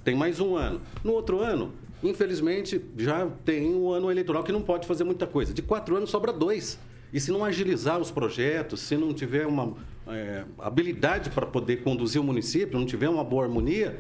Tem 0.03 0.17
mais 0.17 0.41
um 0.41 0.57
ano. 0.57 0.81
No 1.05 1.13
outro 1.13 1.41
ano 1.41 1.73
infelizmente, 2.03 2.81
já 2.97 3.27
tem 3.45 3.75
um 3.75 3.91
ano 3.91 4.11
eleitoral 4.11 4.43
que 4.43 4.53
não 4.53 4.63
pode 4.63 4.87
fazer 4.87 5.05
muita 5.05 5.27
coisa. 5.27 5.53
De 5.53 5.63
quatro 5.63 5.97
anos 5.97 6.11
sobra 6.11 6.33
dois. 6.33 6.79
E 7.13 7.21
se 7.21 7.31
não 7.31 7.45
agilizar 7.45 8.01
os 8.01 8.11
projetos, 8.11 8.81
se 8.81 8.97
não 8.97 9.15
tiver 9.15 9.47
uma 9.47 9.75
é, 10.07 10.45
habilidade 10.59 11.31
para 11.31 11.47
poder 11.47 11.83
conduzir 11.83 12.21
o 12.21 12.25
município, 12.25 12.79
não 12.79 12.87
tiver 12.87 13.09
uma 13.09 13.25
boa 13.25 13.45
harmonia, 13.45 13.99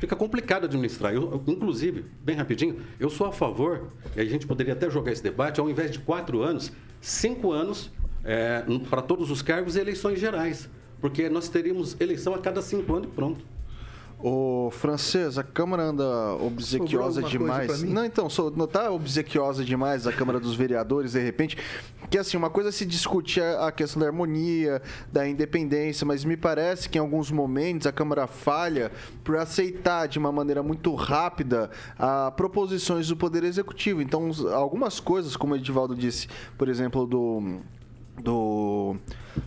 fica 0.00 0.16
complicado 0.16 0.64
administrar. 0.64 1.14
Eu, 1.14 1.42
inclusive, 1.46 2.04
bem 2.22 2.36
rapidinho, 2.36 2.80
eu 2.98 3.08
sou 3.08 3.26
a 3.26 3.32
favor, 3.32 3.88
e 4.16 4.20
a 4.20 4.24
gente 4.24 4.46
poderia 4.46 4.72
até 4.72 4.90
jogar 4.90 5.12
esse 5.12 5.22
debate, 5.22 5.60
ao 5.60 5.70
invés 5.70 5.90
de 5.90 5.98
quatro 6.00 6.42
anos, 6.42 6.72
cinco 7.00 7.52
anos 7.52 7.90
é, 8.24 8.64
para 8.88 9.02
todos 9.02 9.30
os 9.30 9.42
cargos 9.42 9.76
e 9.76 9.80
eleições 9.80 10.18
gerais. 10.18 10.68
Porque 11.00 11.28
nós 11.28 11.48
teríamos 11.48 11.98
eleição 11.98 12.34
a 12.34 12.38
cada 12.38 12.60
cinco 12.60 12.94
anos 12.94 13.08
e 13.08 13.14
pronto. 13.14 13.44
Ô, 14.22 14.70
francês, 14.70 15.38
a 15.38 15.42
Câmara 15.42 15.82
anda 15.84 16.34
obsequiosa 16.34 17.22
demais. 17.22 17.82
Não, 17.82 18.04
então, 18.04 18.28
não 18.54 18.66
tá 18.66 18.90
obsequiosa 18.90 19.64
demais 19.64 20.06
a 20.06 20.12
Câmara 20.12 20.38
dos 20.38 20.54
Vereadores, 20.54 21.12
de 21.12 21.20
repente. 21.20 21.56
Que 22.10 22.18
assim, 22.18 22.36
uma 22.36 22.50
coisa 22.50 22.68
é 22.68 22.72
se 22.72 22.84
discute 22.84 23.40
a 23.40 23.70
questão 23.72 24.00
da 24.00 24.06
harmonia, 24.06 24.82
da 25.12 25.26
independência, 25.26 26.04
mas 26.04 26.24
me 26.24 26.36
parece 26.36 26.88
que 26.88 26.98
em 26.98 27.00
alguns 27.00 27.30
momentos 27.30 27.86
a 27.86 27.92
Câmara 27.92 28.26
falha 28.26 28.90
por 29.24 29.36
aceitar 29.36 30.06
de 30.06 30.18
uma 30.18 30.32
maneira 30.32 30.62
muito 30.62 30.94
rápida 30.94 31.70
a 31.98 32.30
proposições 32.32 33.08
do 33.08 33.16
Poder 33.16 33.44
Executivo. 33.44 34.02
Então, 34.02 34.30
algumas 34.52 35.00
coisas, 35.00 35.36
como 35.36 35.54
o 35.54 35.56
Edivaldo 35.56 35.94
disse, 35.94 36.28
por 36.58 36.68
exemplo, 36.68 37.06
do 37.06 37.60
do, 38.20 38.96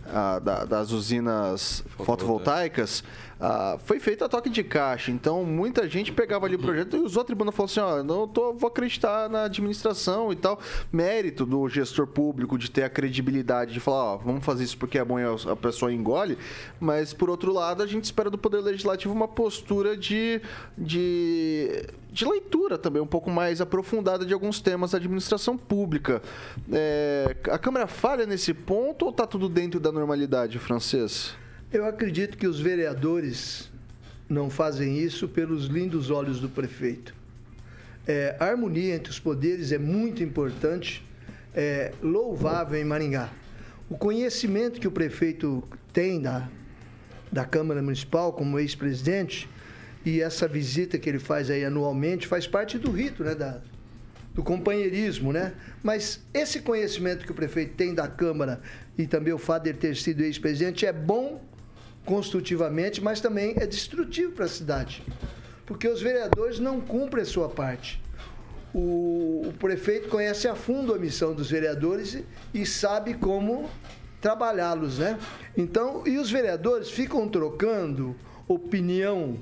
ah, 0.06 0.38
da, 0.38 0.64
das 0.64 0.90
usinas 0.90 1.84
fotovoltaicas, 1.98 3.04
ah, 3.40 3.76
foi 3.84 3.98
feito 3.98 4.24
a 4.24 4.28
toque 4.28 4.48
de 4.48 4.62
caixa. 4.62 5.10
Então, 5.10 5.44
muita 5.44 5.88
gente 5.88 6.12
pegava 6.12 6.46
ali 6.46 6.56
o 6.56 6.58
projeto 6.58 6.96
e 6.96 7.00
usou 7.00 7.22
a 7.22 7.24
tribuna 7.24 7.50
e 7.50 7.54
falou 7.54 7.66
assim: 7.66 7.80
ó, 7.80 8.02
não 8.02 8.28
tô, 8.28 8.52
vou 8.52 8.68
acreditar 8.68 9.28
na 9.28 9.44
administração 9.44 10.32
e 10.32 10.36
tal. 10.36 10.58
Mérito 10.92 11.44
do 11.44 11.68
gestor 11.68 12.06
público 12.06 12.56
de 12.58 12.70
ter 12.70 12.84
a 12.84 12.90
credibilidade 12.90 13.72
de 13.72 13.80
falar: 13.80 14.14
ó, 14.14 14.16
vamos 14.18 14.44
fazer 14.44 14.64
isso 14.64 14.78
porque 14.78 14.98
é 14.98 15.04
bom 15.04 15.18
e 15.18 15.24
a 15.24 15.56
pessoa 15.56 15.92
engole. 15.92 16.38
Mas, 16.78 17.12
por 17.12 17.28
outro 17.28 17.52
lado, 17.52 17.82
a 17.82 17.86
gente 17.86 18.04
espera 18.04 18.30
do 18.30 18.38
Poder 18.38 18.60
Legislativo 18.60 19.12
uma 19.12 19.28
postura 19.28 19.96
de, 19.96 20.40
de, 20.76 21.86
de 22.10 22.24
leitura 22.24 22.78
também, 22.78 23.02
um 23.02 23.06
pouco 23.06 23.30
mais 23.30 23.60
aprofundada 23.60 24.24
de 24.24 24.32
alguns 24.32 24.60
temas 24.60 24.92
da 24.92 24.98
administração 24.98 25.56
pública. 25.56 26.22
É, 26.72 27.36
a 27.50 27.58
Câmara 27.58 27.86
falha 27.86 28.26
nesse 28.26 28.54
ponto 28.54 29.04
ou 29.04 29.10
está 29.10 29.26
tudo 29.26 29.48
dentro 29.48 29.80
da 29.80 29.90
normalidade, 29.90 30.58
francês? 30.58 31.34
Eu 31.74 31.86
acredito 31.86 32.38
que 32.38 32.46
os 32.46 32.60
vereadores 32.60 33.68
não 34.28 34.48
fazem 34.48 34.96
isso 34.96 35.26
pelos 35.26 35.64
lindos 35.64 36.08
olhos 36.08 36.38
do 36.38 36.48
prefeito. 36.48 37.12
É, 38.06 38.36
a 38.38 38.44
harmonia 38.44 38.94
entre 38.94 39.10
os 39.10 39.18
poderes 39.18 39.72
é 39.72 39.78
muito 39.78 40.22
importante, 40.22 41.04
é 41.52 41.92
louvável 42.00 42.80
em 42.80 42.84
Maringá. 42.84 43.28
O 43.90 43.98
conhecimento 43.98 44.78
que 44.78 44.86
o 44.86 44.92
prefeito 44.92 45.64
tem 45.92 46.22
da, 46.22 46.48
da 47.32 47.44
Câmara 47.44 47.82
Municipal 47.82 48.32
como 48.32 48.56
ex-presidente 48.60 49.50
e 50.04 50.20
essa 50.20 50.46
visita 50.46 50.96
que 50.96 51.08
ele 51.08 51.18
faz 51.18 51.50
aí 51.50 51.64
anualmente 51.64 52.28
faz 52.28 52.46
parte 52.46 52.78
do 52.78 52.92
rito, 52.92 53.24
né, 53.24 53.34
da, 53.34 53.60
do 54.32 54.44
companheirismo, 54.44 55.32
né? 55.32 55.52
Mas 55.82 56.20
esse 56.32 56.60
conhecimento 56.60 57.26
que 57.26 57.32
o 57.32 57.34
prefeito 57.34 57.74
tem 57.74 57.92
da 57.92 58.06
Câmara 58.06 58.60
e 58.96 59.08
também 59.08 59.32
o 59.32 59.38
fato 59.38 59.64
de 59.64 59.70
ele 59.70 59.78
ter 59.78 59.96
sido 59.96 60.22
ex-presidente 60.22 60.86
é 60.86 60.92
bom 60.92 61.42
construtivamente, 62.04 63.02
mas 63.02 63.20
também 63.20 63.54
é 63.56 63.66
destrutivo 63.66 64.32
para 64.32 64.44
a 64.44 64.48
cidade, 64.48 65.02
porque 65.64 65.88
os 65.88 66.02
vereadores 66.02 66.58
não 66.58 66.80
cumprem 66.80 67.22
a 67.22 67.26
sua 67.26 67.48
parte. 67.48 68.02
O, 68.74 69.42
o 69.46 69.54
prefeito 69.58 70.08
conhece 70.08 70.48
a 70.48 70.54
fundo 70.54 70.92
a 70.92 70.98
missão 70.98 71.32
dos 71.32 71.50
vereadores 71.50 72.14
e, 72.14 72.24
e 72.52 72.66
sabe 72.66 73.14
como 73.14 73.70
trabalhá-los, 74.20 74.98
né? 74.98 75.18
Então, 75.56 76.02
e 76.06 76.18
os 76.18 76.30
vereadores 76.30 76.90
ficam 76.90 77.28
trocando 77.28 78.16
opinião, 78.48 79.38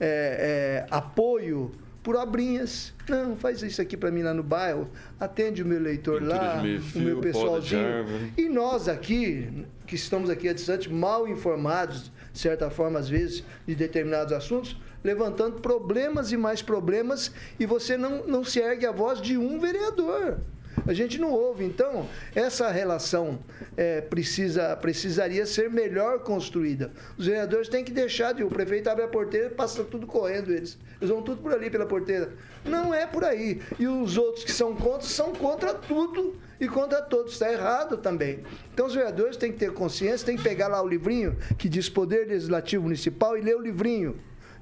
é, 0.00 0.86
é, 0.86 0.86
apoio 0.90 1.70
por 2.02 2.16
obrinhas. 2.16 2.94
Não, 3.08 3.36
faz 3.36 3.62
isso 3.62 3.82
aqui 3.82 3.96
para 3.96 4.10
mim 4.10 4.22
lá 4.22 4.32
no 4.32 4.42
bairro, 4.42 4.88
atende 5.20 5.62
o 5.62 5.66
meu 5.66 5.76
eleitor 5.76 6.20
Pintura 6.20 6.36
lá, 6.36 6.62
o 6.94 6.98
meu 6.98 7.20
pessoalzinho. 7.20 8.32
E 8.36 8.48
nós 8.48 8.88
aqui, 8.88 9.66
que 9.88 9.94
estamos 9.94 10.28
aqui 10.28 10.46
a 10.50 10.52
distante, 10.52 10.92
mal 10.92 11.26
informados, 11.26 12.12
de 12.30 12.38
certa 12.38 12.68
forma, 12.68 12.98
às 12.98 13.08
vezes, 13.08 13.42
de 13.66 13.74
determinados 13.74 14.34
assuntos, 14.34 14.76
levantando 15.02 15.62
problemas 15.62 16.30
e 16.30 16.36
mais 16.36 16.60
problemas, 16.60 17.32
e 17.58 17.64
você 17.64 17.96
não, 17.96 18.26
não 18.26 18.44
se 18.44 18.60
ergue 18.60 18.84
a 18.84 18.92
voz 18.92 19.18
de 19.20 19.38
um 19.38 19.58
vereador. 19.58 20.40
A 20.86 20.92
gente 20.92 21.18
não 21.18 21.32
ouve. 21.32 21.64
Então, 21.64 22.08
essa 22.34 22.70
relação 22.70 23.38
é, 23.76 24.00
precisa, 24.00 24.76
precisaria 24.76 25.46
ser 25.46 25.70
melhor 25.70 26.20
construída. 26.20 26.92
Os 27.16 27.26
vereadores 27.26 27.68
têm 27.68 27.84
que 27.84 27.92
deixar 27.92 28.32
de. 28.32 28.42
O 28.42 28.48
prefeito 28.48 28.88
abre 28.88 29.04
a 29.04 29.08
porteira 29.08 29.46
e 29.46 29.50
passa 29.50 29.84
tudo 29.84 30.06
correndo 30.06 30.52
eles. 30.52 30.78
Eles 31.00 31.10
vão 31.10 31.22
tudo 31.22 31.42
por 31.42 31.52
ali 31.52 31.70
pela 31.70 31.86
porteira. 31.86 32.32
Não 32.64 32.92
é 32.92 33.06
por 33.06 33.24
aí. 33.24 33.60
E 33.78 33.86
os 33.86 34.16
outros 34.16 34.44
que 34.44 34.52
são 34.52 34.74
contra, 34.74 35.06
são 35.06 35.32
contra 35.32 35.74
tudo 35.74 36.36
e 36.60 36.68
contra 36.68 37.00
todos. 37.02 37.34
Está 37.34 37.52
errado 37.52 37.96
também. 37.96 38.44
Então 38.72 38.86
os 38.86 38.94
vereadores 38.94 39.36
têm 39.36 39.52
que 39.52 39.58
ter 39.58 39.72
consciência, 39.72 40.26
têm 40.26 40.36
que 40.36 40.42
pegar 40.42 40.68
lá 40.68 40.82
o 40.82 40.88
livrinho 40.88 41.36
que 41.56 41.68
diz 41.68 41.88
Poder 41.88 42.26
Legislativo 42.26 42.84
Municipal 42.84 43.36
e 43.36 43.40
ler 43.40 43.56
o 43.56 43.60
livrinho 43.60 44.18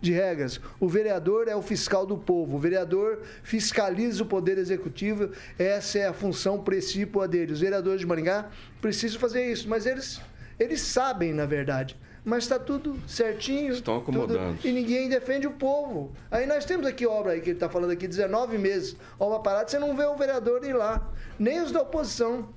de 0.06 0.12
regras. 0.12 0.60
O 0.80 0.88
vereador 0.88 1.48
é 1.48 1.56
o 1.56 1.60
fiscal 1.60 2.06
do 2.06 2.16
povo. 2.16 2.56
O 2.56 2.58
vereador 2.58 3.20
fiscaliza 3.42 4.22
o 4.22 4.26
poder 4.26 4.56
executivo. 4.56 5.30
Essa 5.58 5.98
é 5.98 6.06
a 6.06 6.12
função 6.12 6.62
precípua 6.62 7.28
dele. 7.28 7.52
Os 7.52 7.60
vereadores 7.60 8.00
de 8.00 8.06
Maringá 8.06 8.48
precisam 8.80 9.20
fazer 9.20 9.50
isso, 9.50 9.68
mas 9.68 9.84
eles, 9.84 10.20
eles 10.58 10.80
sabem, 10.80 11.32
na 11.32 11.44
verdade. 11.44 11.96
Mas 12.24 12.44
está 12.44 12.58
tudo 12.58 12.98
certinho. 13.06 13.72
Estão 13.72 13.98
acomodados. 13.98 14.56
Tudo, 14.56 14.68
e 14.68 14.72
ninguém 14.72 15.08
defende 15.08 15.46
o 15.46 15.52
povo. 15.52 16.12
Aí 16.30 16.46
nós 16.46 16.64
temos 16.64 16.86
aqui 16.86 17.06
obra 17.06 17.32
aí, 17.32 17.40
que 17.40 17.50
ele 17.50 17.56
está 17.56 17.68
falando 17.68 17.92
aqui, 17.92 18.08
19 18.08 18.58
meses, 18.58 18.96
obra 19.18 19.38
parada, 19.38 19.68
você 19.68 19.78
não 19.78 19.96
vê 19.96 20.04
o 20.04 20.16
vereador 20.16 20.64
ir 20.64 20.72
lá. 20.72 21.08
Nem 21.38 21.60
os 21.60 21.70
da 21.70 21.82
oposição. 21.82 22.48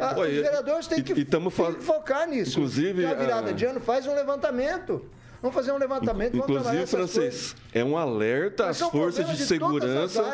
Ah, 0.00 0.18
os 0.18 0.28
vereadores 0.28 0.86
têm 0.86 1.02
que, 1.02 1.12
e, 1.12 1.20
e 1.20 1.24
têm 1.24 1.40
que 1.40 1.82
focar 1.82 2.28
nisso. 2.28 2.58
Inclusive, 2.58 3.02
Na 3.02 3.14
virada 3.14 3.50
a... 3.50 3.52
de 3.52 3.64
ano, 3.64 3.80
faz 3.80 4.06
um 4.06 4.14
levantamento. 4.14 5.04
Vamos 5.46 5.54
fazer 5.54 5.70
um 5.70 5.78
levantamento. 5.78 6.36
Inclusive, 6.36 6.86
francês, 6.88 7.54
é 7.72 7.84
um 7.84 7.96
alerta 7.96 8.66
às 8.66 8.80
forças 8.80 9.24
de, 9.26 9.36
de 9.36 9.44
segurança. 9.44 10.24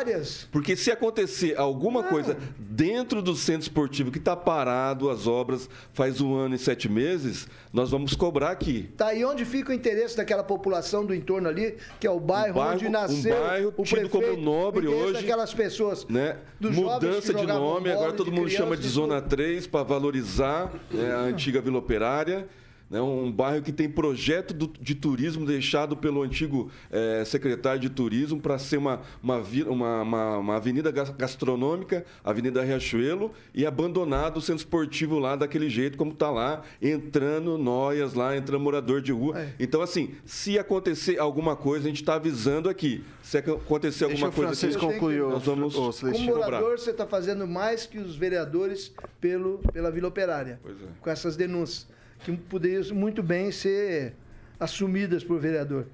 Porque 0.51 0.75
se 0.75 0.89
acontecer 0.89 1.55
alguma 1.55 2.01
Não. 2.01 2.09
coisa 2.09 2.35
dentro 2.57 3.21
do 3.21 3.35
centro 3.35 3.61
esportivo 3.61 4.09
que 4.09 4.17
está 4.17 4.35
parado, 4.35 5.11
as 5.11 5.27
obras 5.27 5.69
faz 5.93 6.19
um 6.19 6.35
ano 6.35 6.55
e 6.55 6.57
sete 6.57 6.89
meses, 6.89 7.47
nós 7.71 7.91
vamos 7.91 8.15
cobrar 8.15 8.49
aqui. 8.49 8.89
Tá 8.97 9.09
aí 9.09 9.23
onde 9.23 9.45
fica 9.45 9.71
o 9.71 9.75
interesse 9.75 10.17
daquela 10.17 10.43
população 10.43 11.05
do 11.05 11.13
entorno 11.13 11.47
ali, 11.47 11.77
que 11.99 12.07
é 12.07 12.11
o 12.11 12.19
bairro, 12.19 12.53
um 12.53 12.63
bairro 12.63 12.73
onde 12.73 12.89
nasceu. 12.89 13.35
Um 13.35 13.39
bairro 13.39 13.73
o 13.77 13.83
tido 13.83 14.09
como 14.09 14.35
nobre 14.35 14.87
hoje. 14.87 15.13
Daquelas 15.13 15.53
pessoas. 15.53 16.07
Né? 16.07 16.37
Mudança 16.59 17.35
de 17.35 17.45
nome, 17.45 17.91
agora 17.91 18.13
todo 18.13 18.31
mundo 18.31 18.49
chama 18.49 18.75
de 18.75 18.87
Zona 18.87 19.21
3 19.21 19.67
para 19.67 19.83
valorizar 19.83 20.73
né, 20.89 21.13
a 21.13 21.19
antiga 21.19 21.61
Vila 21.61 21.77
Operária 21.77 22.47
né, 22.93 23.01
um 23.01 23.31
bairro 23.31 23.63
que 23.63 23.71
tem 23.71 23.89
projeto 23.89 24.53
do, 24.53 24.67
de 24.79 24.93
turismo 24.93 25.47
deixado 25.47 25.97
pelo 25.97 26.21
antigo 26.21 26.69
é, 26.91 27.25
secretário 27.25 27.79
de 27.79 27.89
turismo 27.89 28.39
para 28.39 28.59
ser 28.59 28.77
uma, 28.77 29.01
uma, 29.23 29.39
uma, 29.67 30.37
uma, 30.37 30.55
avenida 30.55 30.91
gastronômica, 30.91 32.05
Avenida 32.23 32.61
Riachuelo, 32.61 33.31
e 33.51 33.65
abandonado 33.65 34.37
o 34.37 34.41
centro 34.41 34.59
esportivo 34.59 35.17
lá 35.17 35.35
daquele 35.35 35.71
jeito 35.71 35.97
como 35.97 36.11
está 36.11 36.29
lá, 36.29 36.61
entrando 36.79 37.57
noias 37.57 38.13
lá, 38.13 38.37
entrando 38.37 38.61
morador 38.61 39.01
de 39.01 39.11
rua. 39.11 39.39
É. 39.39 39.53
Então, 39.59 39.81
assim, 39.81 40.11
se 40.23 40.59
acontecer 40.59 41.17
alguma 41.17 41.55
coisa, 41.55 41.85
a 41.85 41.89
gente 41.89 42.03
está 42.03 42.13
avisando 42.13 42.69
aqui. 42.69 43.03
Se 43.23 43.39
acontecer 43.39 44.03
alguma 44.03 44.29
Deixa 44.29 44.45
coisa 44.45 44.67
aqui, 44.67 44.77
concluiu, 44.77 45.31
nós 45.31 45.43
vamos. 45.43 45.75
O, 45.75 45.91
como 46.11 46.25
morador, 46.25 46.77
você 46.77 46.91
está 46.91 47.07
fazendo 47.07 47.47
mais 47.47 47.87
que 47.87 47.97
os 47.97 48.15
vereadores 48.15 48.93
pelo, 49.19 49.57
pela 49.73 49.89
Vila 49.89 50.09
Operária. 50.09 50.59
É. 50.63 50.69
Com 51.01 51.09
essas 51.09 51.35
denúncias 51.35 51.87
que 52.23 52.35
poderiam 52.35 52.83
muito 52.95 53.21
bem 53.21 53.51
ser 53.51 54.13
assumidas 54.59 55.23
por 55.23 55.39
vereador. 55.39 55.85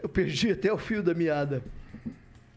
Eu 0.00 0.08
perdi 0.08 0.52
até 0.52 0.72
o 0.72 0.78
fio 0.78 1.02
da 1.02 1.14
meada. 1.14 1.62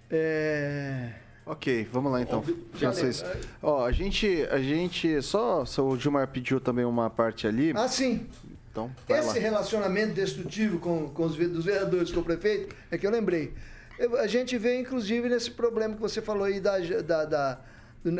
É... 0.10 1.12
Ok, 1.46 1.88
vamos 1.92 2.12
lá 2.12 2.22
então. 2.22 2.44
Francês. 2.74 3.24
Ó, 3.62 3.86
a 3.86 3.92
gente, 3.92 4.48
a 4.50 4.60
gente 4.60 5.22
só, 5.22 5.64
o 5.64 5.98
Gilmar 5.98 6.28
pediu 6.28 6.60
também 6.60 6.86
uma 6.86 7.10
parte 7.10 7.46
ali. 7.46 7.72
Ah, 7.76 7.88
sim. 7.88 8.28
Então, 8.72 8.92
Esse 9.08 9.28
lá. 9.28 9.34
relacionamento 9.34 10.14
destrutivo 10.14 10.80
com, 10.80 11.10
com 11.10 11.24
os 11.24 11.36
dos 11.36 11.66
vereadores 11.66 12.12
com 12.12 12.20
o 12.20 12.24
prefeito 12.24 12.76
é 12.90 12.98
que 12.98 13.06
eu 13.06 13.12
lembrei. 13.12 13.54
Eu, 13.98 14.18
a 14.20 14.28
gente 14.28 14.58
vê, 14.58 14.80
inclusive, 14.80 15.30
nesse 15.30 15.52
problema 15.52 15.96
que 15.96 16.02
você 16.02 16.22
falou 16.22 16.44
aí 16.44 16.60
da, 16.60 16.78
da, 16.80 17.26
da, 17.26 17.60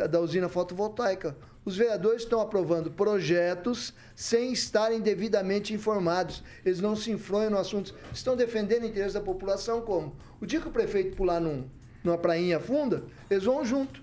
da 0.06 0.20
usina 0.20 0.48
fotovoltaica 0.48 1.36
os 1.66 1.76
vereadores 1.76 2.22
estão 2.22 2.40
aprovando 2.40 2.92
projetos 2.92 3.92
sem 4.14 4.52
estarem 4.52 5.00
devidamente 5.00 5.74
informados. 5.74 6.44
Eles 6.64 6.80
não 6.80 6.94
se 6.94 7.10
influem 7.10 7.50
no 7.50 7.58
assunto. 7.58 7.92
Estão 8.12 8.36
defendendo 8.36 8.84
o 8.84 8.86
interesse 8.86 9.14
da 9.14 9.20
população 9.20 9.80
como? 9.80 10.14
O 10.40 10.46
dia 10.46 10.60
que 10.60 10.68
o 10.68 10.70
prefeito 10.70 11.16
pular 11.16 11.40
num, 11.40 11.64
numa 12.04 12.16
prainha 12.16 12.60
funda, 12.60 13.02
eles 13.28 13.42
vão 13.42 13.64
junto. 13.64 14.00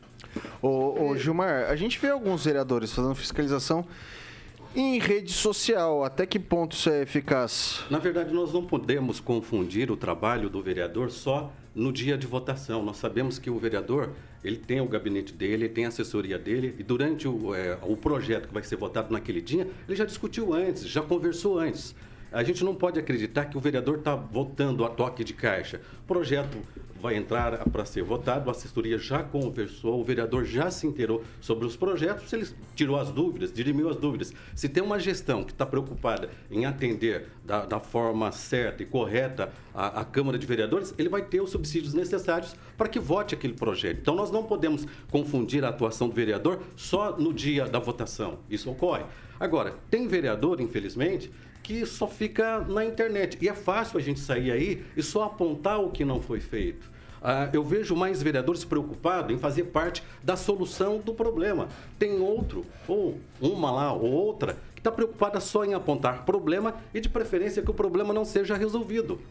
Ô, 0.62 1.06
ô, 1.06 1.17
Gilmar, 1.17 1.69
a 1.69 1.76
gente 1.78 1.97
vê 1.99 2.10
alguns 2.10 2.43
vereadores 2.43 2.91
fazendo 2.91 3.15
fiscalização 3.15 3.86
em 4.76 4.99
rede 4.99 5.32
social. 5.32 6.04
Até 6.04 6.26
que 6.26 6.38
ponto 6.39 6.76
isso 6.76 6.89
é 6.89 7.04
eficaz? 7.04 7.86
Na 7.89 7.99
verdade, 7.99 8.34
nós 8.34 8.52
não 8.52 8.65
podemos 8.65 9.21
confundir 9.21 9.89
o 9.89 9.95
trabalho 9.95 10.49
do 10.49 10.62
vereador 10.62 11.10
só 11.10 11.49
no 11.76 11.92
dia 11.92 12.18
de 12.18 12.28
votação. 12.28 12.84
Nós 12.84 12.98
sabemos 12.98 13.40
que 13.40 13.50
o 13.50 13.58
vereador 13.58 14.12
ele 14.44 14.58
tem 14.58 14.82
o 14.82 14.88
gabinete 14.88 15.34
dele, 15.34 15.66
ele 15.66 15.70
tem 15.70 15.86
a 15.86 15.88
assessoria 15.88 16.38
dele, 16.38 16.76
e 16.78 16.84
durante 16.84 17.28
o, 17.28 17.56
é, 17.56 17.78
o 17.84 17.96
projeto 17.96 18.48
que 18.48 18.54
vai 18.54 18.64
ser 18.64 18.76
votado 18.76 19.12
naquele 19.12 19.42
dia, 19.42 19.68
ele 19.88 19.96
já 19.96 20.06
discutiu 20.06 20.54
antes, 20.54 20.86
já 20.86 21.02
conversou 21.02 21.58
antes. 21.58 21.96
A 22.32 22.44
gente 22.44 22.64
não 22.64 22.74
pode 22.74 23.00
acreditar 23.00 23.46
que 23.46 23.56
o 23.56 23.62
vereador 23.62 24.00
está 24.00 24.16
votando 24.16 24.84
a 24.84 24.90
toque 24.90 25.24
de 25.24 25.34
caixa. 25.34 25.80
Projeto 26.08 26.58
vai 27.04 27.18
entrar 27.18 27.70
para 27.70 27.84
ser 27.84 28.02
votado, 28.02 28.50
a 28.50 28.54
assessoria 28.54 28.98
já 28.98 29.22
conversou, 29.22 30.00
o 30.00 30.06
vereador 30.06 30.46
já 30.46 30.72
se 30.72 30.88
inteirou 30.88 31.22
sobre 31.42 31.66
os 31.66 31.76
projetos, 31.76 32.32
ele 32.32 32.48
tirou 32.78 32.98
as 32.98 33.12
dúvidas, 33.12 33.52
dirimiu 33.52 33.89
as 33.89 33.98
dúvidas. 33.98 34.34
Se 34.56 34.70
tem 34.70 34.82
uma 34.82 34.98
gestão 34.98 35.44
que 35.44 35.52
está 35.52 35.66
preocupada 35.66 36.30
em 36.50 36.66
atender 36.66 37.28
da, 37.44 37.66
da, 37.66 37.80
forma 37.82 38.32
certa 38.32 38.84
e 38.84 38.86
correta 38.86 39.52
a, 39.74 40.00
a 40.00 40.06
Câmara 40.06 40.39
de 40.39 40.48
Vereadores, 40.48 40.94
ele 40.98 41.10
vai 41.10 41.22
ter 41.22 41.42
os 41.42 41.50
subsídios 41.50 41.94
necessários 41.94 42.56
para 42.78 42.88
que 42.88 43.02
vote 43.02 43.36
aquele 43.36 43.54
projeto. 43.54 44.00
Então, 44.00 44.16
nós 44.16 44.32
não 44.32 44.46
podemos 44.46 44.88
confundir 45.12 45.66
a 45.66 45.70
atuação 45.70 46.08
do 46.08 46.16
vereador 46.16 46.62
só 46.78 47.18
no 47.18 47.34
dia 47.34 47.66
da 47.66 47.80
votação. 47.80 48.39
Isso 48.50 48.72
ocorre. 48.72 49.04
Agora, 49.38 49.76
tem 49.89 50.08
vereador, 50.08 50.62
infelizmente, 50.62 51.30
que 51.63 51.86
só 51.86 52.08
fica 52.08 52.60
na 52.60 52.86
internet. 52.86 53.38
E 53.42 53.50
é 53.50 53.54
fácil 53.54 53.98
a 53.98 54.02
gente 54.02 54.22
sair 54.22 54.52
aí 54.52 54.86
e 54.96 55.04
só 55.04 55.24
apontar 55.24 55.82
o 55.82 55.89
que 55.89 56.06
não 56.06 56.22
foi 56.22 56.39
feito. 56.39 56.92
Ah, 57.24 57.50
eu 57.54 57.64
vejo 57.64 57.96
mais 57.96 58.22
vereadores 58.22 58.66
preocupados 58.66 59.34
em 59.34 59.40
fazer 59.40 59.64
parte 59.64 60.04
da 60.22 60.36
solução 60.36 60.98
do 60.98 61.14
problema. 61.14 61.70
Tem 61.98 62.20
outro, 62.20 62.66
ou 62.86 63.18
uma 63.40 63.72
lá, 63.72 63.94
ou 63.94 64.12
outra, 64.12 64.58
que 64.76 64.82
está 64.82 64.92
preocupada 64.92 65.40
só 65.40 65.64
em 65.64 65.74
apontar 65.74 66.26
problema 66.26 66.76
e, 66.94 67.00
de 67.00 67.08
preferência, 67.08 67.62
que 67.62 67.72
o 67.72 67.74
problema 67.74 68.14
não 68.14 68.26
seja 68.26 68.58
resolvido 68.58 69.22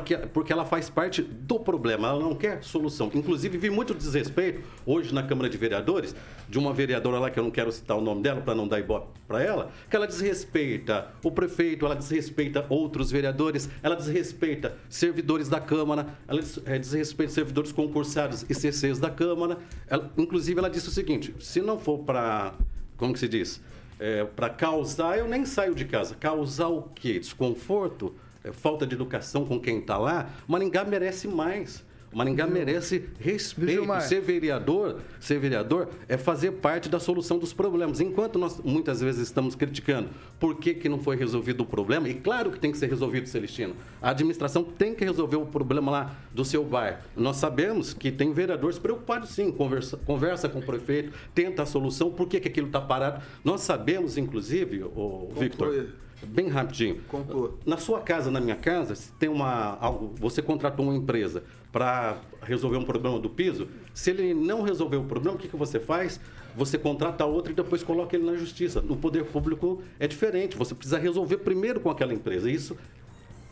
que, 0.00 0.16
porque 0.16 0.52
ela 0.52 0.64
faz 0.64 0.88
parte 0.88 1.22
do 1.22 1.58
problema, 1.58 2.08
ela 2.08 2.20
não 2.20 2.34
quer 2.34 2.62
solução. 2.62 3.10
Inclusive, 3.14 3.58
vi 3.58 3.70
muito 3.70 3.94
desrespeito 3.94 4.62
hoje 4.86 5.12
na 5.14 5.22
Câmara 5.22 5.48
de 5.48 5.56
Vereadores, 5.56 6.14
de 6.48 6.58
uma 6.58 6.72
vereadora 6.72 7.18
lá, 7.18 7.30
que 7.30 7.38
eu 7.38 7.44
não 7.44 7.50
quero 7.50 7.70
citar 7.72 7.96
o 7.96 8.00
nome 8.00 8.22
dela 8.22 8.40
para 8.40 8.54
não 8.54 8.66
dar 8.66 8.80
ibope 8.80 9.08
para 9.26 9.42
ela, 9.42 9.70
que 9.88 9.96
ela 9.96 10.06
desrespeita 10.06 11.10
o 11.22 11.30
prefeito, 11.30 11.86
ela 11.86 11.96
desrespeita 11.96 12.64
outros 12.68 13.10
vereadores, 13.10 13.68
ela 13.82 13.96
desrespeita 13.96 14.76
servidores 14.88 15.48
da 15.48 15.60
Câmara, 15.60 16.06
ela 16.28 16.40
eh, 16.66 16.78
desrespeita 16.78 17.32
servidores 17.32 17.72
concursados 17.72 18.44
e 18.48 18.54
CCs 18.54 18.98
da 18.98 19.10
Câmara. 19.10 19.58
Ela, 19.88 20.10
inclusive, 20.16 20.58
ela 20.58 20.70
disse 20.70 20.88
o 20.88 20.92
seguinte: 20.92 21.34
se 21.38 21.60
não 21.60 21.78
for 21.78 21.98
para. 22.00 22.54
Como 22.96 23.12
que 23.12 23.18
se 23.18 23.28
diz? 23.28 23.60
É, 23.98 24.24
para 24.24 24.50
causar, 24.50 25.18
eu 25.18 25.28
nem 25.28 25.44
saio 25.44 25.74
de 25.74 25.84
casa. 25.84 26.14
Causar 26.14 26.68
o 26.68 26.82
quê? 26.94 27.18
Desconforto? 27.18 28.14
É, 28.44 28.52
falta 28.52 28.86
de 28.86 28.94
educação 28.94 29.46
com 29.46 29.58
quem 29.58 29.78
está 29.78 29.96
lá, 29.96 30.28
Maringá 30.46 30.84
merece 30.84 31.26
mais. 31.26 31.82
Maringá 32.12 32.46
merece 32.46 33.06
respeito. 33.18 34.00
Ser 34.02 34.20
vereador, 34.20 35.00
ser 35.18 35.38
vereador 35.38 35.88
é 36.06 36.16
fazer 36.16 36.52
parte 36.52 36.88
da 36.88 37.00
solução 37.00 37.38
dos 37.38 37.52
problemas. 37.52 38.00
Enquanto 38.00 38.38
nós 38.38 38.60
muitas 38.62 39.00
vezes 39.00 39.22
estamos 39.22 39.54
criticando 39.54 40.10
por 40.38 40.56
que, 40.56 40.74
que 40.74 40.88
não 40.88 40.98
foi 40.98 41.16
resolvido 41.16 41.62
o 41.62 41.66
problema, 41.66 42.08
e 42.08 42.14
claro 42.14 42.52
que 42.52 42.60
tem 42.60 42.70
que 42.70 42.78
ser 42.78 42.88
resolvido, 42.88 43.26
Celestino. 43.28 43.74
A 44.00 44.10
administração 44.10 44.62
tem 44.62 44.94
que 44.94 45.04
resolver 45.04 45.36
o 45.36 45.46
problema 45.46 45.90
lá 45.90 46.16
do 46.32 46.44
seu 46.44 46.62
bairro. 46.62 46.98
Nós 47.16 47.36
sabemos 47.38 47.92
que 47.92 48.12
tem 48.12 48.32
vereadores 48.32 48.78
preocupados 48.78 49.30
sim, 49.30 49.50
conversa, 49.50 49.96
conversa 49.96 50.48
com 50.48 50.60
o 50.60 50.62
prefeito, 50.62 51.12
tenta 51.34 51.62
a 51.62 51.66
solução, 51.66 52.12
por 52.12 52.28
que, 52.28 52.38
que 52.38 52.48
aquilo 52.48 52.68
está 52.68 52.80
parado. 52.80 53.24
Nós 53.42 53.62
sabemos, 53.62 54.16
inclusive, 54.16 54.84
o 54.84 55.32
Victor 55.36 55.88
bem 56.24 56.48
rapidinho. 56.48 57.00
Conclua. 57.08 57.54
Na 57.64 57.76
sua 57.76 58.00
casa, 58.00 58.30
na 58.30 58.40
minha 58.40 58.56
casa, 58.56 58.94
se 58.94 59.12
tem 59.12 59.28
uma, 59.28 59.78
você 60.16 60.40
contratou 60.42 60.86
uma 60.86 60.94
empresa 60.94 61.42
para 61.72 62.18
resolver 62.42 62.76
um 62.76 62.84
problema 62.84 63.18
do 63.18 63.28
piso, 63.28 63.68
se 63.92 64.10
ele 64.10 64.32
não 64.32 64.62
resolver 64.62 64.96
o 64.96 65.04
problema, 65.04 65.36
o 65.36 65.40
que, 65.40 65.48
que 65.48 65.56
você 65.56 65.80
faz? 65.80 66.20
Você 66.56 66.78
contrata 66.78 67.24
outro 67.24 67.52
e 67.52 67.54
depois 67.54 67.82
coloca 67.82 68.14
ele 68.16 68.24
na 68.24 68.36
justiça. 68.36 68.80
No 68.80 68.96
poder 68.96 69.24
público 69.24 69.82
é 69.98 70.06
diferente. 70.06 70.56
Você 70.56 70.74
precisa 70.74 70.98
resolver 70.98 71.38
primeiro 71.38 71.80
com 71.80 71.90
aquela 71.90 72.14
empresa. 72.14 72.48
Isso 72.48 72.76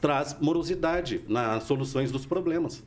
traz 0.00 0.37
morosidade 0.40 1.20
nas 1.28 1.64
soluções 1.64 2.12
dos 2.12 2.24
problemas. 2.24 2.82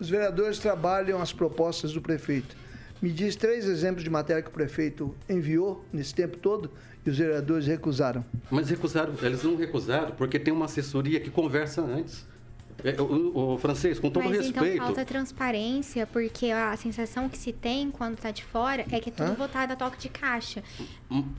Os 0.00 0.08
vereadores 0.08 0.58
trabalham 0.58 1.20
as 1.20 1.32
propostas 1.32 1.92
do 1.92 2.00
prefeito. 2.00 2.56
Me 3.00 3.10
diz 3.10 3.36
três 3.36 3.64
exemplos 3.66 4.02
de 4.02 4.10
matéria 4.10 4.42
que 4.42 4.48
o 4.48 4.52
prefeito 4.52 5.14
enviou 5.28 5.84
nesse 5.92 6.14
tempo 6.14 6.36
todo 6.36 6.70
e 7.06 7.10
os 7.10 7.16
vereadores 7.16 7.66
recusaram. 7.66 8.24
Mas 8.50 8.68
recusaram, 8.68 9.14
eles 9.22 9.42
não 9.42 9.56
recusaram 9.56 10.12
porque 10.12 10.38
tem 10.38 10.52
uma 10.52 10.64
assessoria 10.64 11.20
que 11.20 11.30
conversa 11.30 11.80
antes. 11.80 12.26
É, 12.84 13.00
o, 13.00 13.54
o, 13.54 13.58
francês, 13.58 13.98
com 13.98 14.08
todo 14.08 14.24
Mas 14.24 14.38
respeito. 14.38 14.74
Então 14.74 14.86
falta 14.86 15.04
transparência, 15.04 16.06
porque 16.06 16.52
a 16.52 16.76
sensação 16.76 17.28
que 17.28 17.36
se 17.36 17.52
tem 17.52 17.90
quando 17.90 18.14
está 18.14 18.30
de 18.30 18.44
fora 18.44 18.84
é 18.92 19.00
que 19.00 19.08
é 19.08 19.12
tudo 19.12 19.32
Hã? 19.32 19.34
votado 19.34 19.72
a 19.72 19.76
toque 19.76 19.98
de 19.98 20.08
caixa. 20.08 20.62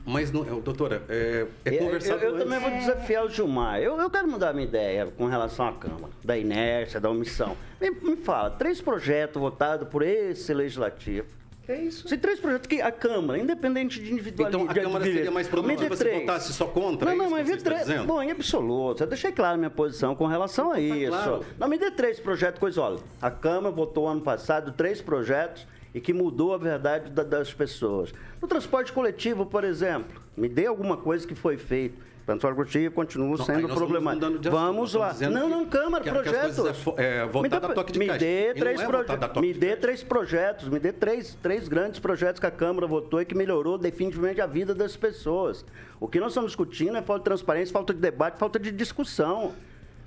Mas, 0.04 0.30
não, 0.30 0.44
doutora, 0.60 1.02
é, 1.08 1.46
é 1.64 1.70
conversado. 1.78 2.22
Eu, 2.22 2.30
eu, 2.30 2.36
eu 2.36 2.44
também 2.44 2.60
vou 2.60 2.70
desafiar 2.70 3.24
o 3.24 3.30
Gilmar. 3.30 3.80
Eu, 3.80 3.98
eu 3.98 4.10
quero 4.10 4.28
mudar 4.28 4.52
minha 4.52 4.66
ideia 4.66 5.06
com 5.06 5.26
relação 5.26 5.66
à 5.66 5.72
Câmara, 5.72 6.12
da 6.22 6.36
inércia, 6.36 7.00
da 7.00 7.08
omissão. 7.08 7.56
Me, 7.80 7.90
me 7.90 8.16
fala, 8.16 8.50
três 8.50 8.82
projetos 8.82 9.40
votados 9.40 9.88
por 9.88 10.02
esse 10.02 10.52
legislativo 10.52 11.39
é 11.70 11.82
isso. 11.82 12.08
Se 12.08 12.16
três 12.16 12.38
projetos 12.38 12.66
que 12.66 12.80
a 12.80 12.92
Câmara, 12.92 13.38
independente 13.38 14.00
de 14.00 14.12
individualidade... 14.12 14.62
Então 14.62 14.70
a 14.70 14.74
Câmara 14.74 15.04
seria 15.04 15.30
mais 15.30 15.48
produtiva 15.48 15.96
se 15.96 16.10
votasse 16.10 16.52
só 16.52 16.66
contra? 16.66 17.10
Não, 17.10 17.16
não, 17.16 17.26
é 17.26 17.28
mas 17.30 17.48
me 17.48 17.56
dê 17.56 17.62
três. 17.62 17.88
Bom, 18.04 18.22
em 18.22 18.30
absoluto. 18.30 19.02
Eu 19.02 19.06
deixei 19.06 19.32
claro 19.32 19.54
a 19.54 19.58
minha 19.58 19.70
posição 19.70 20.14
com 20.14 20.26
relação 20.26 20.70
a 20.70 20.74
tá 20.74 20.80
isso. 20.80 21.10
Claro. 21.10 21.44
Não, 21.58 21.68
me 21.68 21.78
dê 21.78 21.90
três 21.90 22.20
projetos, 22.20 22.60
coisa, 22.60 22.80
olha. 22.80 22.98
A 23.20 23.30
Câmara 23.30 23.74
votou 23.74 24.08
ano 24.08 24.20
passado 24.20 24.72
três 24.72 25.00
projetos 25.00 25.66
e 25.94 26.00
que 26.00 26.12
mudou 26.12 26.54
a 26.54 26.58
verdade 26.58 27.10
das 27.10 27.52
pessoas. 27.52 28.12
No 28.40 28.46
transporte 28.46 28.92
coletivo, 28.92 29.44
por 29.44 29.64
exemplo, 29.64 30.20
me 30.36 30.48
dê 30.48 30.66
alguma 30.66 30.96
coisa 30.96 31.26
que 31.26 31.34
foi 31.34 31.56
feito 31.56 32.09
Transporte 32.26 32.56
coletivo 32.56 32.94
continua 32.94 33.36
sendo 33.44 33.68
problemático. 33.68 34.50
Vamos 34.50 34.94
lá. 34.94 35.14
Não, 35.30 35.48
não, 35.48 35.66
Câmara, 35.66 36.04
que, 36.04 36.10
projetos. 36.10 36.82
Que 36.82 37.00
é, 37.00 37.18
é 37.18 37.26
me 37.26 37.48
dê, 37.48 37.60
toque 37.60 37.92
de 37.92 37.98
me 37.98 38.06
dê 38.06 38.54
três, 38.54 38.80
é 38.80 38.86
proje 38.86 39.40
me 39.40 39.54
dê 39.54 39.76
três 39.76 40.02
projetos, 40.02 40.68
me 40.68 40.78
dê 40.78 40.92
três, 40.92 41.36
três 41.42 41.66
grandes 41.66 41.98
projetos 41.98 42.38
que 42.38 42.46
a 42.46 42.50
Câmara 42.50 42.86
votou 42.86 43.20
e 43.20 43.24
que 43.24 43.34
melhorou 43.34 43.78
definitivamente 43.78 44.40
a 44.40 44.46
vida 44.46 44.74
das 44.74 44.96
pessoas. 44.96 45.64
O 45.98 46.06
que 46.06 46.20
nós 46.20 46.32
estamos 46.32 46.50
discutindo 46.50 46.96
é 46.96 47.02
falta 47.02 47.20
de 47.20 47.24
transparência, 47.24 47.72
falta 47.72 47.92
de 47.92 48.00
debate, 48.00 48.38
falta 48.38 48.58
de 48.58 48.70
discussão. 48.70 49.52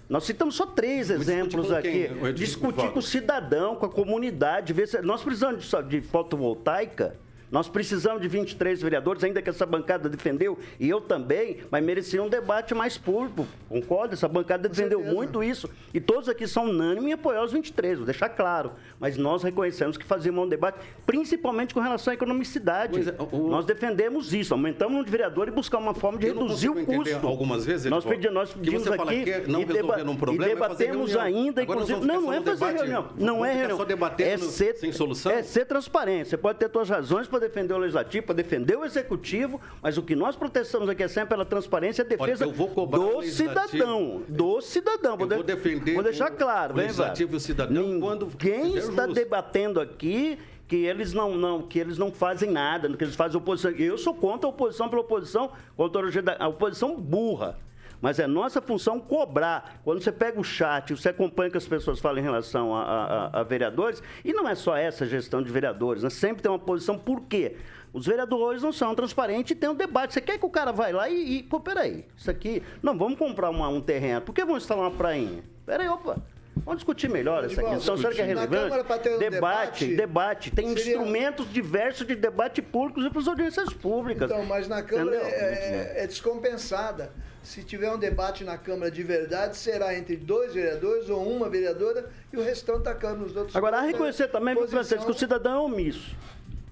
Nós 0.07 0.25
citamos 0.25 0.55
só 0.55 0.65
três 0.65 1.09
exemplos 1.09 1.71
aqui. 1.71 2.09
Discutir 2.35 2.91
com 2.91 2.99
o 2.99 3.01
cidadão, 3.01 3.75
com 3.75 3.85
a 3.85 3.89
comunidade, 3.89 4.71
ver 4.73 4.87
se... 4.87 5.01
nós 5.01 5.23
precisamos 5.23 5.69
de, 5.69 5.83
de 5.83 6.01
fotovoltaica 6.01 7.15
nós 7.53 7.69
precisamos 7.69 8.19
de 8.19 8.27
23 8.27 8.81
vereadores, 8.81 9.23
ainda 9.23 9.39
que 9.39 9.47
essa 9.47 9.63
bancada 9.63 10.09
defendeu, 10.09 10.57
e 10.79 10.89
eu 10.89 10.99
também, 10.99 11.57
mas 11.69 11.83
merecia 11.83 12.21
um 12.23 12.27
debate 12.27 12.73
mais 12.73 12.97
público. 12.97 13.45
Concordo? 13.69 14.15
Essa 14.15 14.27
bancada 14.27 14.67
defendeu 14.67 14.99
muito 14.99 15.43
isso. 15.43 15.69
E 15.93 16.01
todos 16.01 16.27
aqui 16.27 16.47
são 16.47 16.65
unânimes 16.65 17.11
em 17.11 17.13
apoiar 17.13 17.43
os 17.43 17.51
23, 17.51 17.99
vou 17.99 18.07
deixar 18.07 18.29
claro. 18.29 18.71
Mas 18.99 19.17
nós 19.17 19.43
reconhecemos 19.43 19.97
que 19.97 20.03
fazíamos 20.03 20.43
um 20.43 20.49
debate, 20.49 20.79
principalmente 21.05 21.75
com 21.75 21.79
relação 21.79 22.09
à 22.09 22.15
economicidade. 22.15 23.07
É, 23.07 23.15
o... 23.21 23.49
Nós 23.49 23.65
defendemos 23.65 24.33
isso, 24.33 24.55
aumentamos 24.55 24.87
o 24.87 24.93
número 24.93 25.05
de 25.05 25.11
vereadores 25.11 25.53
e 25.53 25.55
buscar 25.55 25.77
uma 25.77 25.93
forma 25.93 26.17
de 26.17 26.25
eu 26.25 26.33
reduzir 26.33 26.69
o 26.69 26.83
custo. 26.83 27.27
Algumas 27.27 27.65
vezes, 27.67 27.85
nós 27.85 28.03
pedimos, 28.03 28.33
nós 28.33 28.51
pedimos 28.51 28.87
aqui 28.87 29.25
que 29.25 29.51
não 29.51 29.61
e, 29.61 29.65
deba 29.65 30.01
um 30.01 30.15
problema, 30.15 30.51
e 30.51 30.55
debatemos 30.55 31.13
é 31.13 31.19
ainda, 31.19 31.61
inclusive. 31.61 32.03
Não, 32.03 32.19
não 32.19 32.33
é 32.33 32.41
fazer 32.41 32.51
debate, 32.53 32.77
reunião. 32.77 33.09
Não 33.15 33.45
é 33.45 33.53
reunião. 33.53 33.79
É 34.17 34.37
ser, 34.39 34.75
sem 34.77 34.91
solução? 34.91 35.31
É 35.31 35.43
ser 35.43 35.65
transparente. 35.65 36.29
Você 36.29 36.37
pode 36.37 36.57
ter 36.57 36.71
suas 36.71 36.89
razões 36.89 37.27
para 37.27 37.42
defender 37.47 37.73
o 37.73 37.77
legislativo, 37.77 38.25
para 38.25 38.35
defender 38.35 38.77
o 38.77 38.85
executivo, 38.85 39.59
mas 39.81 39.97
o 39.97 40.03
que 40.03 40.15
nós 40.15 40.35
protestamos 40.35 40.89
aqui 40.89 41.03
é 41.03 41.07
sempre 41.07 41.29
pela 41.29 41.45
transparência 41.45 42.01
e 42.01 42.05
defesa 42.05 42.45
do 42.45 43.21
cidadão. 43.23 44.23
Do 44.27 44.61
cidadão. 44.61 45.17
Vou, 45.17 45.27
vou 45.27 45.43
defender 45.43 45.93
vou 45.93 46.03
deixar 46.03 46.31
claro, 46.31 46.73
o 46.73 46.77
legislativo 46.77 47.33
e 47.33 47.37
o 47.37 47.39
cidadão 47.39 47.83
Ninguém 47.83 47.99
quando 47.99 48.31
está 48.77 49.03
justo. 49.03 49.13
debatendo 49.13 49.79
aqui 49.79 50.37
que 50.67 50.77
eles 50.77 51.13
não, 51.13 51.35
não, 51.35 51.61
que 51.61 51.77
eles 51.77 51.97
não 51.97 52.11
fazem 52.11 52.49
nada, 52.49 52.89
que 52.95 53.03
eles 53.03 53.15
fazem 53.15 53.37
oposição. 53.37 53.71
Eu 53.71 53.97
sou 53.97 54.13
contra 54.13 54.47
a 54.47 54.49
oposição 54.49 54.89
pela 54.89 55.01
oposição, 55.01 55.51
contra 55.75 56.01
a 56.39 56.47
oposição 56.47 56.99
burra. 56.99 57.57
Mas 58.03 58.19
é 58.19 58.27
nossa 58.27 58.61
função 58.61 58.99
cobrar. 58.99 59.79
Quando 59.81 60.03
você 60.03 60.11
pega 60.11 60.37
o 60.37 60.43
chat, 60.43 60.93
você 60.93 61.07
acompanha 61.07 61.47
o 61.47 61.51
que 61.53 61.57
as 61.57 61.65
pessoas 61.65 62.01
falam 62.01 62.19
em 62.19 62.21
relação 62.21 62.75
a, 62.75 62.81
a, 62.83 63.39
a 63.39 63.43
vereadores, 63.43 64.03
e 64.25 64.33
não 64.33 64.45
é 64.45 64.55
só 64.55 64.75
essa 64.75 65.05
gestão 65.05 65.41
de 65.41 65.49
vereadores, 65.49 66.03
né? 66.03 66.09
sempre 66.09 66.43
tem 66.43 66.51
uma 66.51 66.59
posição. 66.59 66.99
Por 66.99 67.21
quê? 67.21 67.55
Os 67.93 68.05
vereadores 68.05 68.61
não 68.61 68.73
são 68.73 68.93
transparentes 68.93 69.51
e 69.51 69.55
tem 69.55 69.69
um 69.69 69.73
debate. 69.73 70.13
Você 70.13 70.19
quer 70.19 70.37
que 70.37 70.45
o 70.45 70.49
cara 70.49 70.73
vai 70.73 70.91
lá 70.91 71.07
e, 71.07 71.37
e 71.37 71.43
pô, 71.43 71.61
peraí, 71.61 72.03
isso 72.17 72.29
aqui, 72.29 72.61
não, 72.81 72.97
vamos 72.97 73.17
comprar 73.17 73.49
uma, 73.49 73.69
um 73.69 73.79
terreno, 73.79 74.19
por 74.19 74.35
que 74.35 74.43
vamos 74.43 74.63
instalar 74.63 74.89
uma 74.89 74.97
prainha? 74.97 75.41
Peraí, 75.65 75.87
opa, 75.87 76.21
Vamos 76.57 76.79
discutir 76.79 77.09
melhor 77.09 77.43
essa 77.45 77.63
questão. 77.63 77.97
Será 77.97 78.13
que 78.13 78.21
é 78.21 78.25
relevante? 78.25 78.75
Um 78.75 79.17
debate, 79.17 79.17
debate, 79.17 79.95
debate, 79.95 80.51
Tem 80.51 80.67
seria... 80.75 80.97
instrumentos 80.97 81.51
diversos 81.51 82.05
de 82.05 82.15
debate 82.15 82.61
públicos 82.61 83.05
e 83.05 83.09
para 83.09 83.19
as 83.19 83.27
audiências 83.27 83.73
públicas. 83.73 84.29
Então, 84.29 84.45
mas 84.45 84.67
na 84.67 84.83
Câmara 84.83 85.15
é, 85.17 85.93
é, 85.97 86.03
é, 86.03 86.07
descompensada. 86.07 87.11
Se 87.43 87.61
tiver 87.63 87.91
um 87.91 87.97
debate 87.97 88.43
na 88.43 88.57
Câmara 88.57 88.89
de 88.89 89.03
verdade, 89.03 89.57
será 89.57 89.93
entre 89.97 90.15
dois 90.15 90.53
vereadores 90.53 91.09
ou 91.09 91.21
uma 91.29 91.49
vereadora 91.49 92.09
e 92.31 92.37
o 92.37 92.41
restante 92.43 92.83
da 92.83 92.95
Câmara. 92.95 93.25
Os 93.25 93.35
outros 93.35 93.55
Agora, 93.55 93.77
há 93.77 93.81
reconhecer 93.81 94.29
também, 94.29 94.55
posição... 94.55 94.79
Francisco, 94.79 95.05
que 95.05 95.11
o 95.11 95.19
cidadão 95.19 95.53
é 95.55 95.59
omisso. 95.59 96.15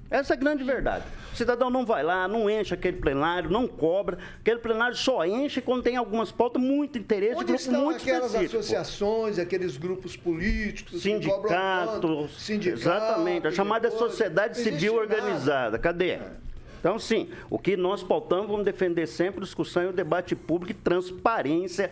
Essa 0.10 0.34
é 0.34 0.36
a 0.36 0.40
grande 0.40 0.64
verdade. 0.64 1.06
O 1.34 1.36
cidadão 1.38 1.70
não 1.70 1.86
vai 1.86 2.04
lá, 2.04 2.28
não 2.28 2.50
enche 2.50 2.74
aquele 2.74 2.98
plenário, 2.98 3.50
não 3.50 3.66
cobra. 3.66 4.18
Aquele 4.42 4.60
plenário 4.60 4.96
só 4.96 5.26
enche 5.26 5.62
quando 5.62 5.84
tem 5.84 5.96
algumas 5.96 6.32
pautas 6.34 6.62
muito 6.62 6.98
interesse 6.98 7.36
Onde 7.36 7.46
de 7.46 7.52
grupo 7.54 7.62
estão 7.64 7.82
muito 7.86 8.02
aquelas 8.02 8.26
específico. 8.34 8.60
associações, 8.60 9.40
aqueles 9.40 9.78
grupos 9.78 10.18
políticos, 10.18 11.02
Sindicatos, 11.02 12.50
exatamente, 12.50 13.48
a 13.48 13.52
chamada 13.52 13.90
depois- 13.90 14.12
sociedade 14.12 14.58
civil 14.58 14.96
nada. 14.96 15.04
organizada. 15.16 15.80
Cadê? 15.80 16.20
Então, 16.82 16.98
sim, 16.98 17.30
o 17.48 17.60
que 17.60 17.78
nós 17.78 18.02
pautamos, 18.02 18.48
vamos 18.48 18.66
defender 18.66 19.06
sempre 19.08 19.40
a 19.42 19.44
discussão 19.44 19.84
e 19.84 19.88
o 19.88 19.94
debate 19.94 20.36
público 20.36 20.72
e 20.72 20.84
transparência, 20.84 21.92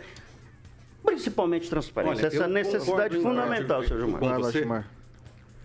principalmente 1.06 1.69
transparência. 1.69 2.25
Olha, 2.28 2.36
Essa 2.36 2.47
necessidade 2.47 3.19
fundamental, 3.19 3.84
seu 3.84 3.99
Gilmar. 3.99 4.19
com 4.19 4.34
você. 4.39 4.60
Gilmar. 4.60 4.88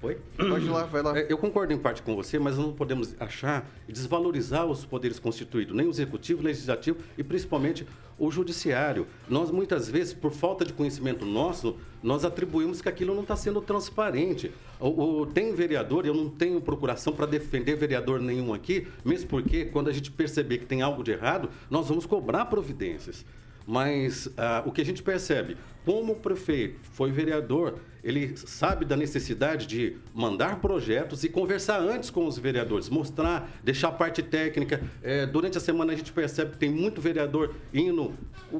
Oi? 0.04 0.18
Pode 0.36 0.66
ir 0.66 0.68
lá, 0.70 0.84
vai 0.84 1.02
lá. 1.02 1.18
É, 1.18 1.26
Eu 1.30 1.38
concordo 1.38 1.72
em 1.72 1.78
parte 1.78 2.02
com 2.02 2.14
você, 2.14 2.38
mas 2.38 2.58
não 2.58 2.72
podemos 2.72 3.14
achar 3.18 3.70
e 3.88 3.92
desvalorizar 3.92 4.66
os 4.66 4.84
poderes 4.84 5.18
constituídos, 5.18 5.74
nem 5.74 5.86
o 5.86 5.90
executivo, 5.90 6.42
nem 6.42 6.46
o 6.50 6.52
legislativo 6.52 6.98
e 7.16 7.24
principalmente 7.24 7.86
o 8.18 8.30
judiciário. 8.30 9.06
Nós 9.28 9.50
muitas 9.50 9.88
vezes, 9.88 10.12
por 10.12 10.30
falta 10.30 10.64
de 10.64 10.72
conhecimento 10.74 11.24
nosso, 11.24 11.76
nós 12.02 12.24
atribuímos 12.24 12.82
que 12.82 12.88
aquilo 12.88 13.14
não 13.14 13.22
está 13.22 13.34
sendo 13.34 13.60
transparente. 13.62 14.52
O, 14.78 15.20
o- 15.22 15.26
tem 15.26 15.54
vereador, 15.54 16.04
eu 16.04 16.14
não 16.14 16.28
tenho 16.28 16.60
procuração 16.60 17.12
para 17.14 17.24
defender 17.26 17.74
vereador 17.74 18.20
nenhum 18.20 18.52
aqui, 18.52 18.86
mesmo 19.04 19.28
porque 19.30 19.64
quando 19.64 19.88
a 19.88 19.92
gente 19.92 20.10
perceber 20.10 20.58
que 20.58 20.66
tem 20.66 20.82
algo 20.82 21.02
de 21.02 21.12
errado, 21.12 21.48
nós 21.70 21.88
vamos 21.88 22.04
cobrar 22.04 22.44
providências. 22.46 23.24
Mas 23.66 24.28
ah, 24.36 24.62
o 24.66 24.70
que 24.70 24.82
a 24.82 24.84
gente 24.84 25.02
percebe, 25.02 25.56
como 25.86 26.12
o 26.12 26.16
prefeito 26.16 26.78
foi 26.92 27.10
vereador, 27.10 27.78
ele 28.04 28.36
sabe 28.36 28.84
da 28.84 28.96
necessidade 28.96 29.66
de 29.66 29.96
mandar 30.14 30.60
projetos 30.60 31.24
e 31.24 31.28
conversar 31.28 31.80
antes 31.80 32.10
com 32.10 32.26
os 32.26 32.38
vereadores, 32.38 32.90
mostrar, 32.90 33.50
deixar 33.64 33.88
a 33.88 33.92
parte 33.92 34.22
técnica. 34.22 34.82
Eh, 35.02 35.24
durante 35.26 35.56
a 35.56 35.60
semana 35.60 35.94
a 35.94 35.96
gente 35.96 36.12
percebe 36.12 36.52
que 36.52 36.58
tem 36.58 36.70
muito 36.70 37.00
vereador 37.00 37.54
indo 37.72 38.12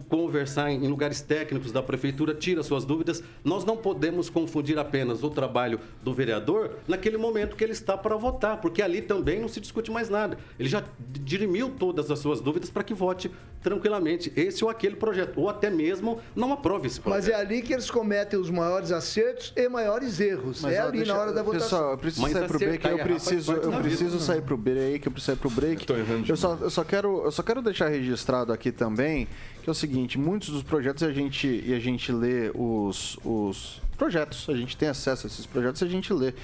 conversar 0.09 0.71
em, 0.71 0.85
em 0.85 0.89
lugares 0.89 1.21
técnicos 1.21 1.71
da 1.71 1.83
prefeitura, 1.83 2.35
tira 2.35 2.63
suas 2.63 2.87
dúvidas. 2.87 3.23
Nós 3.45 3.65
não 3.67 3.77
podemos 3.77 4.31
confundir 4.31 4.79
apenas 4.79 5.23
o 5.23 5.29
trabalho 5.29 5.79
do 6.03 6.15
vereador 6.15 6.79
naquele 6.89 7.19
momento 7.19 7.55
que 7.55 7.63
ele 7.63 7.73
está 7.73 7.99
para 7.99 8.17
votar, 8.17 8.61
porque 8.61 8.81
ali 8.81 9.03
também 9.03 9.41
não 9.41 9.49
se 9.49 9.61
discute 9.61 9.91
mais 9.91 10.09
nada. 10.09 10.39
Ele 10.59 10.69
já 10.69 10.83
dirimiu 10.99 11.71
todas 11.79 12.11
as 12.11 12.19
suas 12.19 12.41
dúvidas 12.41 12.71
para 12.71 12.83
que 12.83 12.95
vote 12.95 13.31
tranquilamente 13.63 14.33
esse 14.37 14.65
ou 14.65 14.71
aquele 14.71 14.97
projeto, 14.97 15.39
ou 15.41 15.49
até 15.49 15.71
mesmo 15.71 16.21
não 16.35 16.53
aprove 16.53 16.87
esse 16.87 17.01
projeto. 17.01 17.25
Mas 17.25 17.29
é 17.29 17.35
ali 17.35 17.63
que 17.63 17.73
eles 17.73 17.91
cometem 17.91 18.39
os 18.39 18.51
maiores 18.51 18.91
acertos 18.91 19.34
e 19.57 19.69
maiores 19.69 20.21
erros. 20.21 20.61
Mas, 20.61 20.75
é 20.75 20.83
ó, 20.83 20.89
ali 20.89 20.99
deixa- 20.99 21.13
na 21.13 21.21
hora 21.21 21.33
da 21.33 21.43
votação. 21.43 21.69
Pessoal, 21.69 21.91
eu 21.93 21.99
preciso 21.99 22.23
Mas 22.23 22.33
sair 22.33 22.47
pro 22.49 22.59
break, 22.59 22.87
eu 22.87 22.99
e 22.99 23.03
preciso, 23.03 23.53
eu 23.53 23.73
preciso 23.73 24.21
sair 24.21 24.43
pro 24.43 24.57
break, 24.57 25.07
eu 25.07 25.13
preciso 25.13 25.27
sair 25.33 25.37
pro 25.37 25.51
break. 25.51 25.93
Errando 25.93 26.27
Eu 26.29 26.37
só, 26.37 26.59
eu 26.61 26.71
só 26.71 26.85
quero, 26.85 27.25
eu 27.25 27.31
só 27.33 27.43
quero 27.43 27.63
deixar 27.63 27.89
registrado 27.89 28.53
aqui 28.53 28.73
também 28.73 29.29
que 29.65 29.71
é 29.71 29.73
o 29.73 29.75
seguinte, 29.75 30.19
muitos 30.19 30.51
dos 30.51 30.63
projetos 30.63 31.03
a 31.03 31.11
gente 31.11 31.63
e 31.65 31.73
a 31.73 31.81
gente 31.81 32.13
lê 32.13 32.51
os, 32.55 33.19
os 33.25 33.81
projetos, 33.97 34.47
a 34.51 34.55
gente 34.55 34.77
tem 34.77 34.91
acesso 34.91 35.27
a 35.27 35.29
esses 35.29 35.47
projetos 35.47 35.81
e 35.81 35.85
a 35.87 35.89
gente 35.89 36.13
lê. 36.13 36.35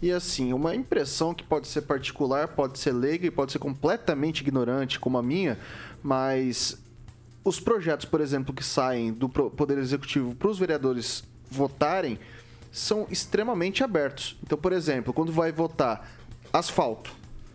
E 0.00 0.10
assim, 0.10 0.50
uma 0.54 0.74
impressão 0.74 1.34
que 1.34 1.44
pode 1.44 1.68
ser 1.68 1.82
particular, 1.82 2.48
pode 2.48 2.78
ser 2.78 2.92
leiga 2.92 3.26
e 3.26 3.30
pode 3.30 3.52
ser 3.52 3.58
completamente 3.58 4.40
ignorante, 4.40 4.98
como 4.98 5.18
a 5.18 5.22
minha, 5.22 5.58
mas 6.02 6.78
os 7.44 7.60
projetos, 7.60 8.06
por 8.06 8.22
exemplo, 8.22 8.54
que 8.54 8.64
saem 8.64 9.12
do 9.12 9.28
Poder 9.28 9.76
Executivo 9.76 10.34
para 10.34 10.48
os 10.48 10.58
vereadores 10.58 11.22
votarem 11.54 12.18
são 12.72 13.06
extremamente 13.10 13.84
abertos. 13.84 14.36
Então, 14.42 14.58
por 14.58 14.72
exemplo, 14.72 15.12
quando 15.12 15.32
vai 15.32 15.52
votar 15.52 16.10
asfalto, 16.52 17.12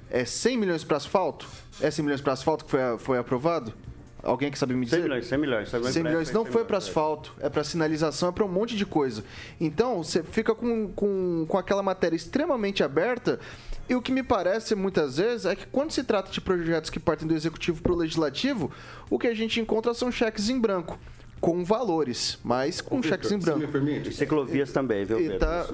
é 0.10 0.26
100 0.26 0.58
milhões 0.58 0.84
para 0.84 0.98
asfalto? 0.98 1.48
É 1.82 1.92
100 1.92 2.06
milhões 2.06 2.22
para 2.22 2.34
asfalto 2.34 2.66
que 2.66 2.72
foi, 2.72 2.80
foi 2.98 3.18
aprovado? 3.18 3.74
Alguém 4.22 4.52
que 4.52 4.60
sabe 4.60 4.74
me 4.74 4.86
dizer? 4.86 4.98
100 4.98 5.04
milhões, 5.04 5.28
100 5.28 5.38
milhões. 5.38 5.70
100 5.70 6.04
milhões 6.04 6.32
não 6.32 6.46
foi 6.46 6.66
para 6.66 6.78
asfalto, 6.78 7.34
é 7.40 7.50
para 7.50 7.64
sinalização, 7.64 8.30
é 8.30 8.32
para 8.32 8.44
um 8.44 8.50
monte 8.50 8.76
de 8.76 8.86
coisa. 8.86 9.24
Então, 9.60 10.04
você 10.04 10.22
fica 10.24 10.54
com, 10.54 10.90
com, 10.90 11.46
com 11.48 11.58
aquela 11.58 11.82
matéria 11.82 12.16
extremamente 12.16 12.84
aberta. 12.84 13.40
E 13.88 13.96
o 13.96 14.02
que 14.02 14.12
me 14.12 14.22
parece 14.22 14.76
muitas 14.76 15.18
vezes 15.18 15.46
é 15.46 15.56
que 15.56 15.66
quando 15.68 15.92
se 15.92 16.04
trata 16.04 16.32
de 16.32 16.42
projetos 16.42 16.90
que 16.90 17.00
partem 17.00 17.28
do 17.28 17.34
executivo 17.34 17.82
para 17.82 17.94
o 17.94 17.96
legislativo, 17.96 18.72
o 19.10 19.18
que 19.18 19.28
a 19.28 19.34
gente 19.34 19.60
encontra 19.60 19.94
são 19.94 20.12
cheques 20.12 20.50
em 20.50 20.60
branco, 20.60 21.00
com 21.40 21.64
valores, 21.64 22.38
mas 22.44 22.82
com 22.82 23.02
cheques 23.02 23.32
em 23.32 23.40
Se 23.40 23.50
me 23.50 23.56
branco. 23.58 23.72
permite, 23.72 24.10
E 24.10 24.14
ciclovias 24.14 24.72
também, 24.72 25.06
viu, 25.06 25.20
E 25.20 25.38
tá, 25.38 25.66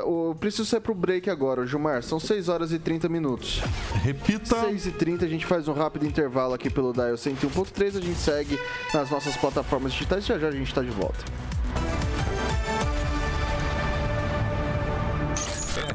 eu 0.00 0.36
preciso 0.38 0.64
sair 0.64 0.80
pro 0.80 0.94
break 0.94 1.30
agora, 1.30 1.66
Gilmar. 1.66 2.02
São 2.02 2.20
6 2.20 2.48
horas 2.48 2.72
e 2.72 2.78
30 2.78 3.08
minutos. 3.08 3.60
Repita. 4.02 4.60
6 4.60 4.86
e 4.86 4.90
30 4.92 5.24
a 5.24 5.28
gente 5.28 5.46
faz 5.46 5.66
um 5.68 5.72
rápido 5.72 6.06
intervalo 6.06 6.54
aqui 6.54 6.68
pelo 6.70 6.92
Dial 6.92 7.14
101.3. 7.14 7.96
A 7.96 8.00
gente 8.00 8.18
segue 8.18 8.58
nas 8.92 9.10
nossas 9.10 9.36
plataformas 9.36 9.92
digitais. 9.92 10.26
Já 10.26 10.38
já 10.38 10.48
a 10.48 10.52
gente 10.52 10.68
está 10.68 10.82
de 10.82 10.90
volta. 10.90 11.24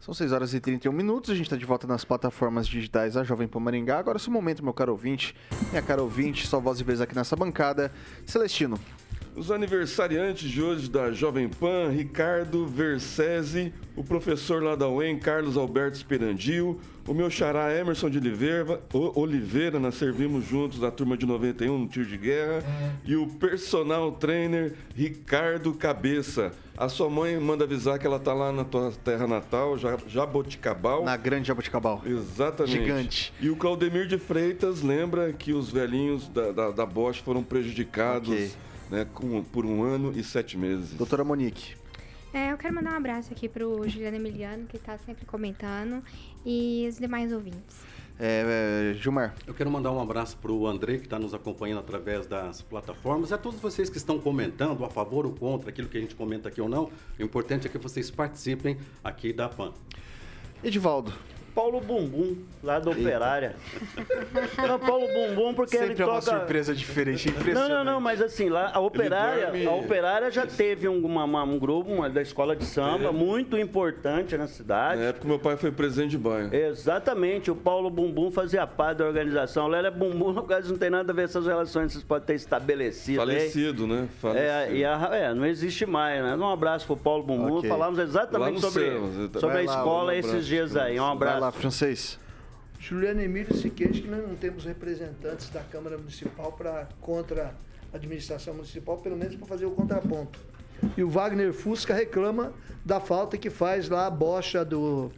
São 0.00 0.14
6 0.14 0.32
horas 0.32 0.54
e 0.54 0.60
31 0.60 0.92
minutos. 0.92 1.28
A 1.28 1.34
gente 1.34 1.44
está 1.44 1.56
de 1.56 1.66
volta 1.66 1.86
nas 1.86 2.06
plataformas 2.06 2.66
digitais 2.66 3.14
da 3.14 3.22
Jovem 3.22 3.46
Pan 3.46 3.60
Maringá. 3.60 3.98
Agora, 3.98 4.16
esse 4.16 4.30
momento, 4.30 4.64
meu 4.64 4.72
caro 4.72 4.92
ouvinte, 4.92 5.36
minha 5.68 5.82
cara 5.82 6.02
ouvinte, 6.02 6.46
só 6.46 6.58
voz 6.58 6.80
e 6.80 6.84
vez 6.84 7.02
aqui 7.02 7.14
nessa 7.14 7.36
bancada. 7.36 7.92
Celestino, 8.24 8.80
Os 9.36 9.50
aniversariantes 9.50 10.50
de 10.50 10.60
hoje 10.60 10.90
da 10.90 11.12
Jovem 11.12 11.48
Pan, 11.48 11.88
Ricardo 11.90 12.66
Versese, 12.66 13.72
o 13.96 14.02
professor 14.02 14.60
lá 14.62 14.74
da 14.74 14.88
UEM, 14.88 15.18
Carlos 15.18 15.56
Alberto 15.56 15.96
Esperandil, 15.96 16.80
o 17.06 17.14
meu 17.14 17.30
xará 17.30 17.74
Emerson 17.74 18.10
de 18.10 18.18
Oliveira, 18.18 18.80
Oliveira, 18.92 19.78
nós 19.78 19.94
servimos 19.94 20.44
juntos 20.46 20.80
na 20.80 20.90
turma 20.90 21.16
de 21.16 21.24
91 21.26 21.78
no 21.78 21.86
tiro 21.88 22.06
de 22.06 22.18
guerra, 22.18 22.62
e 23.04 23.14
o 23.16 23.26
personal 23.28 24.12
trainer 24.12 24.74
Ricardo 24.96 25.72
Cabeça. 25.74 26.52
A 26.76 26.88
sua 26.88 27.08
mãe 27.08 27.38
manda 27.38 27.64
avisar 27.64 27.98
que 27.98 28.06
ela 28.06 28.18
tá 28.18 28.34
lá 28.34 28.50
na 28.52 28.64
tua 28.64 28.92
terra 29.04 29.26
natal, 29.28 29.78
Ja- 29.78 29.96
Jaboticabal. 30.08 31.04
na 31.04 31.16
Grande 31.16 31.46
Jabuticabal. 31.48 32.02
Exatamente. 32.04 32.72
Gigante. 32.78 33.32
E 33.40 33.48
o 33.48 33.54
Claudemir 33.56 34.06
de 34.06 34.18
Freitas 34.18 34.82
lembra 34.82 35.32
que 35.32 35.52
os 35.52 35.70
velhinhos 35.70 36.28
da, 36.28 36.50
da, 36.52 36.70
da 36.70 36.84
Bosch 36.86 37.20
foram 37.22 37.42
prejudicados 37.44 38.28
Ok. 38.28 38.50
Né, 38.90 39.06
com- 39.14 39.42
por 39.44 39.64
um 39.64 39.82
ano 39.82 40.12
e 40.16 40.22
sete 40.24 40.56
meses. 40.58 40.90
Doutora 40.94 41.24
Monique. 41.24 41.74
É, 42.32 42.52
eu 42.52 42.58
quero 42.58 42.74
mandar 42.74 42.92
um 42.92 42.96
abraço 42.96 43.32
aqui 43.32 43.48
pro 43.48 43.88
Juliano 43.88 44.16
Emiliano, 44.16 44.66
que 44.66 44.78
tá 44.78 44.96
sempre 44.98 45.24
comentando, 45.26 46.02
e 46.46 46.86
os 46.88 46.96
demais 46.96 47.32
ouvintes. 47.32 47.76
É, 48.22 48.92
é, 48.92 48.94
Gilmar. 48.94 49.34
Eu 49.46 49.54
quero 49.54 49.70
mandar 49.70 49.90
um 49.90 50.00
abraço 50.00 50.36
para 50.36 50.52
o 50.52 50.66
André, 50.66 50.98
que 50.98 51.04
está 51.04 51.18
nos 51.18 51.32
acompanhando 51.34 51.78
através 51.80 52.26
das 52.26 52.60
plataformas, 52.62 53.30
e 53.30 53.34
a 53.34 53.38
todos 53.38 53.58
vocês 53.58 53.88
que 53.90 53.96
estão 53.96 54.20
comentando, 54.20 54.84
a 54.84 54.90
favor 54.90 55.24
ou 55.26 55.32
contra 55.32 55.70
aquilo 55.70 55.88
que 55.88 55.96
a 55.96 56.00
gente 56.00 56.14
comenta 56.14 56.48
aqui 56.48 56.60
ou 56.60 56.68
não. 56.68 56.90
O 57.18 57.22
importante 57.22 57.66
é 57.66 57.70
que 57.70 57.78
vocês 57.78 58.10
participem 58.10 58.76
aqui 59.02 59.32
da 59.32 59.48
PAN. 59.48 59.72
Edivaldo. 60.62 61.12
Paulo 61.54 61.80
Bumbum, 61.80 62.36
lá 62.62 62.78
da 62.78 62.90
Operária. 62.90 63.54
Não, 64.66 64.78
Paulo 64.78 65.06
Bumbum, 65.08 65.54
porque 65.54 65.76
ele 65.76 65.88
Sempre 65.88 66.02
é 66.02 66.06
uma 66.06 66.20
toca... 66.20 66.38
surpresa 66.38 66.74
diferente, 66.74 67.28
Não, 67.30 67.36
impressionante. 67.40 67.70
não, 67.72 67.84
não, 67.84 68.00
mas 68.00 68.20
assim, 68.22 68.48
lá 68.48 68.70
a 68.72 68.80
Operária, 68.80 69.46
dorme- 69.46 69.66
a 69.66 69.72
Operária 69.72 70.30
já 70.30 70.46
teve 70.46 70.88
um, 70.88 71.04
uma- 71.04 71.24
uma- 71.24 71.42
um 71.42 71.58
grupo 71.58 71.90
uma, 71.92 72.08
da 72.08 72.22
escola 72.22 72.54
de 72.54 72.64
samba 72.64 73.12
muito 73.12 73.56
importante 73.58 74.36
na 74.36 74.46
cidade. 74.46 75.00
Na 75.00 75.08
época, 75.08 75.26
meu 75.26 75.38
pai 75.38 75.56
foi 75.56 75.70
presidente 75.72 76.10
de 76.10 76.18
bairro. 76.18 76.54
Exatamente, 76.54 77.50
o 77.50 77.56
Paulo 77.56 77.90
Bumbum 77.90 78.30
fazia 78.30 78.66
parte 78.66 78.98
da 78.98 79.06
organização. 79.06 79.66
Lélia 79.68 79.90
Bumbum, 79.90 80.32
no 80.32 80.42
caso, 80.44 80.70
não 80.70 80.78
tem 80.78 80.90
nada 80.90 81.12
a 81.12 81.14
ver 81.14 81.22
com 81.22 81.24
essas 81.26 81.46
relações 81.46 81.86
que 81.88 81.92
vocês 81.94 82.04
podem 82.04 82.26
ter 82.26 82.34
estabelecido. 82.34 83.20
aí. 83.22 83.26
Falecido, 83.26 83.86
né? 83.86 84.08
Falecido. 84.20 84.44
É, 84.46 84.72
e 84.72 84.84
a- 84.84 85.08
é, 85.12 85.34
não 85.34 85.46
existe 85.46 85.86
mais, 85.86 86.22
né? 86.22 86.36
Um 86.36 86.48
abraço 86.50 86.86
pro 86.86 86.96
Paulo 86.96 87.22
Bumbum. 87.22 87.58
Ok. 87.58 87.68
Falamos 87.68 87.98
Lá 87.98 88.04
exatamente 88.04 88.60
sobre, 88.60 88.84
céu, 88.84 89.00
sobre 89.40 89.58
a 89.58 89.60
lá, 89.60 89.64
escola 89.64 90.12
um 90.12 90.14
esses 90.14 90.30
abraço, 90.30 90.46
dias 90.48 90.76
aí. 90.76 90.98
Um 91.00 91.06
abraço. 91.06 91.39
Lá, 91.40 91.50
francês. 91.50 92.18
Juliano 92.78 93.20
Emílio 93.20 93.54
se 93.54 93.68
queixa 93.70 94.00
que 94.00 94.08
nós 94.08 94.26
não 94.26 94.36
temos 94.36 94.64
representantes 94.64 95.50
da 95.50 95.60
Câmara 95.60 95.98
Municipal 95.98 96.52
para 96.52 96.88
contra 97.00 97.54
a 97.92 97.96
administração 97.96 98.54
municipal, 98.54 98.98
pelo 98.98 99.16
menos 99.16 99.34
para 99.36 99.46
fazer 99.46 99.66
o 99.66 99.70
contraponto. 99.70 100.38
E 100.96 101.02
o 101.02 101.10
Wagner 101.10 101.52
Fusca 101.52 101.94
reclama 101.94 102.52
da 102.84 103.00
falta 103.00 103.36
que 103.36 103.50
faz 103.50 103.88
lá 103.88 104.06
a 104.06 104.10
bocha 104.10 104.64
do, 104.64 105.10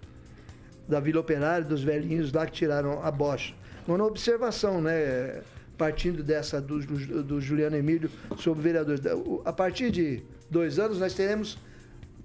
da 0.88 0.98
Vila 0.98 1.20
Operária, 1.20 1.64
dos 1.64 1.84
velhinhos 1.84 2.32
lá 2.32 2.46
que 2.46 2.52
tiraram 2.52 3.04
a 3.04 3.10
bocha. 3.10 3.54
Uma 3.86 4.04
observação, 4.04 4.80
né? 4.80 5.42
partindo 5.76 6.22
dessa 6.22 6.60
do, 6.60 6.78
do 7.24 7.40
Juliano 7.40 7.76
Emílio 7.76 8.10
sobre 8.38 8.62
vereadores. 8.62 9.02
A 9.44 9.52
partir 9.52 9.90
de 9.90 10.22
dois 10.48 10.78
anos, 10.78 11.00
nós 11.00 11.14
teremos 11.14 11.58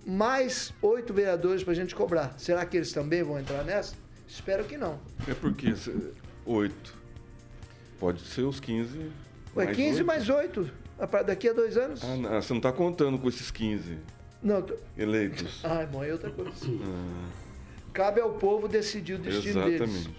mais 0.08 0.74
oito 0.82 1.14
vereadores 1.14 1.64
para 1.64 1.74
a 1.74 1.76
gente 1.76 1.94
cobrar. 1.94 2.34
Será 2.38 2.66
que 2.66 2.78
eles 2.78 2.94
também 2.94 3.22
vão 3.22 3.38
entrar 3.38 3.64
nessa? 3.66 3.94
Espero 4.26 4.64
que 4.64 4.78
não. 4.78 4.98
É 5.28 5.34
porque 5.34 5.74
oito. 6.46 6.96
Pode 8.00 8.22
ser 8.22 8.44
os 8.44 8.60
15. 8.62 8.98
Ué, 9.56 9.66
mais 9.66 9.76
15 9.76 9.98
8. 9.98 10.06
mais 10.06 10.30
oito. 10.30 10.72
Daqui 11.26 11.50
a 11.50 11.54
dois 11.54 11.76
anos. 11.78 12.02
Ah, 12.04 12.16
não, 12.16 12.42
você 12.42 12.54
não 12.54 12.58
está 12.58 12.72
contando 12.72 13.20
com 13.20 13.28
esses 13.28 13.52
15 13.52 13.98
não, 14.42 14.62
tô... 14.62 14.76
eleitos. 14.98 15.62
Ah, 15.66 15.86
bom, 15.86 16.04
é 16.04 16.12
outra 16.12 16.32
coisa. 16.32 16.52
Ah. 16.66 17.30
Cabe 17.92 18.22
ao 18.22 18.34
povo 18.34 18.68
decidir 18.68 19.16
o 19.16 19.18
destino 19.18 19.68
Exatamente. 19.68 19.80
deles. 19.80 20.10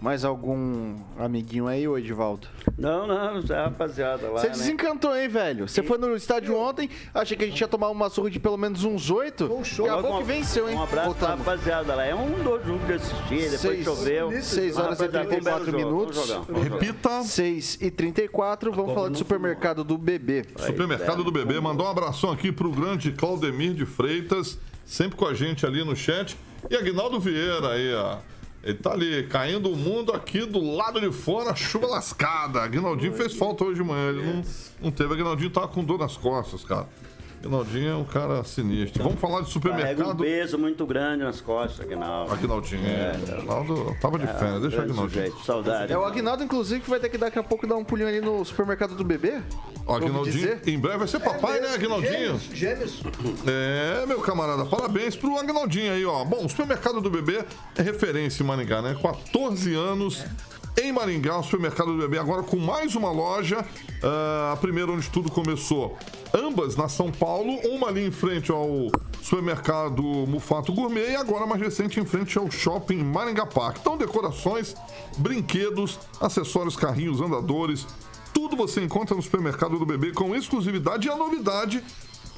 Mais 0.00 0.24
algum 0.24 0.96
amiguinho 1.18 1.66
aí, 1.66 1.88
ô 1.88 1.96
Edivaldo? 1.96 2.46
Não, 2.76 3.06
não, 3.06 3.40
já 3.40 3.64
rapaziada 3.64 4.28
lá. 4.28 4.40
Você 4.40 4.48
né? 4.48 4.52
desencantou, 4.52 5.16
hein, 5.16 5.28
velho? 5.28 5.68
Você 5.68 5.82
foi 5.82 5.96
no 5.96 6.14
estádio 6.14 6.56
ontem, 6.56 6.90
achei 7.14 7.36
que 7.36 7.44
a 7.44 7.46
gente 7.46 7.60
ia 7.60 7.68
tomar 7.68 7.88
uma 7.88 8.10
surra 8.10 8.30
de 8.30 8.38
pelo 8.38 8.56
menos 8.56 8.84
uns 8.84 9.10
oito. 9.10 9.52
Um 9.52 9.64
show. 9.64 9.86
Acabou 9.86 10.18
que 10.18 10.24
venceu, 10.24 10.68
hein? 10.68 10.76
Um 10.76 10.82
abraço 10.82 11.10
Voltando. 11.10 11.42
pra 11.42 11.52
rapaziada 11.52 11.94
lá. 11.94 12.04
É 12.04 12.14
um 12.14 12.42
do 12.42 12.62
jogo 12.64 12.86
de 12.86 12.92
assistir, 12.94 13.50
depois 13.50 13.60
Seis, 13.60 13.84
choveu. 13.84 14.42
6 14.42 14.78
horas 14.78 15.00
e 15.00 15.08
34 15.08 15.72
minutos. 15.72 16.30
Repita. 16.62 17.22
6 17.22 17.78
e 17.80 17.90
34, 17.90 18.72
vamos 18.72 18.94
falar 18.94 19.08
do 19.08 19.18
supermercado 19.18 19.84
do 19.84 19.96
bebê. 19.96 20.44
Supermercado 20.56 21.24
do 21.24 21.32
bebê, 21.32 21.60
mandou 21.60 21.86
um 21.86 21.90
abração 21.90 22.30
aqui 22.30 22.52
pro 22.52 22.70
grande 22.70 23.12
Claudemir 23.12 23.74
de 23.74 23.86
Freitas, 23.86 24.58
sempre 24.84 25.16
com 25.16 25.26
a 25.26 25.34
gente 25.34 25.64
ali 25.64 25.84
no 25.84 25.96
chat. 25.96 26.36
E 26.70 26.76
Aguinaldo 26.76 27.20
Vieira 27.20 27.68
aí, 27.68 27.94
ó. 27.94 28.18
Ele 28.64 28.78
tá 28.78 28.92
ali, 28.92 29.26
caindo 29.26 29.70
o 29.70 29.76
mundo 29.76 30.10
aqui 30.10 30.46
do 30.46 30.58
lado 30.74 30.98
de 30.98 31.12
fora, 31.12 31.54
chuva 31.54 31.86
lascada. 31.86 32.62
Aguinaldinho 32.62 33.12
fez 33.12 33.34
falta 33.34 33.62
hoje 33.62 33.74
de 33.74 33.86
manhã. 33.86 34.08
Ele 34.08 34.22
não, 34.22 34.42
não 34.84 34.90
teve. 34.90 35.12
Aguinaldinho 35.12 35.50
tava 35.50 35.68
com 35.68 35.84
dor 35.84 35.98
nas 35.98 36.16
costas, 36.16 36.64
cara. 36.64 36.88
Aguinaldinho 37.44 37.90
é 37.90 37.94
um 37.94 38.04
cara 38.04 38.42
sinistro. 38.42 39.02
Vamos 39.04 39.20
falar 39.20 39.42
de 39.42 39.50
supermercado. 39.50 39.96
Carrega 39.96 40.12
um 40.12 40.16
peso 40.16 40.58
muito 40.58 40.86
grande 40.86 41.24
nas 41.24 41.42
costas, 41.42 41.84
Aguinaldo. 41.84 42.32
Aguinaldinho, 42.32 42.86
é. 42.86 43.10
Aguinaldo 43.36 43.96
tava 44.00 44.18
de 44.18 44.24
é, 44.24 44.32
férias, 44.32 44.62
deixa 44.62 44.78
o 44.78 44.80
Aguinaldinho. 44.80 45.24
Sujeito, 45.24 45.44
saudade. 45.44 45.92
É 45.92 45.98
o 45.98 46.04
Aguinaldo, 46.04 46.42
inclusive, 46.42 46.80
que 46.80 46.88
vai 46.88 46.98
ter 46.98 47.10
que 47.10 47.18
daqui 47.18 47.38
a 47.38 47.42
pouco 47.42 47.66
dar 47.66 47.76
um 47.76 47.84
pulinho 47.84 48.08
ali 48.08 48.22
no 48.22 48.42
supermercado 48.46 48.94
do 48.94 49.04
bebê. 49.04 49.42
Ó, 49.86 49.96
Aguinaldinho, 49.96 50.58
em 50.66 50.78
breve 50.78 50.98
vai 50.98 51.08
ser 51.08 51.20
papai, 51.20 51.58
é 51.58 51.60
né, 51.60 51.74
Aguinaldinho? 51.74 52.40
Gêmeos, 52.52 53.02
É, 53.46 54.06
meu 54.06 54.20
camarada, 54.20 54.64
parabéns 54.64 55.14
pro 55.14 55.36
Aguinaldinho 55.36 55.92
aí, 55.92 56.04
ó. 56.06 56.24
Bom, 56.24 56.46
o 56.46 56.48
supermercado 56.48 57.02
do 57.02 57.10
bebê 57.10 57.44
é 57.76 57.82
referência 57.82 58.42
em 58.42 58.46
Maringá, 58.46 58.80
né? 58.80 58.96
14 59.00 59.74
anos 59.74 60.24
em 60.76 60.92
Maringá, 60.92 61.38
o 61.38 61.42
supermercado 61.42 61.92
do 61.92 61.98
bebê, 61.98 62.18
agora 62.18 62.42
com 62.42 62.56
mais 62.56 62.94
uma 62.94 63.10
loja. 63.10 63.60
Uh, 63.60 64.52
a 64.52 64.56
primeira 64.56 64.90
onde 64.90 65.08
tudo 65.08 65.30
começou. 65.30 65.96
Ambas 66.34 66.76
na 66.76 66.88
São 66.88 67.12
Paulo, 67.12 67.52
uma 67.64 67.88
ali 67.88 68.06
em 68.06 68.10
frente 68.10 68.50
ao 68.50 68.90
supermercado 69.22 70.02
Mufato 70.02 70.72
Gourmet 70.72 71.12
e 71.12 71.16
agora 71.16 71.46
mais 71.46 71.60
recente 71.62 72.00
em 72.00 72.04
frente 72.04 72.36
ao 72.36 72.50
shopping 72.50 73.02
Maringá 73.02 73.46
Park. 73.46 73.78
Então, 73.80 73.96
decorações, 73.96 74.74
brinquedos, 75.16 75.98
acessórios, 76.20 76.76
carrinhos, 76.76 77.20
andadores. 77.20 77.86
Tudo 78.32 78.56
você 78.56 78.82
encontra 78.82 79.14
no 79.14 79.22
supermercado 79.22 79.78
do 79.78 79.86
bebê 79.86 80.10
com 80.12 80.34
exclusividade 80.34 81.06
e 81.06 81.10
a 81.10 81.16
novidade 81.16 81.82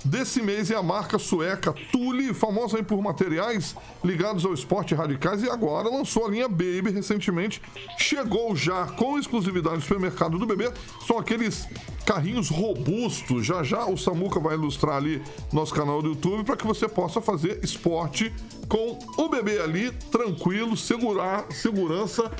desse 0.05 0.43
mês 0.43 0.71
é 0.71 0.75
a 0.75 0.83
marca 0.83 1.19
sueca 1.19 1.75
Tule, 1.91 2.33
famosa 2.35 2.83
por 2.83 3.01
materiais 3.03 3.75
ligados 4.05 4.45
ao 4.45 4.53
esporte 4.53 4.95
radicais 4.95 5.43
e 5.43 5.51
agora 5.51 5.89
lançou 5.89 6.27
a 6.27 6.31
linha 6.31 6.49
Baby 6.49 6.91
recentemente. 6.93 7.61
Chegou 7.99 8.55
já 8.55 8.87
com 8.87 9.19
exclusividade 9.19 9.77
no 9.77 9.83
supermercado 9.83 10.39
do 10.39 10.47
bebê. 10.47 10.71
São 11.07 11.19
aqueles 11.19 11.69
carrinhos 12.05 12.49
robustos. 12.49 13.45
Já 13.45 13.63
já 13.63 13.87
o 13.87 13.97
Samuca 13.97 14.39
vai 14.39 14.55
ilustrar 14.55 14.97
ali 14.97 15.23
nosso 15.53 15.75
canal 15.75 16.01
do 16.01 16.11
YouTube 16.11 16.45
para 16.45 16.57
que 16.57 16.67
você 16.67 16.89
possa 16.89 17.21
fazer 17.21 17.61
esporte 17.63 18.33
com 18.69 18.99
o 19.17 19.29
bebê 19.29 19.61
ali 19.61 19.91
tranquilo, 20.11 20.77
segurar 20.77 21.47
segurança 21.51 22.31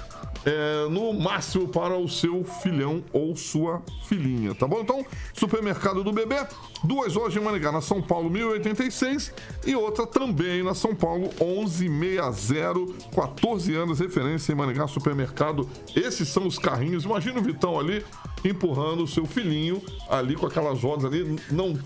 é, 0.47 0.89
no 0.89 1.13
máximo 1.13 1.67
para 1.67 1.99
o 1.99 2.09
seu 2.09 2.45
filhão 2.45 3.03
ou 3.13 3.37
sua 3.37 3.83
filhinha, 4.05 4.55
tá 4.55 4.67
bom? 4.67 4.81
Então, 4.81 5.05
supermercado 5.35 6.05
do 6.05 6.13
bebê, 6.13 6.37
duas 6.85 7.15
lojas 7.15 7.37
em 7.37 7.45
Maringá, 7.45 7.73
na 7.73 7.81
São 7.81 8.01
Paulo 8.01 8.31
1086 8.31 9.35
e 9.67 9.75
outra 9.75 10.07
também 10.07 10.63
na 10.63 10.75
São 10.75 10.95
Paulo 10.95 11.31
1160, 11.41 13.11
14 13.13 13.75
anos, 13.75 13.99
referência 13.99 14.53
em 14.53 14.55
Maringá, 14.55 14.87
supermercado. 14.87 15.69
Esses 15.97 16.29
são 16.29 16.47
os 16.47 16.59
carrinhos. 16.59 17.05
Imagina 17.05 17.41
o 17.41 17.43
Vitão 17.43 17.79
ali 17.79 18.05
empurrando 18.45 19.03
o 19.03 19.09
seu 19.09 19.27
filhinho 19.27 19.83
ali 20.09 20.37
com 20.37 20.47
aquelas 20.47 20.81
rodas 20.81 21.07
ali, 21.07 21.37
não 21.51 21.77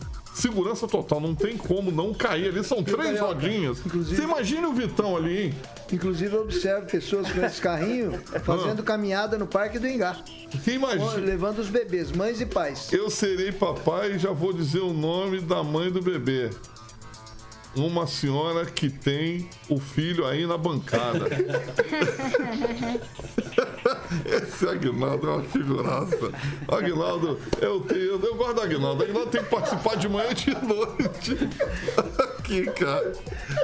segurança 0.41 0.89
total, 0.89 1.21
não 1.21 1.35
tem 1.35 1.57
como 1.57 1.91
não 1.91 2.13
cair 2.15 2.49
ali. 2.49 2.65
São 2.65 2.83
três 2.83 3.21
rodinhas. 3.21 3.81
Você 3.81 4.23
imagina 4.23 4.69
o 4.69 4.73
Vitão 4.73 5.17
ali, 5.17 5.47
hein? 5.47 5.55
Inclusive, 5.93 6.35
eu 6.35 6.43
observo 6.43 6.87
pessoas 6.87 7.31
com 7.31 7.45
esse 7.45 7.61
carrinho 7.61 8.21
fazendo 8.45 8.81
ah. 8.81 8.85
caminhada 8.85 9.37
no 9.37 9.47
Parque 9.47 9.79
do 9.79 9.87
Engá. 9.87 10.17
Imagina. 10.67 11.15
Levando 11.17 11.59
os 11.59 11.69
bebês, 11.69 12.11
mães 12.13 12.41
e 12.41 12.47
pais. 12.47 12.93
Eu 12.93 13.11
serei 13.11 13.53
papai 13.53 14.13
e 14.13 14.19
já 14.19 14.33
vou 14.33 14.53
dizer 14.53 14.81
o 14.81 14.93
nome 14.93 15.41
da 15.41 15.63
mãe 15.63 15.91
do 15.91 16.01
bebê 16.01 16.51
uma 17.75 18.07
senhora 18.07 18.67
que 18.67 18.91
tem 18.91 19.49
o 19.69 19.79
filho 19.79 20.27
aí 20.27 20.47
na 20.47 20.59
bancada. 20.59 21.27
Esse 24.25 24.67
Aguinaldo 24.69 25.29
é 25.29 25.31
uma 25.35 25.43
figuraça. 25.43 26.33
Aguinaldo, 26.69 27.39
eu 27.61 27.81
tenho. 27.81 28.21
Eu 28.23 28.35
gosto 28.35 28.55
do 28.55 28.61
Aguinaldo. 28.63 29.03
Aguinaldo 29.05 29.31
tem 29.31 29.43
que 29.43 29.51
participar 29.51 29.97
de 29.97 30.09
manhã 30.09 30.31
e 30.31 30.35
de 30.35 30.67
noite. 30.67 31.39
Aqui, 32.39 32.65
cara. 32.67 33.13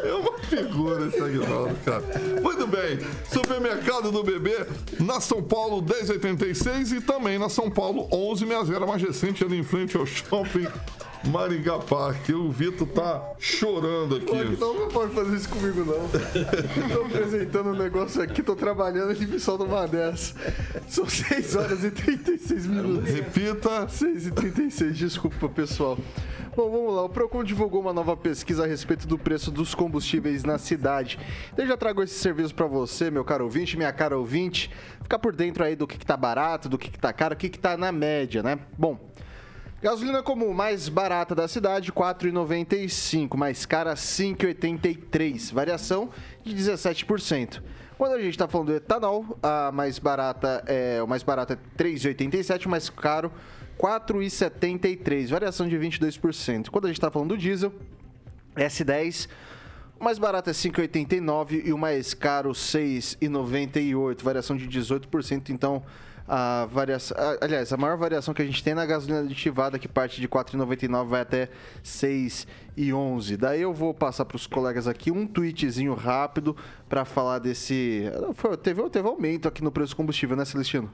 É 0.02 0.12
uma 0.12 0.38
figura 0.38 1.06
esse 1.06 1.20
Aguinaldo, 1.20 1.74
cara. 1.84 2.04
Muito 2.40 2.66
bem. 2.66 2.98
Supermercado 3.32 4.12
do 4.12 4.22
bebê 4.22 4.66
na 5.00 5.20
São 5.20 5.42
Paulo 5.42 5.82
1086 5.82 6.92
e 6.92 7.00
também 7.00 7.38
na 7.38 7.48
São 7.48 7.70
Paulo 7.70 8.08
1160, 8.12 8.86
mais 8.86 9.02
recente, 9.02 9.44
ali 9.44 9.58
em 9.58 9.64
frente 9.64 9.96
ao 9.96 10.06
shopping 10.06 10.68
Maringá 11.26 11.78
Park. 11.78 12.28
O 12.30 12.50
Vitor 12.50 12.86
tá 12.88 13.34
chorando 13.38 14.16
aqui. 14.16 14.56
Pô, 14.56 14.72
não 14.74 14.88
pode 14.88 15.14
fazer 15.14 15.36
isso 15.36 15.48
comigo, 15.48 15.84
não. 15.84 16.08
tô 16.94 17.02
apresentando 17.02 17.70
um 17.70 17.76
negócio 17.76 18.22
aqui, 18.22 18.42
tô 18.42 18.54
trabalhando 18.54 19.12
e 19.12 19.26
me 19.26 19.40
solta 19.40 19.64
uma 19.64 19.86
dessa. 19.86 20.34
São 20.88 21.06
6 21.08 21.56
horas 21.56 21.84
e 21.84 21.90
36 21.90 22.66
minutos. 22.66 23.10
Repita. 23.10 23.88
6 23.88 24.26
e 24.26 24.30
36, 24.30 24.96
desculpa, 24.96 25.48
pessoal. 25.48 25.98
Bom, 26.56 26.70
vamos 26.70 26.94
lá. 26.94 27.04
O 27.04 27.08
Procon 27.08 27.44
divulgou 27.44 27.82
uma 27.82 27.92
nova 27.92 28.16
pesquisa 28.16 28.64
a 28.64 28.66
respeito 28.66 29.06
do 29.06 29.18
preço 29.18 29.50
dos 29.50 29.74
combustíveis 29.74 30.42
na 30.42 30.56
cidade. 30.56 31.18
Eu 31.54 31.66
já 31.66 31.76
trago 31.76 32.02
esse 32.02 32.14
serviço 32.14 32.54
para 32.54 32.66
você, 32.66 33.10
meu 33.10 33.24
caro 33.24 33.44
ouvinte, 33.44 33.76
minha 33.76 33.92
cara 33.92 34.16
ouvinte, 34.16 34.70
ficar 35.02 35.18
por 35.18 35.36
dentro 35.36 35.62
aí 35.62 35.76
do 35.76 35.86
que, 35.86 35.98
que 35.98 36.06
tá 36.06 36.16
barato, 36.16 36.66
do 36.66 36.78
que, 36.78 36.90
que 36.90 36.98
tá 36.98 37.12
caro, 37.12 37.34
o 37.34 37.36
que, 37.36 37.50
que 37.50 37.58
tá 37.58 37.76
na 37.76 37.92
média, 37.92 38.42
né? 38.42 38.58
Bom, 38.78 38.98
Gasolina 39.82 40.22
comum 40.22 40.54
mais 40.54 40.88
barata 40.88 41.34
da 41.34 41.46
cidade, 41.46 41.90
R$ 41.90 41.96
4,95. 41.96 43.36
Mais 43.36 43.66
cara, 43.66 43.90
R$ 43.90 43.96
5,83. 43.96 45.52
Variação 45.52 46.08
de 46.42 46.56
17%. 46.56 47.62
Quando 47.98 48.12
a 48.12 48.18
gente 48.18 48.30
está 48.30 48.48
falando 48.48 48.68
do 48.68 48.74
etanol, 48.74 49.38
a 49.42 49.70
mais 49.70 49.98
barata 49.98 50.64
é, 50.66 51.02
o 51.02 51.06
mais 51.06 51.22
barato 51.22 51.52
é 51.52 51.58
3,87, 51.76 52.64
o 52.64 52.70
mais 52.70 52.88
caro 52.88 53.30
4,73, 53.78 55.28
variação 55.28 55.68
de 55.68 55.76
22%. 55.76 56.70
Quando 56.70 56.86
a 56.86 56.88
gente 56.88 56.96
está 56.96 57.10
falando 57.10 57.30
do 57.30 57.38
diesel, 57.38 57.72
S10, 58.54 59.28
o 60.00 60.04
mais 60.04 60.18
barato 60.18 60.48
é 60.48 60.54
5,89 60.54 61.66
e 61.66 61.72
o 61.72 61.78
mais 61.78 62.14
caro 62.14 62.52
6,98, 62.52 64.22
variação 64.22 64.56
de 64.56 64.66
18%. 64.66 65.50
Então, 65.50 65.82
a 66.28 66.66
variação. 66.66 67.16
Aliás, 67.40 67.72
a 67.72 67.76
maior 67.76 67.96
variação 67.96 68.34
que 68.34 68.42
a 68.42 68.44
gente 68.44 68.62
tem 68.62 68.74
na 68.74 68.84
gasolina 68.84 69.20
aditivada, 69.20 69.78
que 69.78 69.88
parte 69.88 70.20
de 70.20 70.28
4,99 70.28 71.06
vai 71.06 71.20
até 71.20 71.48
6,11. 71.84 73.36
Daí 73.36 73.62
eu 73.62 73.72
vou 73.72 73.94
passar 73.94 74.24
para 74.24 74.36
os 74.36 74.46
colegas 74.46 74.88
aqui 74.88 75.10
um 75.10 75.26
tweetzinho 75.26 75.94
rápido 75.94 76.56
para 76.88 77.04
falar 77.04 77.38
desse. 77.38 78.04
Teve, 78.62 78.88
teve 78.90 79.08
aumento 79.08 79.48
aqui 79.48 79.62
no 79.62 79.70
preço 79.70 79.92
do 79.92 79.96
combustível, 79.96 80.36
né, 80.36 80.44
Celestino? 80.44 80.90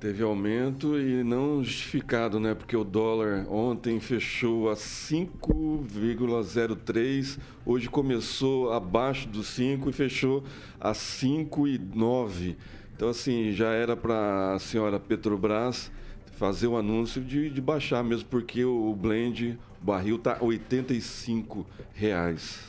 Teve 0.00 0.22
aumento 0.22 0.98
e 0.98 1.22
não 1.22 1.62
justificado, 1.62 2.40
né? 2.40 2.54
Porque 2.54 2.74
o 2.74 2.82
dólar 2.82 3.46
ontem 3.50 4.00
fechou 4.00 4.70
a 4.70 4.74
5,03, 4.74 7.38
hoje 7.66 7.90
começou 7.90 8.72
abaixo 8.72 9.28
dos 9.28 9.48
5 9.48 9.90
e 9.90 9.92
fechou 9.92 10.42
a 10.80 10.92
5,9. 10.92 12.56
Então, 13.00 13.08
assim, 13.08 13.50
já 13.50 13.70
era 13.70 13.96
para 13.96 14.52
a 14.52 14.58
senhora 14.58 15.00
Petrobras 15.00 15.90
fazer 16.32 16.66
o 16.66 16.72
um 16.72 16.76
anúncio 16.76 17.24
de, 17.24 17.48
de 17.48 17.58
baixar 17.58 18.04
mesmo, 18.04 18.28
porque 18.28 18.62
o 18.62 18.94
blend, 18.94 19.58
o 19.80 19.84
barril 19.86 20.16
está 20.16 20.36
85 20.38 21.66
reais. 21.94 22.60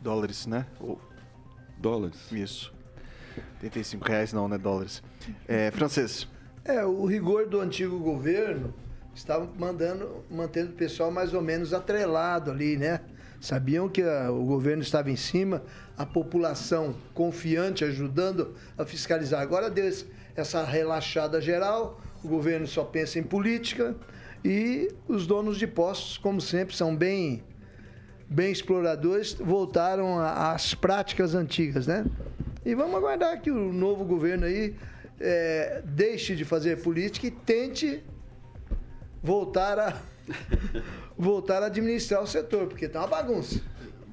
Dólares, 0.00 0.46
né? 0.46 0.64
Ou... 0.80 0.98
Dólares. 1.76 2.16
Isso. 2.32 2.72
85 3.56 4.08
reais 4.08 4.32
não, 4.32 4.48
né? 4.48 4.56
Dólares. 4.56 5.02
É, 5.46 5.70
francês. 5.70 6.26
É, 6.64 6.82
o 6.82 7.04
rigor 7.04 7.46
do 7.46 7.60
antigo 7.60 7.98
governo 7.98 8.72
estava 9.14 9.46
mandando, 9.58 10.24
mantendo 10.30 10.70
o 10.70 10.74
pessoal 10.74 11.10
mais 11.10 11.34
ou 11.34 11.42
menos 11.42 11.74
atrelado 11.74 12.50
ali, 12.50 12.78
né? 12.78 13.02
Sabiam 13.38 13.90
que 13.90 14.00
a, 14.00 14.30
o 14.30 14.42
governo 14.46 14.82
estava 14.82 15.10
em 15.10 15.16
cima, 15.16 15.62
a 15.96 16.04
população 16.04 16.94
confiante, 17.14 17.84
ajudando 17.84 18.54
a 18.76 18.84
fiscalizar. 18.84 19.40
Agora 19.40 19.70
deu 19.70 19.90
essa 20.34 20.64
relaxada 20.64 21.40
geral, 21.40 22.00
o 22.22 22.28
governo 22.28 22.66
só 22.66 22.84
pensa 22.84 23.18
em 23.18 23.22
política 23.22 23.94
e 24.44 24.88
os 25.08 25.26
donos 25.26 25.58
de 25.58 25.66
postos, 25.66 26.18
como 26.18 26.40
sempre, 26.40 26.76
são 26.76 26.94
bem, 26.94 27.42
bem 28.28 28.52
exploradores, 28.52 29.34
voltaram 29.34 30.18
às 30.18 30.74
práticas 30.74 31.34
antigas, 31.34 31.86
né? 31.86 32.04
E 32.64 32.74
vamos 32.74 32.96
aguardar 32.96 33.40
que 33.40 33.50
o 33.50 33.72
novo 33.72 34.04
governo 34.04 34.44
aí 34.44 34.76
é, 35.20 35.82
deixe 35.84 36.34
de 36.34 36.44
fazer 36.44 36.82
política 36.82 37.26
e 37.26 37.30
tente 37.30 38.04
voltar 39.22 39.78
a 39.78 39.96
voltar 41.16 41.62
a 41.62 41.66
administrar 41.66 42.22
o 42.22 42.26
setor, 42.26 42.66
porque 42.66 42.88
tá 42.88 43.00
uma 43.00 43.06
bagunça. 43.06 43.62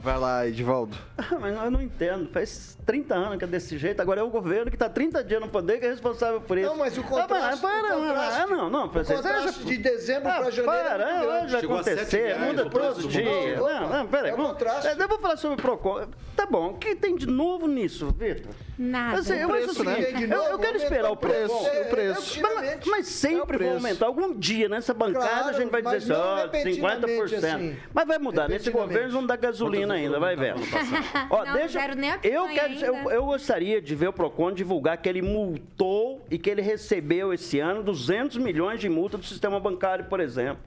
Vai 0.04 0.20
lá, 0.20 0.45
Edivaldo. 0.45 0.97
Mas 1.39 1.56
eu 1.56 1.72
não 1.72 1.82
entendo. 1.82 2.30
Faz 2.30 2.78
30 2.86 3.16
anos 3.16 3.38
que 3.38 3.45
é 3.45 3.47
desse 3.47 3.78
jeito. 3.78 4.01
Agora 4.01 4.20
é 4.20 4.24
o 4.24 4.30
governo 4.30 4.70
que 4.70 4.76
está 4.76 4.89
30 4.89 5.24
dias 5.24 5.39
no 5.39 5.47
poder 5.47 5.80
que 5.80 5.86
é 5.86 5.89
responsável 5.89 6.41
por 6.41 6.58
isso. 6.58 6.70
Não, 6.70 6.78
mas 6.78 6.97
o 6.97 7.04
contraste... 7.04 7.66
Ah, 7.66 7.70
para, 7.70 7.97
o 7.97 8.01
contraste, 8.01 8.49
não, 8.49 8.70
não. 8.70 8.86
O 8.88 8.89
contraste 8.89 9.64
de 9.64 9.78
dezembro 9.78 10.30
ah, 10.30 10.41
para 10.41 10.51
janeiro 10.51 10.84
para, 10.84 11.10
é 11.10 11.39
muito 11.39 11.51
vai 11.51 11.64
acontecer. 11.64 12.38
Muda 12.38 12.70
todo 12.70 13.08
dia. 13.08 13.56
Não, 13.56 13.89
não, 13.89 14.08
peraí. 14.08 14.32
É 14.32 14.36
contraste. 14.36 14.99
Eu 14.99 15.08
vou 15.08 15.20
falar 15.20 15.38
sobre 15.38 15.58
o 15.58 15.62
PROCON. 15.62 16.08
Tá 16.36 16.45
bom. 16.45 16.72
O 16.72 16.78
que 16.78 16.95
tem 16.95 17.16
de 17.16 17.26
novo 17.26 17.66
nisso, 17.66 18.14
Vitor? 18.18 18.54
Nada. 18.78 19.20
Assim, 19.20 19.36
eu, 19.36 19.47
preço, 19.47 19.84
né? 19.84 19.97
eu, 20.30 20.43
eu 20.43 20.60
quero 20.60 20.78
esperar 20.78 21.12
o 21.12 21.16
preço. 21.16 21.54
o 21.54 21.86
preço. 21.89 22.41
Mas, 22.41 22.86
mas 22.86 23.08
sempre 23.08 23.58
vai 23.58 23.70
aumentar. 23.70 24.08
Algum 24.08 24.34
dia 24.34 24.68
nessa 24.68 24.93
bancada 24.93 25.28
Claro, 25.28 25.49
a 25.49 25.54
gente 25.54 25.70
vai 25.70 25.82
dizer 25.82 25.97
assim, 25.97 26.12
ó, 26.12 26.47
50%. 26.47 26.51
repentinamente 26.51 27.36
assim. 27.36 27.78
Mas 27.93 28.08
vai 28.08 28.18
mudar. 28.18 28.49
Nesse 28.49 28.70
governo 28.70 29.14
não 29.14 29.26
dá 29.26 29.36
gasolina 29.36 29.93
ainda, 29.94 30.20
vai 30.20 30.36
ver. 30.36 30.56
Ó, 31.30 31.46
Não 31.46 31.54
deixa, 31.54 31.96
nem 31.96 32.12
eu, 32.24 32.48
quero, 32.48 32.74
eu, 32.74 33.12
eu 33.12 33.26
gostaria 33.26 33.82
de 33.82 33.96
ver 33.96 34.10
o 34.10 34.14
PROCON 34.14 34.52
divulgar 34.52 34.98
que 34.98 35.08
ele 35.08 35.22
multou 35.22 36.26
e 36.30 36.38
que 36.38 36.50
ele 36.50 36.62
recebeu 36.62 37.34
esse 37.34 37.60
ano 37.60 37.84
200 37.84 38.38
milhões 38.38 38.80
de 38.80 38.89
multa 38.89 39.18
do 39.18 39.26
sistema 39.26 39.60
bancário, 39.60 40.06
por 40.06 40.20
exemplo. 40.20 40.62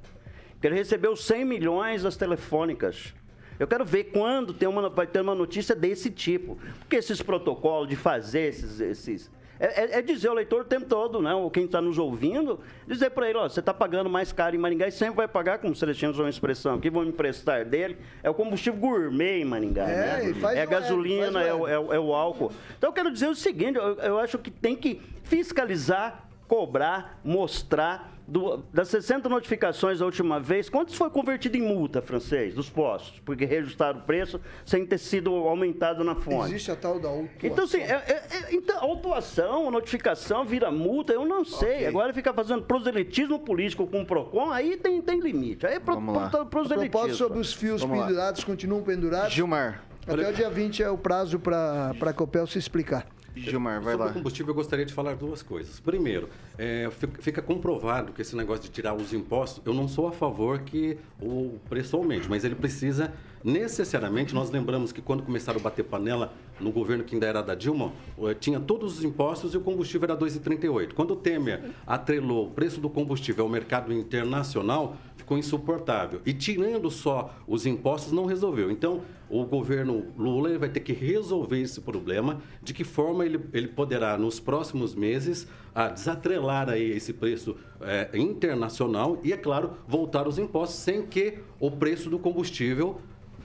Que 0.60 0.66
ele 0.66 0.76
recebeu 0.76 1.14
100 1.14 1.44
milhões 1.44 2.02
das 2.02 2.16
telefônicas. 2.16 3.14
Eu 3.58 3.66
quero 3.66 3.84
ver 3.84 4.04
quando 4.04 4.52
tem 4.52 4.68
uma, 4.68 4.88
vai 4.88 5.06
ter 5.06 5.20
uma 5.20 5.34
notícia 5.34 5.74
desse 5.74 6.10
tipo. 6.10 6.58
Porque 6.78 6.96
esses 6.96 7.22
protocolos 7.22 7.88
de 7.88 7.96
fazer 7.96 8.48
esses. 8.48 8.80
esses 8.80 9.35
é, 9.58 9.84
é- 9.84 9.98
é 9.98 10.02
dizer 10.02 10.28
ao 10.28 10.34
leitor 10.34 10.62
o 10.62 10.64
tempo 10.64 10.86
todo, 10.86 11.20
né? 11.22 11.34
Ou 11.34 11.50
quem 11.50 11.64
está 11.64 11.80
nos 11.80 11.98
ouvindo, 11.98 12.60
dizer 12.86 13.10
para 13.10 13.28
ele, 13.28 13.38
ó, 13.38 13.48
você 13.48 13.60
está 13.60 13.72
pagando 13.72 14.08
mais 14.10 14.32
caro 14.32 14.54
em 14.54 14.58
Maringá 14.58 14.88
e 14.88 14.92
sempre 14.92 15.16
vai 15.16 15.28
pagar, 15.28 15.58
como 15.58 15.72
o 15.72 15.76
Celestino 15.76 16.12
usou 16.12 16.24
uma 16.24 16.30
expressão, 16.30 16.78
que 16.80 16.90
vão 16.90 17.04
emprestar 17.04 17.64
dele, 17.64 17.96
é 18.22 18.28
o 18.30 18.34
combustível 18.34 18.78
gourmet 18.78 19.40
em 19.40 19.44
Maringá, 19.44 19.84
É, 19.88 20.22
né? 20.24 20.34
faz 20.34 20.58
é 20.58 20.62
a 20.62 20.66
gasolina, 20.66 21.38
o- 21.38 21.66
é 21.68 21.78
o, 21.78 21.92
é 21.92 21.96
é 21.96 22.00
o 22.00 22.14
álcool. 22.14 22.52
Então 22.76 22.90
eu 22.90 22.94
quero 22.94 23.10
dizer 23.10 23.28
o 23.28 23.34
seguinte, 23.34 23.76
eu, 23.76 23.94
eu 23.96 24.18
acho 24.18 24.38
que 24.38 24.50
tem 24.50 24.74
que 24.76 25.00
fiscalizar, 25.24 26.26
cobrar, 26.48 27.18
mostrar. 27.24 28.15
Do- 28.28 28.58
das 28.72 28.88
60 28.88 29.28
notificações 29.28 30.00
da 30.00 30.04
última 30.04 30.40
vez, 30.40 30.68
quantos 30.68 30.94
foi 30.94 31.08
convertido 31.10 31.56
em 31.56 31.62
multa, 31.62 32.02
francês, 32.02 32.54
dos 32.54 32.68
postos? 32.68 33.20
Porque 33.24 33.44
reajustaram 33.44 34.00
o 34.00 34.02
preço 34.02 34.40
sem 34.64 34.84
ter 34.84 34.98
sido 34.98 35.32
aumentado 35.34 36.02
na 36.02 36.14
fonte. 36.14 36.50
Existe 36.50 36.70
a 36.70 36.76
tal 36.76 36.98
da 36.98 37.08
autuação. 37.08 37.36
Então, 37.42 37.64
assim, 37.64 37.78
é, 37.80 37.92
é- 37.92 38.22
é- 38.50 38.54
então, 38.54 38.78
autuação, 38.80 39.70
notificação, 39.70 40.44
vira 40.44 40.70
multa, 40.70 41.12
eu 41.12 41.24
não 41.24 41.44
sei. 41.44 41.74
Ok. 41.76 41.86
Agora 41.86 42.12
ficar 42.12 42.32
fazendo 42.34 42.62
proselitismo 42.62 43.38
político 43.38 43.86
com 43.86 44.02
o 44.02 44.06
PROCON, 44.06 44.50
aí 44.50 44.76
tem, 44.76 45.00
tem 45.00 45.20
limite. 45.20 45.66
Aí 45.66 45.74
é 45.74 45.80
pro, 45.80 45.94
lá. 46.12 46.26
A 46.26 46.44
proselitismo. 46.44 46.90
propósito 46.90 47.16
sobre 47.16 47.38
os 47.38 47.52
fios 47.52 47.80
Vamos 47.82 47.98
lá. 47.98 48.06
pendurados, 48.06 48.44
continuam 48.44 48.82
pendurados. 48.82 49.32
Gilmar. 49.32 49.82
Até 50.06 50.28
o 50.30 50.32
dia 50.32 50.48
20 50.48 50.82
é 50.82 50.90
o 50.90 50.96
prazo 50.96 51.38
para 51.38 51.92
a 52.00 52.12
Copel 52.12 52.46
se 52.46 52.58
explicar. 52.58 53.06
Gilmar, 53.36 53.80
vai 53.80 53.92
Sobre 53.92 54.04
lá. 54.06 54.10
o 54.10 54.14
combustível, 54.14 54.50
eu 54.50 54.54
gostaria 54.54 54.84
de 54.86 54.92
falar 54.92 55.14
duas 55.16 55.42
coisas. 55.42 55.78
Primeiro, 55.80 56.28
é, 56.58 56.88
fi- 56.90 57.08
fica 57.20 57.42
comprovado 57.42 58.12
que 58.12 58.22
esse 58.22 58.34
negócio 58.36 58.62
de 58.64 58.70
tirar 58.70 58.94
os 58.94 59.12
impostos, 59.12 59.62
eu 59.66 59.74
não 59.74 59.86
sou 59.88 60.08
a 60.08 60.12
favor 60.12 60.60
que 60.60 60.96
o 61.20 61.58
preço 61.68 61.96
aumente, 61.96 62.28
mas 62.28 62.44
ele 62.44 62.54
precisa 62.54 63.12
necessariamente. 63.46 64.34
Nós 64.34 64.50
lembramos 64.50 64.90
que 64.90 65.00
quando 65.00 65.22
começaram 65.22 65.60
a 65.60 65.62
bater 65.62 65.84
panela 65.84 66.32
no 66.58 66.72
governo 66.72 67.04
que 67.04 67.14
ainda 67.14 67.26
era 67.26 67.40
da 67.40 67.54
Dilma, 67.54 67.92
eh, 68.18 68.34
tinha 68.34 68.58
todos 68.58 68.98
os 68.98 69.04
impostos 69.04 69.54
e 69.54 69.56
o 69.56 69.60
combustível 69.60 70.06
era 70.06 70.16
2,38. 70.16 70.94
Quando 70.94 71.12
o 71.12 71.16
Temer 71.16 71.70
atrelou 71.86 72.48
o 72.48 72.50
preço 72.50 72.80
do 72.80 72.90
combustível 72.90 73.44
ao 73.44 73.50
mercado 73.50 73.92
internacional, 73.92 74.96
ficou 75.16 75.38
insuportável. 75.38 76.20
E 76.26 76.32
tirando 76.32 76.90
só 76.90 77.34
os 77.46 77.66
impostos 77.66 78.12
não 78.12 78.26
resolveu. 78.26 78.70
Então, 78.70 79.02
o 79.28 79.44
governo 79.44 80.06
Lula 80.16 80.58
vai 80.58 80.68
ter 80.68 80.80
que 80.80 80.92
resolver 80.92 81.60
esse 81.60 81.80
problema. 81.80 82.40
De 82.62 82.72
que 82.74 82.84
forma 82.84 83.24
ele, 83.24 83.40
ele 83.52 83.68
poderá, 83.68 84.18
nos 84.18 84.40
próximos 84.40 84.94
meses, 84.94 85.46
a 85.74 85.88
desatrelar 85.88 86.68
aí 86.68 86.90
esse 86.90 87.12
preço 87.12 87.56
eh, 87.80 88.10
internacional 88.14 89.20
e, 89.22 89.32
é 89.32 89.36
claro, 89.36 89.72
voltar 89.86 90.26
os 90.26 90.38
impostos 90.38 90.78
sem 90.78 91.06
que 91.06 91.38
o 91.60 91.70
preço 91.70 92.08
do 92.08 92.18
combustível, 92.18 92.98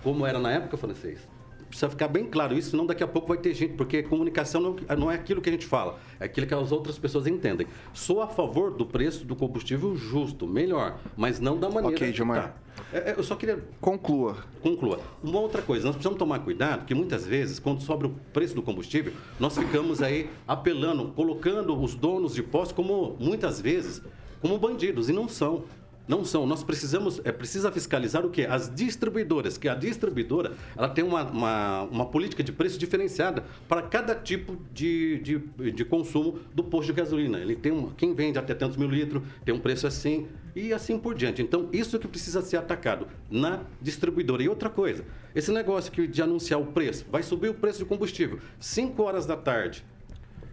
como 0.03 0.25
era 0.25 0.39
na 0.39 0.51
época, 0.51 0.77
francês, 0.77 1.27
precisa 1.71 1.89
ficar 1.89 2.07
bem 2.09 2.25
claro 2.25 2.55
isso, 2.55 2.71
senão 2.71 2.85
daqui 2.85 3.03
a 3.03 3.07
pouco 3.07 3.29
vai 3.29 3.37
ter 3.37 3.53
gente, 3.53 3.73
porque 3.73 4.03
comunicação 4.03 4.61
não, 4.61 4.75
não 4.97 5.11
é 5.11 5.15
aquilo 5.15 5.41
que 5.41 5.49
a 5.49 5.53
gente 5.53 5.65
fala, 5.65 5.97
é 6.19 6.25
aquilo 6.25 6.45
que 6.45 6.53
as 6.53 6.71
outras 6.71 6.99
pessoas 6.99 7.25
entendem. 7.25 7.65
Sou 7.93 8.21
a 8.21 8.27
favor 8.27 8.71
do 8.71 8.85
preço 8.85 9.25
do 9.25 9.35
combustível 9.35 9.95
justo, 9.95 10.45
melhor, 10.45 10.99
mas 11.15 11.39
não 11.39 11.57
da 11.57 11.69
maneira. 11.69 11.95
Ok, 11.95 12.13
Gilmar. 12.13 12.49
Tá. 12.49 12.61
É, 12.93 13.11
é, 13.11 13.15
eu 13.17 13.23
só 13.23 13.35
queria 13.35 13.63
Conclua. 13.79 14.37
conclua. 14.61 14.99
Uma 15.23 15.39
outra 15.39 15.61
coisa, 15.61 15.85
nós 15.85 15.95
precisamos 15.95 16.19
tomar 16.19 16.39
cuidado, 16.39 16.85
que 16.85 16.93
muitas 16.93 17.25
vezes, 17.25 17.57
quando 17.59 17.81
sobe 17.81 18.05
o 18.05 18.09
preço 18.33 18.53
do 18.53 18.61
combustível, 18.61 19.13
nós 19.39 19.57
ficamos 19.57 20.01
aí 20.01 20.29
apelando, 20.47 21.09
colocando 21.09 21.79
os 21.79 21.95
donos 21.95 22.35
de 22.35 22.43
postos 22.43 22.75
como, 22.75 23.15
muitas 23.19 23.61
vezes, 23.61 24.01
como 24.41 24.57
bandidos, 24.57 25.09
e 25.09 25.13
não 25.13 25.27
são. 25.27 25.63
Não 26.11 26.25
são. 26.25 26.45
Nós 26.45 26.61
precisamos, 26.61 27.21
é, 27.23 27.31
precisa 27.31 27.71
fiscalizar 27.71 28.25
o 28.25 28.29
quê? 28.29 28.45
As 28.45 28.69
distribuidoras, 28.69 29.57
que 29.57 29.69
a 29.69 29.73
distribuidora, 29.73 30.51
ela 30.75 30.89
tem 30.89 31.05
uma, 31.05 31.23
uma, 31.23 31.83
uma 31.83 32.05
política 32.05 32.43
de 32.43 32.51
preço 32.51 32.77
diferenciada 32.77 33.45
para 33.65 33.81
cada 33.81 34.13
tipo 34.13 34.57
de, 34.73 35.19
de, 35.19 35.71
de 35.71 35.85
consumo 35.85 36.39
do 36.53 36.65
posto 36.65 36.87
de 36.87 36.99
gasolina. 36.99 37.39
Ele 37.39 37.55
tem 37.55 37.71
uma, 37.71 37.93
quem 37.93 38.13
vende 38.13 38.37
até 38.37 38.53
tantos 38.53 38.75
mil 38.75 38.89
litros, 38.89 39.23
tem 39.45 39.55
um 39.55 39.59
preço 39.59 39.87
assim, 39.87 40.27
e 40.53 40.73
assim 40.73 40.99
por 40.99 41.15
diante. 41.15 41.41
Então, 41.41 41.69
isso 41.71 41.97
que 41.97 42.09
precisa 42.09 42.41
ser 42.41 42.57
atacado 42.57 43.07
na 43.29 43.61
distribuidora. 43.81 44.43
E 44.43 44.49
outra 44.49 44.69
coisa, 44.69 45.05
esse 45.33 45.49
negócio 45.49 45.93
que 45.93 46.05
de 46.07 46.21
anunciar 46.21 46.59
o 46.59 46.65
preço, 46.65 47.05
vai 47.09 47.23
subir 47.23 47.47
o 47.47 47.53
preço 47.53 47.79
do 47.79 47.85
combustível 47.85 48.37
5 48.59 49.01
horas 49.01 49.25
da 49.25 49.37
tarde, 49.37 49.85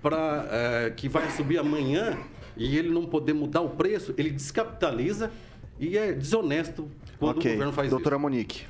para 0.01 0.93
que 0.97 1.09
vai 1.09 1.29
subir 1.33 1.59
amanhã 1.59 2.17
e 2.59 2.77
ele 2.77 2.91
não 2.91 3.07
poder 3.07 3.33
mudar 3.33 3.61
o 3.61 3.71
preço, 3.71 4.13
ele 4.19 4.31
descapitaliza 4.31 5.31
e 5.79 5.97
é 5.97 6.13
desonesto 6.13 6.89
quando 7.19 7.39
ok. 7.39 7.51
o 7.51 7.55
governo 7.55 7.73
faz 7.73 7.91
Doutora 7.91 8.19
Monique. 8.19 8.65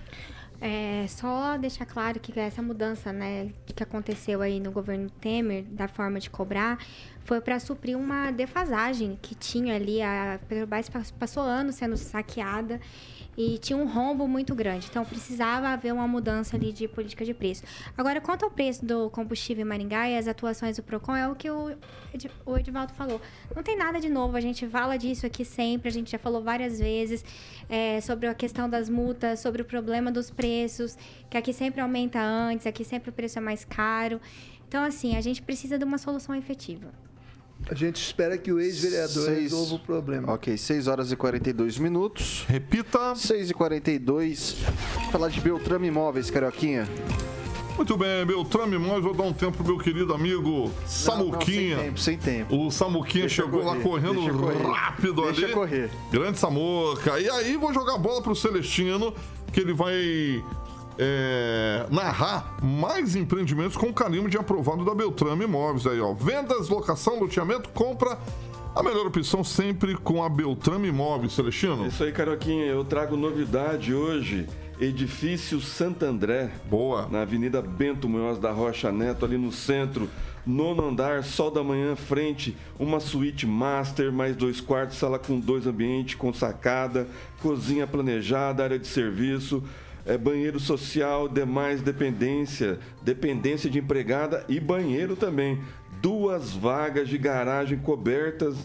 É, 0.61 1.07
só 1.09 1.57
deixar 1.57 1.87
claro 1.87 2.19
que 2.19 2.37
essa 2.39 2.61
mudança, 2.61 3.13
né, 3.13 3.51
que 3.65 3.81
aconteceu 3.83 4.43
aí 4.43 4.59
no 4.59 4.73
governo 4.73 5.09
Temer, 5.21 5.63
da 5.65 5.87
forma 5.87 6.19
de 6.19 6.29
cobrar, 6.29 6.79
foi 7.25 7.41
para 7.41 7.61
suprir 7.61 7.97
uma 7.97 8.33
defasagem 8.33 9.17
que 9.23 9.37
tinha 9.37 9.77
ali. 9.77 10.03
A 10.03 10.41
Petrobras 10.49 10.89
pas- 10.89 11.11
passou 11.13 11.45
anos 11.45 11.77
sendo 11.77 11.97
saqueada 11.97 12.81
e 13.39 13.57
tinha 13.57 13.77
um 13.77 13.87
rombo 13.87 14.27
muito 14.27 14.53
grande. 14.53 14.89
Então, 14.91 15.05
precisava 15.05 15.69
haver 15.69 15.95
uma 15.95 16.09
mudança 16.09 16.57
ali 16.57 16.73
de 16.73 16.89
política 16.89 17.25
de 17.25 17.33
preço. 17.33 17.63
Agora, 17.97 18.21
quanto 18.21 18.45
ao 18.45 18.51
preço 18.51 18.85
do 18.85 19.09
combustível 19.11 19.65
em 19.65 19.69
Maringá 19.69 20.09
e 20.11 20.19
as 20.19 20.27
atuações 20.27 20.77
do 20.77 20.83
PROCON, 20.83 21.15
é 21.15 21.29
o 21.29 21.37
que 21.37 21.49
o, 21.49 21.71
Ed- 22.13 22.31
o 22.45 22.59
Edivaldo 22.59 22.93
falou. 22.95 23.21
Não 23.55 23.63
tem 23.63 23.77
nada 23.77 24.01
de 24.01 24.09
novo, 24.09 24.37
a 24.37 24.41
gente 24.41 24.67
fala 24.67 24.97
disso 24.97 25.25
aqui 25.25 25.45
sempre, 25.45 25.89
a 25.89 25.93
gente 25.93 26.11
já 26.11 26.19
falou 26.19 26.43
várias 26.43 26.81
vezes 26.81 27.25
é, 27.69 28.01
sobre 28.01 28.27
a 28.27 28.35
questão 28.35 28.69
das 28.69 28.89
multas, 28.89 29.39
sobre 29.39 29.63
o 29.63 29.65
problema 29.65 30.11
dos 30.11 30.31
preços, 30.31 30.99
que 31.31 31.39
aqui 31.39 31.53
sempre 31.53 31.81
aumenta 31.81 32.21
antes, 32.21 32.67
aqui 32.67 32.85
sempre 32.85 33.11
o 33.11 33.13
preço 33.13 33.39
é 33.39 33.41
mais 33.41 33.65
caro. 33.65 34.21
Então, 34.67 34.83
assim, 34.83 35.17
a 35.17 35.21
gente 35.21 35.41
precisa 35.41 35.79
de 35.79 35.85
uma 35.85 35.97
solução 35.97 36.35
efetiva. 36.35 36.93
A 37.71 37.75
gente 37.75 37.97
espera 37.97 38.39
que 38.39 38.51
o 38.53 38.59
ex-vereador 38.61 39.25
Seis- 39.27 39.39
resolva 39.53 39.75
o 39.75 39.79
problema. 39.79 40.33
Ok, 40.33 40.57
6 40.57 40.87
horas 40.87 41.13
e 41.13 41.17
42 41.17 41.79
minutos. 41.79 42.45
Repita. 42.49 43.15
6 43.15 43.51
e 43.51 43.55
42 43.55 44.57
Falar 45.13 45.29
de 45.29 45.41
Beltrame 45.41 45.89
Imóveis, 45.89 46.31
Carioquinha. 46.31 46.89
Muito 47.77 47.97
bem, 47.97 48.25
Beltrame 48.27 48.75
Imóveis, 48.77 49.05
vou 49.05 49.15
dar 49.15 49.23
um 49.25 49.33
tempo 49.33 49.59
pro 49.59 49.67
meu 49.67 49.79
querido 49.79 50.13
amigo 50.15 50.73
Samuquinha. 50.87 51.77
Não, 51.77 51.85
não, 51.85 51.85
sem 51.85 51.87
tempo, 51.87 52.01
sem 52.01 52.19
tempo. 52.19 52.57
O 52.67 52.71
Samuquinha 52.71 53.27
Deixa 53.27 53.43
chegou 53.43 53.61
lá 53.63 53.73
correr, 53.77 53.83
correndo 53.83 54.15
deixa 54.15 54.33
correr. 54.33 54.67
rápido 54.73 55.23
Deixa 55.27 55.45
ali. 55.45 55.53
correr. 55.55 55.91
Grande 56.11 56.39
Samuca. 56.39 57.21
E 57.21 57.29
aí 57.31 57.57
vou 57.57 57.73
jogar 57.75 57.95
a 57.95 57.99
bola 57.99 58.21
pro 58.23 58.35
Celestino, 58.35 59.15
que 59.53 59.61
ele 59.61 59.73
vai 59.75 60.43
é, 60.99 61.87
narrar 61.91 62.57
mais 62.63 63.15
empreendimentos 63.15 63.77
com 63.77 63.93
carimbo 63.93 64.29
de 64.29 64.37
aprovado 64.37 64.85
da 64.85 64.95
Beltrame 64.95 65.45
Imóveis 65.45 65.87
aí, 65.87 66.01
ó. 66.01 66.13
Vendas, 66.13 66.69
locação, 66.69 67.21
loteamento, 67.21 67.69
compra. 67.71 68.19
A 68.75 68.83
melhor 68.83 69.07
opção 69.07 69.43
sempre 69.43 69.95
com 69.97 70.23
a 70.23 70.29
Beltrame 70.29 70.89
Imóveis, 70.89 71.33
Celestino. 71.33 71.87
Isso 71.87 72.05
aí, 72.05 72.13
Caroquinha. 72.13 72.67
Eu 72.67 72.85
trago 72.85 73.17
novidade 73.17 73.95
hoje. 73.95 74.47
Edifício 74.81 75.61
Santo 75.61 76.05
André. 76.05 76.51
Boa. 76.69 77.09
Na 77.11 77.23
Avenida 77.23 77.61
Bento 77.61 78.09
Munhoz 78.09 78.39
da 78.39 78.53
Rocha 78.53 78.93
Neto, 78.93 79.25
ali 79.25 79.37
no 79.37 79.51
centro. 79.51 80.09
Nono 80.47 80.89
andar, 80.89 81.25
sol 81.25 81.51
da 81.51 81.63
manhã, 81.63 81.95
frente, 81.95 82.57
uma 82.79 83.01
suíte 83.01 83.47
master, 83.47 84.11
mais 84.11 84.35
dois 84.35 84.61
quartos, 84.61 84.97
sala 84.97 85.19
com 85.19 85.39
dois 85.39 85.67
ambientes, 85.67 86.15
com 86.15 86.33
sacada, 86.33 87.07
cozinha 87.43 87.87
planejada, 87.87 88.65
área 88.65 88.79
de 88.79 88.87
serviço, 88.87 89.63
é, 90.09 90.17
banheiro 90.17 90.59
social, 90.59 91.29
demais 91.29 91.83
dependência, 91.83 92.79
dependência 93.03 93.69
de 93.69 93.79
empregada 93.79 94.43
e 94.49 94.59
banheiro 94.59 95.15
também. 95.15 95.61
Duas 96.01 96.53
vagas 96.53 97.09
de 97.09 97.19
garagem 97.19 97.79
cobertas 97.79 98.57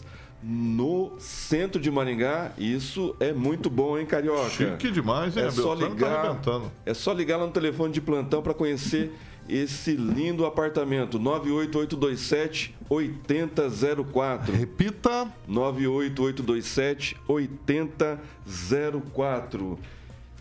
no 0.42 1.12
centro 1.20 1.82
de 1.82 1.92
Maringá. 1.92 2.54
Isso 2.58 3.14
é 3.20 3.34
muito 3.34 3.70
bom, 3.70 4.00
hein, 4.00 4.06
Carioca? 4.06 4.50
Chique 4.50 4.90
demais, 4.90 5.36
hein? 5.36 5.44
É 5.44 5.52
só 5.52 5.76
tá 5.76 5.88
ligar, 5.88 6.26
arrebentando. 6.26 6.72
é 6.86 6.94
só 6.94 7.12
ligar 7.12 7.36
lá 7.38 7.46
no 7.46 7.52
telefone 7.52 7.92
de 7.92 8.00
plantão 8.00 8.42
para 8.42 8.54
conhecer 8.54 9.12
esse 9.50 9.98
lindo 9.98 10.46
apartamento. 10.46 11.20
98827 11.20 12.74
8004. 12.90 14.56
Repita. 14.56 15.28
98827 15.48 17.18
8004. 17.28 19.80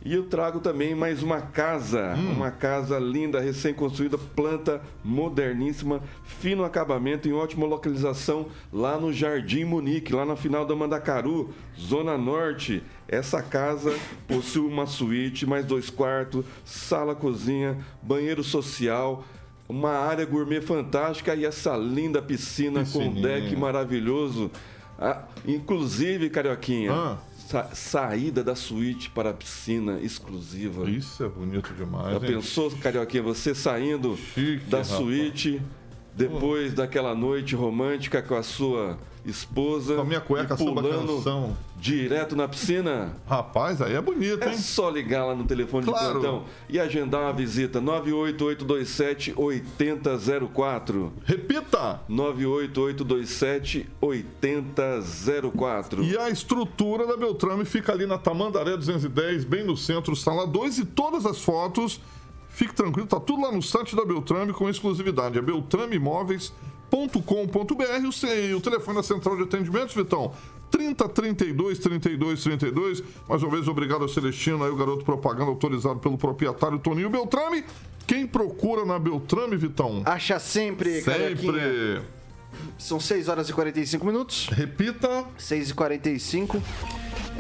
E 0.04 0.14
eu 0.14 0.24
trago 0.24 0.58
também 0.58 0.96
mais 0.96 1.22
uma 1.22 1.40
casa, 1.40 2.14
uma 2.16 2.50
casa 2.50 2.98
linda, 2.98 3.38
recém-construída, 3.38 4.18
planta 4.18 4.82
moderníssima, 5.04 6.00
fino 6.24 6.64
acabamento, 6.64 7.28
em 7.28 7.32
ótima 7.32 7.66
localização, 7.66 8.46
lá 8.72 8.98
no 8.98 9.12
Jardim 9.12 9.64
Munique, 9.64 10.12
lá 10.12 10.24
na 10.24 10.34
final 10.34 10.66
da 10.66 10.74
Mandacaru, 10.74 11.54
Zona 11.78 12.18
Norte. 12.18 12.82
Essa 13.06 13.40
casa 13.42 13.96
possui 14.26 14.66
uma 14.66 14.86
suíte, 14.86 15.46
mais 15.46 15.64
dois 15.64 15.88
quartos, 15.88 16.44
sala, 16.64 17.14
cozinha, 17.14 17.78
banheiro 18.02 18.42
social, 18.42 19.24
uma 19.68 19.90
área 19.92 20.26
gourmet 20.26 20.60
fantástica 20.60 21.34
e 21.36 21.44
essa 21.44 21.76
linda 21.76 22.20
piscina 22.20 22.84
com 22.84 23.12
deck 23.22 23.54
maravilhoso. 23.54 24.50
Ah, 24.98 25.22
inclusive, 25.46 26.28
Carioquinha, 26.28 26.92
Ah. 26.92 27.18
Sa- 27.48 27.70
saída 27.74 28.42
da 28.42 28.54
suíte 28.54 29.10
para 29.10 29.30
a 29.30 29.34
piscina 29.34 29.98
exclusiva. 30.00 30.88
Isso 30.90 31.22
é 31.24 31.28
bonito 31.28 31.72
demais, 31.74 32.08
Já 32.20 32.26
hein? 32.26 32.34
pensou, 32.34 32.70
Carioquinha, 32.72 33.22
você 33.22 33.54
saindo 33.54 34.18
da 34.68 34.78
rapaz. 34.78 34.86
suíte 34.88 35.60
depois 36.14 36.74
daquela 36.74 37.14
noite 37.14 37.54
romântica 37.54 38.20
com 38.22 38.34
a 38.34 38.42
sua 38.42 38.98
esposa 39.24 39.94
Com 39.94 40.02
a 40.02 40.04
minha 40.04 40.20
cueca 40.20 40.56
pulando 40.56 41.16
canção. 41.16 41.56
direto 41.76 42.34
na 42.34 42.48
piscina? 42.48 43.16
Rapaz, 43.28 43.80
aí 43.80 43.94
é 43.94 44.00
bonito, 44.00 44.42
É 44.42 44.50
hein? 44.52 44.58
só 44.58 44.90
ligar 44.90 45.24
lá 45.24 45.34
no 45.34 45.44
telefone 45.44 45.86
Claro. 45.86 46.06
de 46.06 46.12
plantão 46.20 46.44
e 46.68 46.80
agendar 46.80 47.22
uma 47.22 47.32
visita 47.32 47.80
98827 47.80 49.34
8004. 49.36 51.12
Repita! 51.24 52.00
98827 52.08 53.88
8004. 54.00 56.02
E 56.04 56.16
a 56.18 56.28
estrutura 56.30 57.06
da 57.06 57.16
Beltrame 57.16 57.64
fica 57.64 57.92
ali 57.92 58.06
na 58.06 58.18
Tamandaré 58.18 58.76
210, 58.76 59.44
bem 59.44 59.64
no 59.64 59.76
centro, 59.76 60.14
sala 60.16 60.46
2 60.46 60.78
e 60.78 60.84
todas 60.84 61.26
as 61.26 61.40
fotos, 61.42 62.00
fique 62.48 62.74
tranquilo, 62.74 63.06
tá 63.06 63.20
tudo 63.20 63.42
lá 63.42 63.52
no 63.52 63.62
site 63.62 63.94
da 63.96 64.04
Beltrame 64.04 64.52
com 64.52 64.68
exclusividade. 64.68 65.38
É 65.38 65.42
beltrameimóveis.com.br 65.42 66.62
o, 66.62 66.71
ce- 68.12 68.54
o 68.54 68.60
telefone 68.60 68.96
da 68.98 69.02
central 69.02 69.36
de 69.36 69.44
atendimentos, 69.44 69.94
Vitão. 69.94 70.32
30 70.70 71.08
32 71.08 71.78
32 71.78 72.42
32. 72.42 73.02
Mais 73.28 73.42
uma 73.42 73.50
vez, 73.52 73.68
obrigado 73.68 74.02
ao 74.02 74.08
Celestino, 74.08 74.64
aí 74.64 74.70
o 74.70 74.76
garoto 74.76 75.04
propaganda 75.04 75.50
autorizado 75.50 75.98
pelo 75.98 76.16
proprietário 76.18 76.78
Toninho 76.78 77.10
Beltrame. 77.10 77.64
Quem 78.06 78.26
procura 78.26 78.84
na 78.84 78.98
Beltrame, 78.98 79.56
Vitão? 79.56 80.02
Acha 80.04 80.38
sempre. 80.38 81.00
Sempre. 81.02 82.00
São 82.78 82.98
6 83.00 83.28
horas 83.28 83.48
e 83.48 83.52
45 83.52 84.04
minutos. 84.04 84.48
Repita. 84.50 85.24
6 85.38 85.70
e 85.70 85.74
45. 85.74 86.62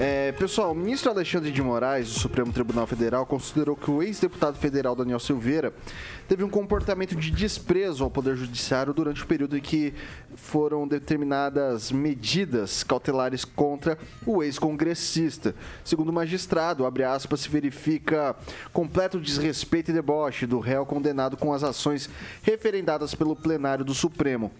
É, 0.04 0.32
pessoal, 0.32 0.72
o 0.72 0.74
ministro 0.74 1.12
Alexandre 1.12 1.52
de 1.52 1.62
Moraes, 1.62 2.12
do 2.12 2.18
Supremo 2.18 2.52
Tribunal 2.52 2.88
Federal, 2.88 3.24
considerou 3.24 3.76
que 3.76 3.88
o 3.88 4.02
ex-deputado 4.02 4.58
federal 4.58 4.96
Daniel 4.96 5.20
Silveira 5.20 5.72
teve 6.26 6.42
um 6.42 6.50
comportamento 6.50 7.14
de 7.14 7.30
desprezo 7.30 8.02
ao 8.02 8.10
Poder 8.10 8.34
Judiciário 8.34 8.92
durante 8.92 9.22
o 9.22 9.26
período 9.28 9.56
em 9.56 9.60
que 9.60 9.94
foram 10.34 10.88
determinadas 10.88 11.92
medidas 11.92 12.82
cautelares 12.82 13.44
contra 13.44 13.96
o 14.26 14.42
ex-congressista. 14.42 15.54
Segundo 15.84 16.08
o 16.08 16.12
magistrado, 16.12 16.84
abre 16.84 17.04
aspas, 17.04 17.38
se 17.38 17.48
verifica 17.48 18.34
completo 18.72 19.20
desrespeito 19.20 19.92
e 19.92 19.94
deboche 19.94 20.46
do 20.46 20.58
réu 20.58 20.84
condenado 20.84 21.36
com 21.36 21.52
as 21.52 21.62
ações 21.62 22.10
referendadas 22.42 23.14
pelo 23.14 23.36
plenário 23.36 23.84
do 23.84 23.94
Supremo. 23.94 24.50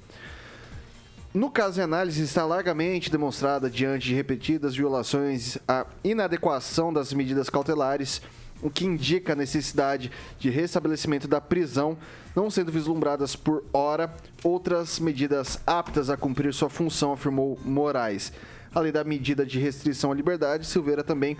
No 1.34 1.50
caso 1.50 1.80
em 1.80 1.82
análise, 1.82 2.22
está 2.22 2.44
largamente 2.44 3.10
demonstrada, 3.10 3.70
diante 3.70 4.08
de 4.08 4.14
repetidas 4.14 4.76
violações, 4.76 5.56
a 5.66 5.86
inadequação 6.04 6.92
das 6.92 7.10
medidas 7.14 7.48
cautelares, 7.48 8.20
o 8.60 8.68
que 8.68 8.84
indica 8.84 9.32
a 9.32 9.36
necessidade 9.36 10.12
de 10.38 10.50
restabelecimento 10.50 11.26
da 11.26 11.40
prisão, 11.40 11.96
não 12.36 12.50
sendo 12.50 12.70
vislumbradas 12.70 13.34
por 13.34 13.64
hora 13.72 14.14
outras 14.44 15.00
medidas 15.00 15.58
aptas 15.66 16.10
a 16.10 16.18
cumprir 16.18 16.52
sua 16.52 16.68
função, 16.68 17.14
afirmou 17.14 17.58
Moraes. 17.64 18.30
Além 18.74 18.92
da 18.92 19.02
medida 19.02 19.46
de 19.46 19.58
restrição 19.58 20.12
à 20.12 20.14
liberdade, 20.14 20.66
Silveira 20.66 21.02
também 21.02 21.38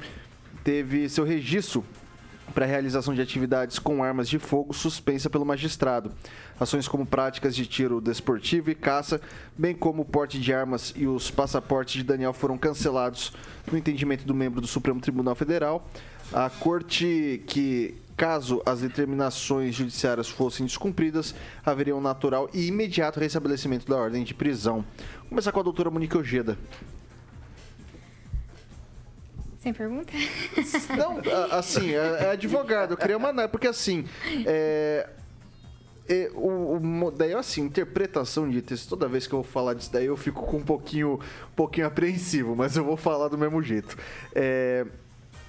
teve 0.64 1.07
seu 1.11 1.24
registro 1.24 1.84
para 2.53 2.66
realização 2.66 3.14
de 3.14 3.20
atividades 3.20 3.78
com 3.78 4.05
armas 4.05 4.28
de 4.28 4.38
fogo 4.38 4.72
suspensa 4.72 5.30
pelo 5.30 5.44
magistrado. 5.44 6.12
Ações 6.59 6.86
como 6.86 7.07
práticas 7.07 7.57
de 7.57 7.66
tiro 7.66 8.00
desportivo 8.00 8.70
e 8.70 8.74
caça, 8.74 9.20
bem 9.57 9.74
como 9.74 10.03
o 10.03 10.05
porte 10.05 10.38
de 10.38 10.53
armas 10.53 10.92
e 10.96 11.07
os 11.07 11.30
passaportes 11.30 11.94
de 11.94 12.05
Daniel 12.05 12.32
foram 12.32 12.57
cancelados 12.57 13.32
no 13.70 13.76
entendimento 13.76 14.24
do 14.24 14.34
membro 14.34 14.61
do 14.61 14.66
Supremo 14.66 15.00
Tribunal 15.00 15.34
Federal. 15.34 15.86
A 16.32 16.48
corte 16.48 17.42
que 17.46 17.96
Caso 18.16 18.62
as 18.64 18.80
determinações 18.80 19.74
judiciárias 19.74 20.28
fossem 20.28 20.66
descumpridas, 20.66 21.34
haveria 21.64 21.96
um 21.96 22.00
natural 22.00 22.48
e 22.53 22.66
imediato 22.66 23.18
restabelecimento 23.18 23.86
da 23.88 23.96
ordem 23.96 24.22
de 24.22 24.34
prisão. 24.34 24.84
Vamos 25.14 25.28
começar 25.28 25.50
com 25.50 25.61
a 25.61 25.62
doutora 25.64 25.90
Monique 25.90 26.16
Ojeda. 26.16 26.57
Sem 29.63 29.73
pergunta? 29.73 30.13
Não, 30.99 31.21
assim, 31.53 31.93
é, 31.93 32.25
é 32.25 32.31
advogado, 32.31 32.95
eu 32.95 32.97
queria 32.97 33.17
mandar, 33.17 33.49
porque 33.49 33.69
assim, 33.69 34.05
é, 34.45 35.09
é, 36.09 36.31
o, 36.35 37.05
o 37.07 37.11
daí 37.13 37.33
assim, 37.33 37.63
interpretação 37.63 38.51
de 38.51 38.61
texto, 38.61 38.89
toda 38.89 39.07
vez 39.07 39.29
que 39.29 39.33
eu 39.33 39.41
vou 39.41 39.49
falar 39.49 39.75
disso 39.75 39.93
daí 39.93 40.07
eu 40.07 40.17
fico 40.17 40.43
com 40.43 40.57
um 40.57 40.65
pouquinho, 40.65 41.21
um 41.53 41.55
pouquinho 41.55 41.87
apreensivo, 41.87 42.57
mas 42.57 42.77
eu 42.77 42.83
vou 42.83 42.97
falar 42.97 43.29
do 43.29 43.39
mesmo 43.39 43.63
jeito. 43.63 43.97
É, 44.35 44.85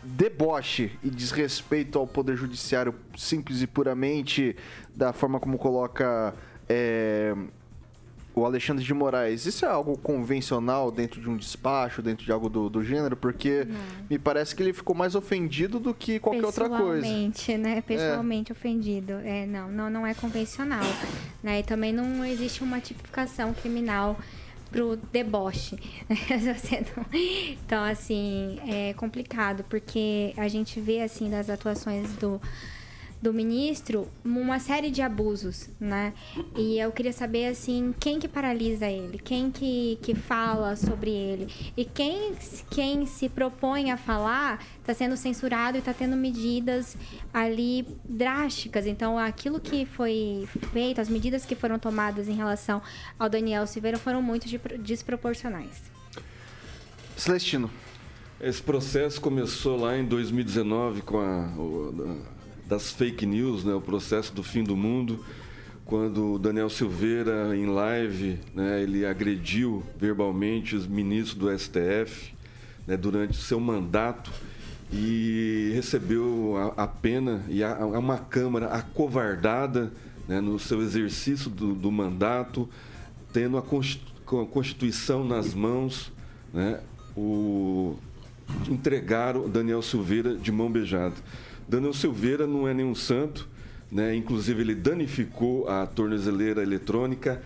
deboche 0.03 0.91
e 1.03 1.09
desrespeito 1.09 1.97
ao 1.97 2.05
poder 2.05 2.35
judiciário 2.35 2.93
simples 3.17 3.63
e 3.63 3.67
puramente 3.67 4.55
da 4.95 5.11
forma 5.11 5.39
como 5.39 5.57
coloca 5.57 6.35
é, 6.69 7.33
o 8.35 8.45
Alexandre 8.45 8.83
de 8.83 8.93
Moraes, 8.93 9.45
isso 9.45 9.65
é 9.65 9.67
algo 9.69 9.97
convencional 9.97 10.89
dentro 10.91 11.21
de 11.21 11.29
um 11.29 11.37
despacho, 11.37 12.01
dentro 12.01 12.25
de 12.25 12.31
algo 12.31 12.49
do, 12.49 12.69
do 12.69 12.83
gênero? 12.83 13.15
Porque 13.15 13.67
me 14.09 14.17
parece 14.17 14.55
que 14.55 14.63
ele 14.63 14.73
ficou 14.73 14.95
mais 14.95 15.13
ofendido 15.15 15.79
do 15.79 15.93
que 15.93 16.19
qualquer 16.19 16.43
outra 16.45 16.67
coisa. 16.69 17.01
Pessoalmente, 17.01 17.57
né? 17.57 17.81
Pessoalmente 17.81 18.51
ofendido. 18.51 19.13
É, 19.23 19.45
não, 19.45 19.69
não, 19.69 19.89
não 19.89 20.07
é 20.07 20.13
convencional. 20.13 20.83
Né? 21.43 21.59
E 21.59 21.63
também 21.63 21.93
não 21.93 22.25
existe 22.25 22.63
uma 22.63 22.79
tipificação 22.79 23.53
criminal 23.53 24.17
pro 24.71 24.97
deboche. 25.11 25.77
Não- 26.09 27.05
Então, 27.51 27.83
assim, 27.83 28.59
é 28.67 28.93
complicado, 28.93 29.63
porque 29.69 30.33
a 30.35 30.47
gente 30.47 30.79
vê, 30.79 31.01
assim, 31.01 31.29
das 31.29 31.47
atuações 31.49 32.11
do, 32.13 32.41
do 33.23 33.33
ministro, 33.33 34.09
uma 34.23 34.59
série 34.59 34.91
de 34.91 35.01
abusos, 35.01 35.69
né? 35.79 36.13
E 36.57 36.77
eu 36.77 36.91
queria 36.91 37.13
saber, 37.13 37.45
assim, 37.47 37.95
quem 37.97 38.19
que 38.19 38.27
paralisa 38.27 38.85
ele? 38.85 39.17
Quem 39.17 39.49
que, 39.49 39.97
que 40.01 40.13
fala 40.13 40.75
sobre 40.75 41.09
ele? 41.09 41.47
E 41.77 41.85
quem, 41.85 42.33
quem 42.69 43.05
se 43.05 43.29
propõe 43.29 43.91
a 43.91 43.97
falar 43.97 44.61
está 44.81 44.93
sendo 44.93 45.15
censurado 45.15 45.77
e 45.77 45.79
está 45.79 45.93
tendo 45.93 46.17
medidas 46.17 46.97
ali 47.33 47.87
drásticas. 48.03 48.85
Então, 48.85 49.17
aquilo 49.17 49.57
que 49.57 49.85
foi 49.85 50.45
feito, 50.73 50.99
as 50.99 51.07
medidas 51.07 51.45
que 51.45 51.55
foram 51.55 51.79
tomadas 51.79 52.27
em 52.27 52.33
relação 52.33 52.81
ao 53.17 53.29
Daniel 53.29 53.65
Silveira 53.65 53.97
foram 53.97 54.21
muito 54.21 54.49
de- 54.49 54.59
desproporcionais. 54.79 55.81
Celestino. 57.15 57.71
Esse 58.41 58.61
processo 58.61 59.21
começou 59.21 59.79
lá 59.79 59.97
em 59.97 60.03
2019 60.03 61.03
com 61.03 61.19
a 61.21 61.47
das 62.73 62.89
fake 62.89 63.23
news, 63.23 63.63
né, 63.63 63.71
o 63.71 63.81
processo 63.81 64.33
do 64.33 64.41
fim 64.41 64.63
do 64.63 64.75
mundo. 64.75 65.23
quando 65.85 66.33
o 66.33 66.39
Daniel 66.39 66.69
Silveira, 66.69 67.55
em 67.55 67.67
live, 67.67 68.39
né, 68.55 68.81
ele 68.81 69.05
agrediu 69.05 69.83
verbalmente 69.99 70.75
os 70.75 70.87
ministros 70.87 71.37
do 71.37 71.59
STF 71.59 72.33
né, 72.87 72.97
durante 72.97 73.37
seu 73.37 73.59
mandato 73.59 74.31
e 74.91 75.71
recebeu 75.75 76.73
a, 76.75 76.83
a 76.83 76.87
pena 76.87 77.43
e 77.47 77.63
a, 77.63 77.75
a, 77.75 77.99
uma 77.99 78.17
Câmara 78.17 78.67
acovardada 78.67 79.91
né, 80.27 80.41
no 80.41 80.57
seu 80.57 80.81
exercício 80.81 81.51
do, 81.51 81.75
do 81.75 81.91
mandato, 81.91 82.67
tendo 83.31 83.57
a 83.57 83.61
Constituição 84.47 85.23
nas 85.23 85.53
mãos, 85.53 86.11
né, 86.51 86.79
o, 87.15 87.95
entregaram 88.67 89.47
Daniel 89.47 89.81
Silveira 89.83 90.35
de 90.35 90.51
mão 90.51 90.71
beijada. 90.71 91.15
Daniel 91.67 91.93
Silveira 91.93 92.45
não 92.45 92.67
é 92.67 92.73
nenhum 92.73 92.95
santo, 92.95 93.47
né? 93.91 94.15
inclusive 94.15 94.61
ele 94.61 94.75
danificou 94.75 95.67
a 95.67 95.85
tornozeleira 95.85 96.61
eletrônica, 96.61 97.41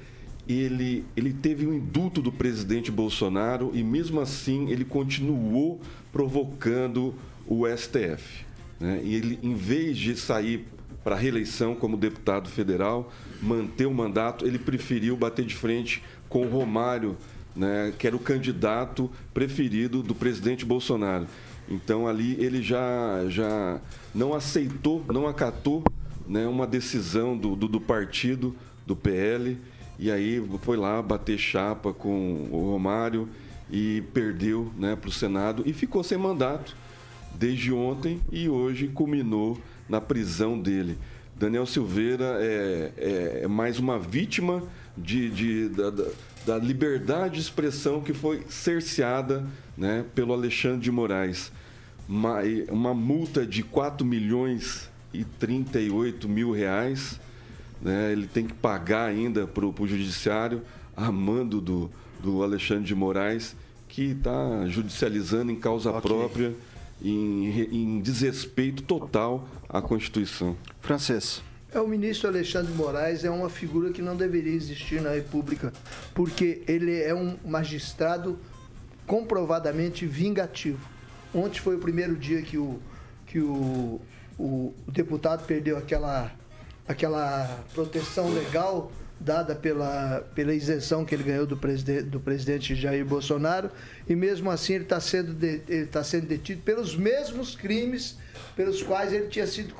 ele, 0.47 1.03
ele 1.15 1.33
teve 1.33 1.67
um 1.67 1.73
indulto 1.73 2.21
do 2.21 2.31
presidente 2.31 2.89
Bolsonaro 2.89 3.71
e 3.73 3.83
mesmo 3.83 4.19
assim 4.21 4.69
ele 4.69 4.85
continuou 4.85 5.81
provocando 6.11 7.13
o 7.45 7.65
STF. 7.67 8.45
Né? 8.79 9.01
E 9.03 9.15
ele, 9.15 9.39
em 9.43 9.55
vez 9.55 9.97
de 9.97 10.15
sair 10.15 10.65
para 11.03 11.15
a 11.15 11.17
reeleição 11.19 11.75
como 11.75 11.97
deputado 11.97 12.49
federal, 12.49 13.11
manter 13.41 13.85
o 13.85 13.93
mandato, 13.93 14.45
ele 14.45 14.59
preferiu 14.59 15.15
bater 15.15 15.45
de 15.45 15.55
frente 15.55 16.03
com 16.27 16.45
o 16.45 16.49
Romário, 16.49 17.17
né, 17.55 17.93
que 17.97 18.05
era 18.05 18.15
o 18.15 18.19
candidato 18.19 19.09
preferido 19.33 20.03
do 20.03 20.13
presidente 20.13 20.65
Bolsonaro. 20.65 21.25
Então 21.69 22.07
ali 22.07 22.35
ele 22.39 22.61
já, 22.61 23.25
já 23.27 23.79
não 24.13 24.33
aceitou, 24.33 25.03
não 25.07 25.27
acatou 25.27 25.83
né, 26.27 26.47
uma 26.47 26.65
decisão 26.65 27.37
do, 27.37 27.55
do, 27.55 27.67
do 27.67 27.81
partido, 27.81 28.55
do 28.85 28.95
PL, 28.95 29.57
e 29.99 30.11
aí 30.11 30.41
foi 30.61 30.77
lá 30.77 31.01
bater 31.01 31.37
chapa 31.37 31.91
com 31.93 32.47
o 32.51 32.71
Romário 32.71 33.27
e 33.69 34.03
perdeu 34.13 34.71
né, 34.77 34.95
para 34.95 35.09
o 35.09 35.11
Senado 35.11 35.63
e 35.65 35.73
ficou 35.73 36.03
sem 36.03 36.17
mandato 36.17 36.75
desde 37.33 37.73
ontem 37.73 38.21
e 38.31 38.47
hoje 38.47 38.87
culminou 38.87 39.59
na 39.89 39.99
prisão 39.99 40.59
dele. 40.59 40.97
Daniel 41.35 41.65
Silveira 41.65 42.37
é, 42.39 42.91
é, 42.97 43.39
é 43.43 43.47
mais 43.47 43.77
uma 43.77 43.99
vítima 43.99 44.63
de, 44.97 45.29
de 45.29 45.69
da, 45.69 45.89
da, 45.91 46.05
liberdade 46.55 47.35
de 47.35 47.41
expressão 47.41 47.99
que 47.99 48.13
foi 48.13 48.45
cerceada 48.47 49.45
né, 49.75 50.05
pelo 50.15 50.31
Alexandre 50.31 50.79
de 50.79 50.91
Moraes. 50.91 51.51
Uma, 52.07 52.37
uma 52.69 52.93
multa 52.93 53.45
de 53.45 53.63
4 53.63 54.05
milhões 54.05 54.89
e 55.13 55.23
38 55.23 56.29
mil 56.29 56.51
reais. 56.51 57.19
Né? 57.81 58.11
Ele 58.11 58.27
tem 58.27 58.45
que 58.45 58.53
pagar 58.53 59.05
ainda 59.05 59.47
para 59.47 59.65
o 59.65 59.87
judiciário, 59.87 60.61
a 60.95 61.11
mando 61.11 61.59
do, 61.59 61.91
do 62.21 62.43
Alexandre 62.43 62.85
de 62.85 62.95
Moraes, 62.95 63.55
que 63.89 64.11
está 64.11 64.65
judicializando 64.67 65.51
em 65.51 65.55
causa 65.55 65.89
okay. 65.89 66.01
própria, 66.01 66.55
em, 67.01 67.49
em 67.71 68.01
desrespeito 68.01 68.83
total 68.83 69.47
à 69.67 69.81
Constituição. 69.81 70.55
Francês. 70.81 71.43
É, 71.77 71.79
o 71.79 71.87
ministro 71.87 72.27
Alexandre 72.27 72.73
Moraes 72.73 73.23
é 73.23 73.29
uma 73.29 73.51
figura 73.51 73.91
que 73.91 74.01
não 74.01 74.15
deveria 74.15 74.51
existir 74.51 74.99
na 74.99 75.11
República, 75.11 75.71
porque 76.15 76.63
ele 76.67 76.99
é 76.99 77.13
um 77.13 77.37
magistrado 77.45 78.39
comprovadamente 79.05 80.03
vingativo. 80.03 80.79
Ontem 81.31 81.59
foi 81.59 81.75
o 81.75 81.79
primeiro 81.79 82.15
dia 82.15 82.41
que 82.41 82.57
o, 82.57 82.79
que 83.27 83.39
o, 83.39 84.01
o, 84.39 84.73
o 84.87 84.91
deputado 84.91 85.45
perdeu 85.45 85.77
aquela, 85.77 86.31
aquela 86.87 87.63
proteção 87.75 88.33
legal 88.33 88.91
dada 89.19 89.53
pela, 89.53 90.21
pela 90.33 90.55
isenção 90.55 91.05
que 91.05 91.13
ele 91.13 91.23
ganhou 91.23 91.45
do 91.45 91.57
presidente, 91.57 92.03
do 92.03 92.19
presidente 92.19 92.73
Jair 92.73 93.05
Bolsonaro, 93.05 93.69
e 94.09 94.15
mesmo 94.15 94.49
assim 94.49 94.73
ele 94.73 94.83
está 94.83 94.99
sendo, 94.99 95.31
de, 95.31 95.61
ele 95.67 95.85
tá 95.85 96.03
sendo 96.03 96.25
detido 96.25 96.63
pelos 96.63 96.95
mesmos 96.95 97.55
crimes 97.55 98.17
pelos 98.55 98.81
quais 98.81 99.13
ele 99.13 99.27
tinha 99.27 99.45
sido 99.45 99.75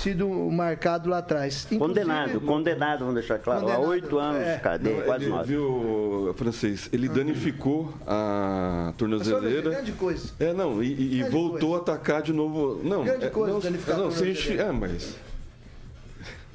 sido 0.00 0.28
marcado 0.50 1.08
lá 1.08 1.18
atrás. 1.18 1.66
condenado, 1.78 2.40
condenado, 2.40 3.00
vamos 3.00 3.14
deixar 3.14 3.38
claro, 3.38 3.68
há 3.70 3.78
oito 3.78 4.18
anos 4.18 4.42
é, 4.42 4.56
de 4.56 4.62
cadeia, 4.62 4.96
não, 4.96 5.04
quase 5.04 5.26
nove. 5.26 5.48
Viu, 5.48 6.34
francês, 6.36 6.88
ele 6.92 7.08
danificou 7.08 7.92
a 8.06 8.92
tornozeleira. 8.96 9.70
Grande 9.70 9.92
coisa. 9.92 10.32
É, 10.38 10.52
não, 10.52 10.82
e, 10.82 11.20
e 11.20 11.22
voltou 11.24 11.70
coisa. 11.70 11.76
a 11.76 11.94
atacar 11.94 12.22
de 12.22 12.32
novo. 12.32 12.80
Não, 12.82 13.04
grande 13.04 13.26
é, 13.26 13.30
coisa 13.30 13.52
não, 13.52 13.60
danificar 13.60 13.98
não, 13.98 14.08
a 14.08 14.10
se 14.10 14.58
é, 14.58 14.72
mas... 14.72 15.16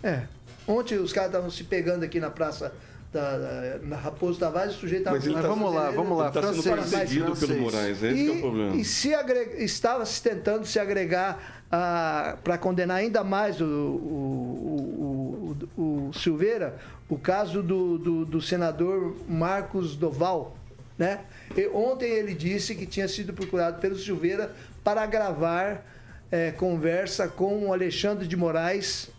É, 0.02 0.24
ontem 0.68 0.98
os 0.98 1.12
caras 1.12 1.30
estavam 1.30 1.50
se 1.50 1.64
pegando 1.64 2.04
aqui 2.04 2.20
na 2.20 2.30
praça 2.30 2.74
da, 3.12 3.38
da, 3.38 3.80
na 3.84 3.96
Raposo 3.96 4.40
Tavares, 4.40 4.76
o 4.76 4.80
sujeito 4.80 5.02
estava... 5.02 5.18
Mas, 5.18 5.28
mas 5.28 5.46
vamos 5.46 5.74
lá, 5.74 5.92
vamos 5.92 6.18
lá. 6.18 6.28
Está 6.28 6.54
sendo 6.54 6.64
perseguido 6.64 7.36
pelo 7.36 7.62
Moraes, 7.62 8.04
esse 8.04 8.24
e, 8.24 8.28
é 8.28 8.32
o 8.32 8.40
problema. 8.40 8.76
E 8.76 8.86
se 8.86 9.14
agrega, 9.14 9.64
estava 9.64 10.06
se 10.06 10.22
tentando 10.22 10.66
se 10.66 10.80
agregar 10.80 11.59
para 11.70 12.58
condenar 12.58 12.98
ainda 12.98 13.24
mais 13.24 13.62
o, 13.62 13.66
o, 13.66 15.56
o, 15.78 15.82
o, 16.10 16.14
Silveira, 16.14 16.78
o 17.08 17.18
caso 17.18 17.62
do, 17.62 17.98
do, 17.98 18.26
do 18.26 18.42
senador 18.42 19.16
Marcos 19.28 19.96
Doval. 19.96 20.56
Né? 20.98 21.22
E 21.56 21.68
ontem 21.68 22.10
ele 22.10 22.34
disse 22.34 22.76
que 22.76 22.86
tinha 22.86 23.08
sido 23.08 23.34
procurado 23.34 23.80
pelo 23.80 23.96
Silveira 23.96 24.54
para 24.84 25.06
gravar 25.06 25.86
é, 26.32 26.52
conversa 26.52 27.28
com 27.28 27.68
o 27.68 27.74
Alexandre 27.74 28.28
de 28.28 28.36
Moraes 28.36 29.10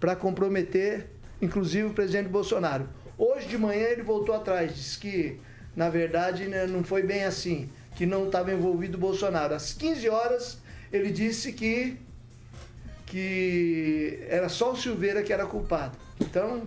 para 0.00 0.14
comprometer, 0.14 1.08
inclusive, 1.42 1.88
o 1.88 1.92
presidente 1.92 2.28
Bolsonaro. 2.28 2.88
Hoje 3.16 3.48
de 3.48 3.58
manhã 3.58 3.88
ele 3.88 4.02
voltou 4.02 4.34
atrás, 4.34 4.74
disse 4.74 4.98
que, 4.98 5.40
na 5.74 5.88
verdade, 5.88 6.46
né, 6.46 6.66
não 6.66 6.84
foi 6.84 7.02
bem 7.02 7.24
assim, 7.24 7.68
que 7.96 8.06
não 8.06 8.26
estava 8.26 8.52
envolvido 8.52 8.96
o 8.96 9.00
Bolsonaro. 9.00 9.54
Às 9.54 9.72
15 9.72 10.08
horas 10.08 10.58
ele 10.92 11.10
disse 11.10 11.52
que, 11.52 11.96
que 13.06 14.18
era 14.28 14.48
só 14.48 14.72
o 14.72 14.76
Silveira 14.76 15.22
que 15.22 15.32
era 15.32 15.46
culpado. 15.46 15.96
Então, 16.20 16.62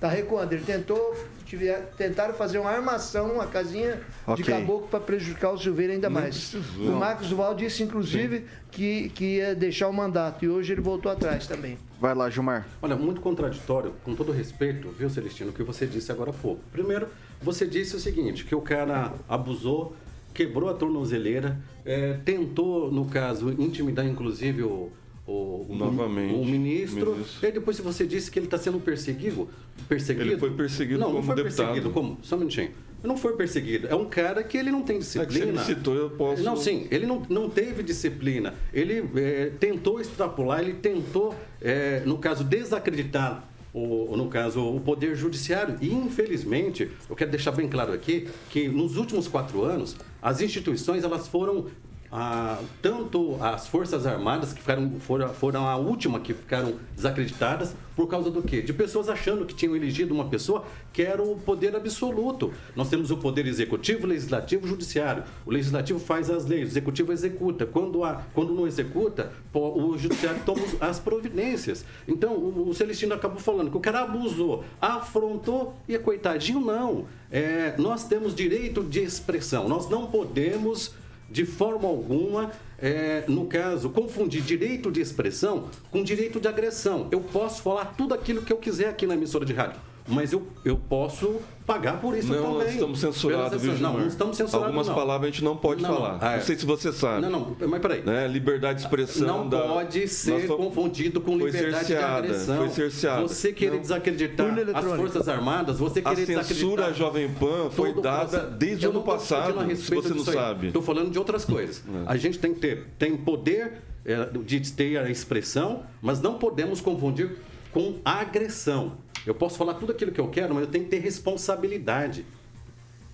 tá 0.00 0.08
recuando. 0.08 0.52
Ele 0.52 0.64
tentou, 0.64 1.16
tiver, 1.44 1.92
tentaram 1.96 2.34
fazer 2.34 2.58
uma 2.58 2.70
armação, 2.70 3.34
uma 3.34 3.46
casinha 3.46 4.00
okay. 4.26 4.44
de 4.44 4.50
caboclo 4.50 4.88
para 4.88 5.00
prejudicar 5.00 5.50
o 5.50 5.58
Silveira 5.58 5.92
ainda 5.92 6.10
mais. 6.10 6.54
O 6.54 6.92
Marcos 6.92 7.28
Duval 7.28 7.54
disse, 7.54 7.82
inclusive, 7.82 8.44
que, 8.70 9.10
que 9.10 9.36
ia 9.36 9.54
deixar 9.54 9.88
o 9.88 9.92
mandato. 9.92 10.44
E 10.44 10.48
hoje 10.48 10.72
ele 10.72 10.80
voltou 10.80 11.10
atrás 11.10 11.46
também. 11.46 11.78
Vai 12.00 12.14
lá, 12.14 12.28
Gilmar. 12.28 12.66
Olha, 12.82 12.94
muito 12.94 13.20
contraditório, 13.20 13.94
com 14.04 14.14
todo 14.14 14.30
respeito, 14.30 14.90
viu, 14.90 15.08
Celestino, 15.08 15.50
o 15.50 15.52
que 15.52 15.62
você 15.62 15.86
disse 15.86 16.12
agora 16.12 16.30
há 16.30 16.34
pouco. 16.34 16.60
Primeiro, 16.70 17.08
você 17.40 17.66
disse 17.66 17.96
o 17.96 17.98
seguinte, 17.98 18.44
que 18.44 18.54
o 18.54 18.60
cara 18.60 19.14
abusou 19.28 19.96
quebrou 20.36 20.68
a 20.68 20.74
tornozeleira, 20.74 21.58
é, 21.86 22.14
tentou, 22.24 22.90
no 22.90 23.04
caso, 23.04 23.50
intimidar 23.58 24.04
inclusive 24.04 24.62
o, 24.62 24.90
o, 25.26 25.66
Novamente, 25.70 26.34
o 26.34 26.44
ministro. 26.44 27.12
ministro. 27.12 27.48
E 27.48 27.52
depois 27.52 27.78
você 27.78 28.04
disse 28.04 28.30
que 28.30 28.38
ele 28.38 28.46
está 28.46 28.58
sendo 28.58 28.80
perseguido. 28.80 29.48
perseguido. 29.88 30.30
Ele 30.30 30.36
foi 30.36 30.50
perseguido 30.50 30.98
não, 30.98 31.06
como 31.06 31.18
não 31.18 31.24
foi 31.24 31.36
deputado. 31.36 31.66
perseguido 31.66 31.90
como? 31.90 32.18
Só 32.22 32.34
um 32.34 32.40
minutinho. 32.40 32.70
Não 33.04 33.16
foi 33.16 33.36
perseguido. 33.36 33.86
É 33.86 33.94
um 33.94 34.06
cara 34.06 34.42
que 34.42 34.58
ele 34.58 34.70
não 34.70 34.82
tem 34.82 34.98
disciplina. 34.98 35.44
É 35.44 35.52
que 35.52 35.58
você 35.58 35.74
citou, 35.74 35.94
eu 35.94 36.10
posso... 36.10 36.42
Não, 36.42 36.56
sim. 36.56 36.88
Ele 36.90 37.06
não, 37.06 37.22
não 37.28 37.48
teve 37.48 37.82
disciplina. 37.82 38.54
Ele 38.72 39.04
é, 39.16 39.52
tentou 39.60 40.00
extrapolar, 40.00 40.60
ele 40.60 40.74
tentou, 40.74 41.34
é, 41.60 42.02
no 42.04 42.18
caso, 42.18 42.42
desacreditar 42.42 43.48
no 43.76 44.28
caso, 44.28 44.62
o 44.62 44.80
Poder 44.80 45.14
Judiciário. 45.14 45.76
E, 45.80 45.92
infelizmente, 45.92 46.90
eu 47.08 47.16
quero 47.16 47.30
deixar 47.30 47.52
bem 47.52 47.68
claro 47.68 47.92
aqui 47.92 48.28
que 48.50 48.68
nos 48.68 48.96
últimos 48.96 49.28
quatro 49.28 49.62
anos, 49.62 49.96
as 50.22 50.40
instituições 50.40 51.04
elas 51.04 51.28
foram 51.28 51.66
ah, 52.10 52.58
tanto 52.80 53.36
as 53.40 53.66
Forças 53.66 54.06
Armadas, 54.06 54.52
que 54.52 54.60
ficaram, 54.60 54.98
foram, 55.00 55.28
foram 55.30 55.66
a 55.66 55.76
última 55.76 56.20
que 56.20 56.32
ficaram 56.32 56.74
desacreditadas, 56.94 57.74
por 57.96 58.06
causa 58.08 58.30
do 58.30 58.42
quê? 58.42 58.60
De 58.60 58.74
pessoas 58.74 59.08
achando 59.08 59.46
que 59.46 59.54
tinham 59.54 59.74
elegido 59.74 60.14
uma 60.14 60.26
pessoa 60.26 60.64
que 60.92 61.00
era 61.02 61.22
o 61.22 61.34
poder 61.36 61.74
absoluto. 61.74 62.52
Nós 62.76 62.90
temos 62.90 63.10
o 63.10 63.16
poder 63.16 63.46
executivo, 63.46 64.06
legislativo, 64.06 64.68
judiciário. 64.68 65.24
O 65.46 65.50
legislativo 65.50 65.98
faz 65.98 66.30
as 66.30 66.44
leis, 66.44 66.68
o 66.68 66.72
executivo 66.72 67.10
executa. 67.10 67.64
Quando, 67.64 68.04
há, 68.04 68.22
quando 68.34 68.52
não 68.52 68.66
executa, 68.66 69.32
o 69.54 69.96
judiciário 69.96 70.42
toma 70.44 70.60
as 70.78 70.98
providências. 70.98 71.86
Então, 72.06 72.34
o, 72.34 72.68
o 72.68 72.74
Celestino 72.74 73.14
acabou 73.14 73.40
falando 73.40 73.70
que 73.70 73.76
o 73.78 73.80
cara 73.80 74.02
abusou, 74.02 74.62
afrontou 74.78 75.74
e 75.88 75.94
é 75.94 75.98
coitadinho, 75.98 76.60
não. 76.60 77.06
É, 77.30 77.74
nós 77.78 78.04
temos 78.04 78.34
direito 78.34 78.84
de 78.84 79.00
expressão, 79.00 79.68
nós 79.68 79.88
não 79.88 80.06
podemos 80.06 80.94
de 81.30 81.44
forma 81.44 81.88
alguma, 81.88 82.52
é, 82.78 83.24
no 83.28 83.46
caso, 83.46 83.90
confundir 83.90 84.42
direito 84.42 84.90
de 84.90 85.00
expressão 85.00 85.68
com 85.90 86.02
direito 86.02 86.40
de 86.40 86.48
agressão. 86.48 87.08
Eu 87.10 87.20
posso 87.20 87.62
falar 87.62 87.94
tudo 87.96 88.14
aquilo 88.14 88.42
que 88.42 88.52
eu 88.52 88.58
quiser 88.58 88.88
aqui 88.88 89.06
na 89.06 89.14
emissora 89.14 89.44
de 89.44 89.52
rádio. 89.52 89.80
Mas 90.06 90.32
eu, 90.32 90.46
eu 90.64 90.76
posso 90.76 91.40
pagar 91.66 92.00
por 92.00 92.16
isso 92.16 92.28
não, 92.28 92.36
também. 92.42 92.58
nós 92.58 92.72
estamos 92.74 93.00
censurados, 93.00 93.60
viu, 93.60 93.72
Não, 93.78 93.98
não 93.98 94.06
estamos 94.06 94.36
censurados, 94.36 94.66
Algumas 94.68 94.86
não. 94.86 94.94
palavras 94.94 95.28
a 95.28 95.32
gente 95.32 95.42
não 95.42 95.56
pode 95.56 95.82
Não, 95.82 95.90
não. 95.90 95.96
falar. 95.96 96.18
Ah, 96.20 96.32
é. 96.34 96.36
Não 96.36 96.44
sei 96.44 96.56
se 96.56 96.64
você 96.64 96.92
sabe. 96.92 97.22
Não, 97.22 97.30
não, 97.30 97.68
mas 97.68 97.80
peraí. 97.80 98.02
Né? 98.04 98.28
Liberdade 98.28 98.78
de 98.78 98.84
expressão. 98.84 99.26
Não 99.26 99.48
da... 99.48 99.62
pode 99.62 100.06
ser 100.06 100.46
fomos- 100.46 100.66
confundido 100.66 101.20
com 101.20 101.36
liberdade 101.36 101.86
cerceada, 101.86 102.22
de 102.22 102.28
agressão. 102.28 102.56
Foi 102.58 102.68
cerceada. 102.68 103.22
Você 103.22 103.52
querer 103.52 103.72
Não. 103.74 103.80
desacreditar 103.80 104.46
as. 104.74 104.84
Forças 104.96 105.28
Armadas, 105.28 105.78
você 105.78 106.00
A 106.04 106.14
querer 106.14 106.26
censura 106.26 106.42
desacreditar... 106.84 106.88
à 106.88 106.92
Jovem 106.92 107.28
Pan 107.34 107.70
foi 107.70 107.92
dada 108.00 108.28
processo. 108.28 108.50
desde 108.56 108.86
o 108.86 108.90
ano 108.90 108.98
não 109.00 109.06
a 109.06 109.14
passado, 109.16 109.76
se 109.76 109.94
você 109.94 110.14
não 110.14 110.24
sabe. 110.24 110.68
Estou 110.68 110.82
falando 110.82 111.10
de 111.10 111.18
outras 111.18 111.44
coisas. 111.44 111.82
A 112.06 112.16
gente 112.16 112.38
tem 112.38 112.54
que 112.54 112.60
ter 112.60 112.86
tem 112.98 113.16
poder 113.16 113.82
é, 114.04 114.28
de 114.44 114.72
ter 114.72 114.98
a 114.98 115.10
expressão, 115.10 115.82
mas 116.00 116.20
não 116.20 116.34
podemos 116.34 116.80
confundir 116.80 117.36
com 117.76 117.96
agressão. 118.02 118.92
Eu 119.26 119.34
posso 119.34 119.58
falar 119.58 119.74
tudo 119.74 119.92
aquilo 119.92 120.10
que 120.10 120.18
eu 120.20 120.28
quero, 120.28 120.54
mas 120.54 120.64
eu 120.64 120.70
tenho 120.70 120.84
que 120.84 120.90
ter 120.90 120.98
responsabilidade. 120.98 122.24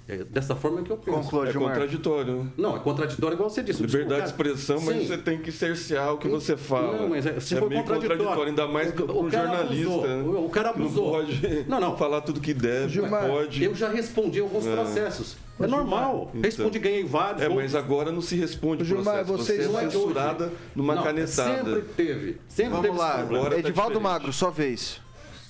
É 0.07 0.19
dessa 0.19 0.55
forma 0.55 0.83
que 0.83 0.91
eu 0.93 0.97
penso. 0.97 1.19
Conclua, 1.19 1.49
É 1.49 1.53
Gilmar. 1.53 1.71
contraditório. 1.73 2.53
Não, 2.57 2.77
é 2.77 2.79
contraditório 2.79 3.35
igual 3.35 3.51
você 3.51 3.61
disse. 3.63 3.83
Liberdade 3.83 4.21
de 4.23 4.27
expressão, 4.29 4.81
mas 4.83 4.99
Sim. 4.99 5.07
você 5.09 5.19
tem 5.19 5.39
que 5.41 5.51
cercear 5.51 6.13
o 6.15 6.19
que 6.19 6.29
você 6.29 6.57
fala. 6.57 6.97
Não, 6.99 7.09
mas 7.09 7.27
é- 7.27 7.41
se 7.41 7.57
for 7.57 7.69
meio 7.69 7.83
contraditório. 7.83 8.43
ainda 8.45 8.69
mais 8.69 8.91
O- 8.91 8.93
para 8.93 9.05
o 9.13 9.25
um 9.25 9.31
jornalista. 9.31 9.91
abusou. 9.91 10.07
né? 10.09 10.23
O- 10.39 10.49
cara 10.49 10.73
Que 10.73 10.79
não 10.79 10.87
abusou. 10.87 11.11
pode 11.11 11.65
Não, 11.69 11.81
não. 11.81 11.97
falar 11.99 12.21
tudo 12.21 12.41
que 12.41 12.55
deve, 12.55 12.89
Gilmar, 12.93 13.27
pode. 13.27 13.65
Eu 13.65 13.75
já 13.75 13.89
respondi 13.89 14.39
alguns 14.39 14.65
É. 14.67 14.73
processos. 14.77 15.37
É 15.65 15.67
normal. 15.67 16.31
Então. 16.31 16.43
Respondi, 16.43 16.79
ganhei 16.79 17.05
vários. 17.05 17.43
É, 17.43 17.49
mas 17.49 17.75
agora 17.75 18.11
não 18.13 18.21
se 18.21 18.37
responde 18.37 18.85
Gilmar, 18.85 19.25
processo. 19.25 19.39
vocês 19.39 19.67
você 19.67 19.73
não 19.73 19.79
é 19.81 19.85
é 19.85 19.87
de 19.87 19.93
censurada 19.93 20.53
numa 20.75 20.95
Não, 20.95 21.03
canetada. 21.03 21.65
Sempre 21.65 21.83
teve. 21.97 22.41
Sempre 22.49 22.71
Vamos 22.71 22.87
teve 22.87 22.99
lá. 22.99 23.21
Agora 23.21 23.51
tá 23.51 23.59
Edivaldo 23.59 23.95
diferente. 23.95 24.03
Magro, 24.03 24.33
sua 24.33 24.51
vez. 24.51 25.01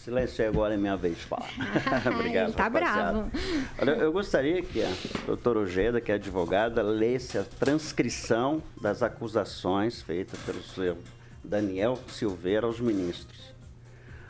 Silêncio 0.04 0.48
agora 0.48 0.74
é 0.74 0.76
minha 0.76 0.96
vez 0.96 1.16
de 1.16 1.24
falar. 1.24 1.48
Obrigado. 2.12 2.48
ele 2.48 2.52
tá 2.54 2.64
rapaziada. 2.64 3.12
bravo. 3.12 3.30
Olha, 3.78 3.90
eu 3.92 4.10
gostaria 4.12 4.60
que 4.60 4.82
a 4.82 4.90
doutora 5.26 5.60
Ojeda, 5.60 6.00
que 6.00 6.10
é 6.10 6.16
advogada, 6.16 6.82
lesse 6.82 7.38
a 7.38 7.44
transcrição 7.44 8.60
das 8.80 9.00
acusações 9.00 10.02
feitas 10.02 10.40
pelo 10.40 10.60
senhor 10.62 10.96
Daniel 11.44 11.98
Silveira 12.08 12.66
aos 12.66 12.80
ministros. 12.80 13.40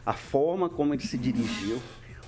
A 0.05 0.13
forma 0.13 0.69
como 0.69 0.93
ele 0.93 1.03
se 1.03 1.17
dirigiu, 1.17 1.81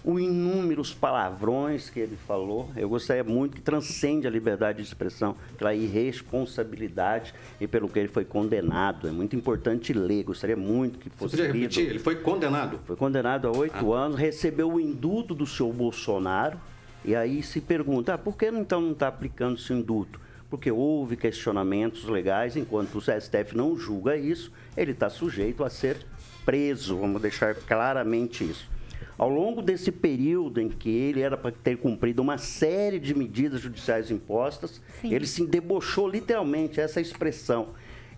os 0.05 0.21
inúmeros 0.21 0.93
palavrões 0.93 1.89
que 1.89 1.99
ele 1.99 2.17
falou, 2.27 2.71
eu 2.77 2.89
gostaria 2.89 3.25
muito 3.25 3.57
que 3.57 3.63
transcende 3.63 4.27
a 4.27 4.31
liberdade 4.31 4.79
de 4.83 4.85
expressão 4.87 5.35
pela 5.57 5.75
irresponsabilidade 5.75 7.35
e 7.61 7.67
pelo 7.67 7.89
que 7.89 7.99
ele 7.99 8.09
foi 8.09 8.25
condenado. 8.25 9.09
É 9.09 9.11
muito 9.11 9.35
importante 9.35 9.93
ler, 9.93 10.25
gostaria 10.25 10.57
muito 10.57 10.99
que 10.99 11.09
Você 11.09 11.17
fosse 11.17 11.37
podia 11.37 11.47
lido. 11.53 11.59
repetir? 11.63 11.87
Ele 11.89 11.99
foi 11.99 12.17
condenado. 12.17 12.79
Foi 12.85 12.97
condenado 12.97 13.49
a 13.49 13.53
oito 13.57 13.95
Ah. 13.95 13.99
anos, 14.05 14.19
recebeu 14.19 14.73
o 14.73 14.81
induto 14.81 15.35
do 15.35 15.47
senhor 15.47 15.73
Bolsonaro, 15.73 16.59
e 17.05 17.15
aí 17.15 17.43
se 17.43 17.61
pergunta, 17.61 18.15
ah, 18.15 18.19
por 18.19 18.37
que 18.37 18.47
então 18.49 18.81
não 18.81 18.93
está 18.93 19.09
aplicando 19.09 19.57
esse 19.59 19.73
induto? 19.73 20.21
Porque 20.51 20.71
houve 20.71 21.17
questionamentos 21.17 22.05
legais, 22.05 22.57
enquanto 22.57 22.97
o 22.97 23.01
STF 23.01 23.57
não 23.57 23.77
julga 23.77 24.17
isso, 24.17 24.53
ele 24.77 24.93
está 24.93 25.09
sujeito 25.09 25.65
a 25.65 25.71
ser 25.71 25.97
preso, 26.45 26.97
vamos 26.99 27.21
deixar 27.23 27.55
claramente 27.55 28.45
isso. 28.45 28.69
Ao 29.17 29.29
longo 29.29 29.63
desse 29.63 29.93
período 29.93 30.61
em 30.61 30.69
que 30.69 30.91
ele 30.91 31.21
era 31.21 31.37
para 31.37 31.53
ter 31.53 31.77
cumprido 31.79 32.21
uma 32.21 32.37
série 32.37 32.99
de 32.99 33.15
medidas 33.15 33.61
judiciais 33.61 34.11
impostas, 34.11 34.81
Sim. 35.01 35.15
ele 35.15 35.27
se 35.27 35.47
debochou 35.47 36.09
literalmente, 36.09 36.81
essa 36.81 37.01
expressão. 37.01 37.69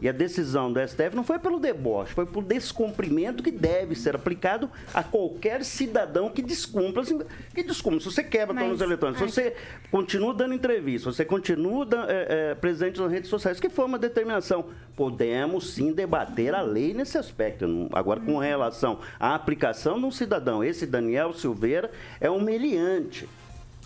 E 0.00 0.08
a 0.08 0.12
decisão 0.12 0.72
do 0.72 0.80
STF 0.80 1.14
não 1.16 1.24
foi 1.24 1.38
pelo 1.38 1.58
deboche, 1.58 2.12
foi 2.12 2.26
pelo 2.26 2.44
descumprimento 2.44 3.42
que 3.42 3.50
deve 3.50 3.94
ser 3.94 4.14
aplicado 4.14 4.70
a 4.92 5.02
qualquer 5.02 5.64
cidadão 5.64 6.28
que 6.28 6.42
descumpra. 6.42 7.02
assim, 7.02 7.20
Que 7.54 7.62
descumpra. 7.62 8.00
Se 8.00 8.06
você 8.06 8.22
quebra 8.22 8.54
Mas- 8.54 8.64
tornos 8.64 8.80
eletrônicos, 8.80 9.32
se 9.34 9.40
você 9.42 9.56
continua 9.90 10.34
dando 10.34 10.54
entrevista, 10.54 11.10
se 11.10 11.16
você 11.16 11.24
continua 11.24 11.86
é, 12.08 12.50
é, 12.50 12.54
presente 12.54 13.00
nas 13.00 13.10
redes 13.10 13.30
sociais, 13.30 13.58
que 13.58 13.68
foi 13.70 13.84
uma 13.84 13.98
determinação. 13.98 14.66
Podemos 14.94 15.74
sim 15.74 15.92
debater 15.92 16.54
a 16.54 16.62
lei 16.62 16.94
nesse 16.94 17.18
aspecto. 17.18 17.66
Agora, 17.92 18.18
com 18.20 18.38
relação 18.38 18.98
à 19.20 19.34
aplicação 19.34 19.98
de 19.98 20.06
um 20.06 20.10
cidadão, 20.10 20.64
esse 20.64 20.86
Daniel 20.86 21.32
Silveira 21.34 21.90
é 22.20 22.30
humilhante. 22.30 23.28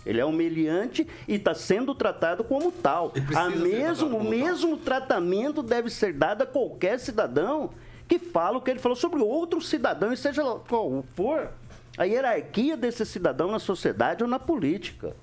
Ele 0.05 0.21
é 0.21 0.25
humilhante 0.25 1.07
e 1.29 1.35
está 1.35 1.55
sendo 1.55 1.95
tratado 1.95 2.43
como 2.43 2.73
tal. 2.73 3.13
A 3.35 3.51
mesmo, 3.51 4.17
o 4.17 4.25
mesmo 4.25 4.77
tratamento 4.77 5.63
deve 5.63 5.91
ser 5.91 6.13
dado 6.13 6.43
a 6.43 6.47
qualquer 6.47 6.99
cidadão 6.99 7.71
que 8.09 8.19
fala 8.19 8.59
o 8.59 8.61
que 8.61 8.71
ele 8.71 8.81
falou 8.81 8.97
sobre 8.97 9.21
outro 9.21 9.61
cidadão, 9.61 10.13
e 10.13 10.17
seja 10.17 10.43
qual 10.69 11.05
for 11.15 11.51
a 11.97 12.05
hierarquia 12.05 12.77
desse 12.77 13.07
cidadão 13.07 13.51
na 13.51 13.61
sociedade 13.61 14.25
ou 14.25 14.29
na 14.29 14.39
política. 14.39 15.15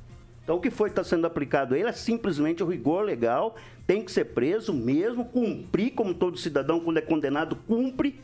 Então, 0.42 0.56
o 0.56 0.62
que 0.62 0.70
foi 0.70 0.88
que 0.88 0.94
está 0.94 1.04
sendo 1.04 1.28
aplicado 1.28 1.76
a 1.76 1.78
ele 1.78 1.90
é 1.90 1.92
simplesmente 1.92 2.64
o 2.64 2.66
rigor 2.66 3.04
legal, 3.04 3.58
tem 3.86 4.02
que 4.02 4.10
ser 4.10 4.26
preso 4.26 4.74
mesmo, 4.74 5.26
cumprir 5.26 5.92
como 5.92 6.14
todo 6.14 6.38
cidadão, 6.38 6.80
quando 6.80 6.98
é 6.98 7.02
condenado, 7.02 7.58
cumpre. 7.68 8.22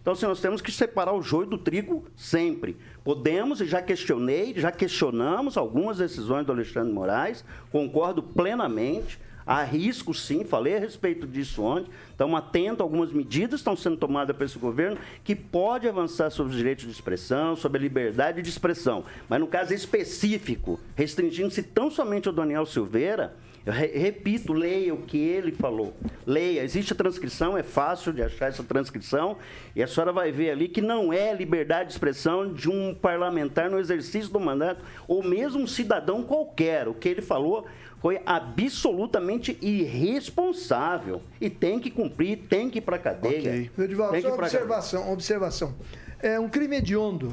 Então, 0.00 0.14
assim, 0.14 0.26
nós 0.26 0.40
temos 0.40 0.62
que 0.62 0.72
separar 0.72 1.12
o 1.12 1.22
joio 1.22 1.46
do 1.46 1.58
trigo 1.58 2.04
sempre. 2.16 2.76
Podemos, 3.04 3.60
e 3.60 3.66
já 3.66 3.82
questionei, 3.82 4.54
já 4.56 4.72
questionamos 4.72 5.56
algumas 5.56 5.98
decisões 5.98 6.46
do 6.46 6.52
Alexandre 6.52 6.92
Moraes, 6.92 7.44
concordo 7.70 8.22
plenamente. 8.22 9.18
Há 9.46 9.64
risco, 9.64 10.14
sim, 10.14 10.44
falei 10.44 10.76
a 10.76 10.78
respeito 10.78 11.26
disso 11.26 11.62
ontem. 11.62 11.90
Estamos 12.10 12.38
atentos 12.38 12.80
algumas 12.80 13.12
medidas 13.12 13.50
que 13.50 13.56
estão 13.56 13.74
sendo 13.74 13.96
tomadas 13.96 14.36
por 14.36 14.44
esse 14.44 14.58
governo 14.58 14.96
que 15.24 15.34
pode 15.34 15.88
avançar 15.88 16.30
sobre 16.30 16.52
os 16.52 16.58
direitos 16.58 16.84
de 16.84 16.92
expressão, 16.92 17.56
sobre 17.56 17.78
a 17.78 17.82
liberdade 17.82 18.42
de 18.42 18.48
expressão. 18.48 19.04
Mas 19.28 19.40
no 19.40 19.46
caso 19.46 19.74
específico, 19.74 20.78
restringindo-se 20.94 21.62
tão 21.62 21.90
somente 21.90 22.28
ao 22.28 22.34
Daniel 22.34 22.64
Silveira, 22.64 23.34
eu 23.66 23.72
re- 23.72 23.92
repito, 23.98 24.52
leia 24.52 24.94
o 24.94 25.02
que 25.02 25.18
ele 25.18 25.52
falou. 25.52 25.94
Leia, 26.26 26.62
existe 26.62 26.92
a 26.92 26.96
transcrição, 26.96 27.56
é 27.58 27.62
fácil 27.62 28.12
de 28.12 28.22
achar 28.22 28.48
essa 28.48 28.62
transcrição, 28.62 29.36
e 29.74 29.82
a 29.82 29.86
senhora 29.86 30.12
vai 30.12 30.32
ver 30.32 30.50
ali 30.50 30.68
que 30.68 30.80
não 30.80 31.12
é 31.12 31.34
liberdade 31.34 31.88
de 31.88 31.92
expressão 31.94 32.52
de 32.52 32.70
um 32.70 32.94
parlamentar 32.94 33.70
no 33.70 33.78
exercício 33.78 34.30
do 34.30 34.40
mandato, 34.40 34.82
ou 35.06 35.22
mesmo 35.22 35.60
um 35.62 35.66
cidadão 35.66 36.22
qualquer. 36.22 36.88
O 36.88 36.94
que 36.94 37.08
ele 37.08 37.22
falou 37.22 37.66
foi 38.00 38.20
absolutamente 38.24 39.58
irresponsável. 39.60 41.22
E 41.40 41.50
tem 41.50 41.78
que 41.78 41.90
cumprir, 41.90 42.38
tem 42.48 42.70
que 42.70 42.78
ir 42.78 42.82
para 42.82 42.98
cadeia. 42.98 43.38
Ok. 43.50 43.70
Meu 43.76 43.84
Edivaldo, 43.86 44.12
Tem 44.12 44.22
que 44.22 44.28
só 44.28 44.34
observação, 44.34 45.02
uma 45.02 45.12
observação. 45.12 45.74
É 46.22 46.38
um 46.38 46.48
crime 46.48 46.76
hediondo. 46.76 47.32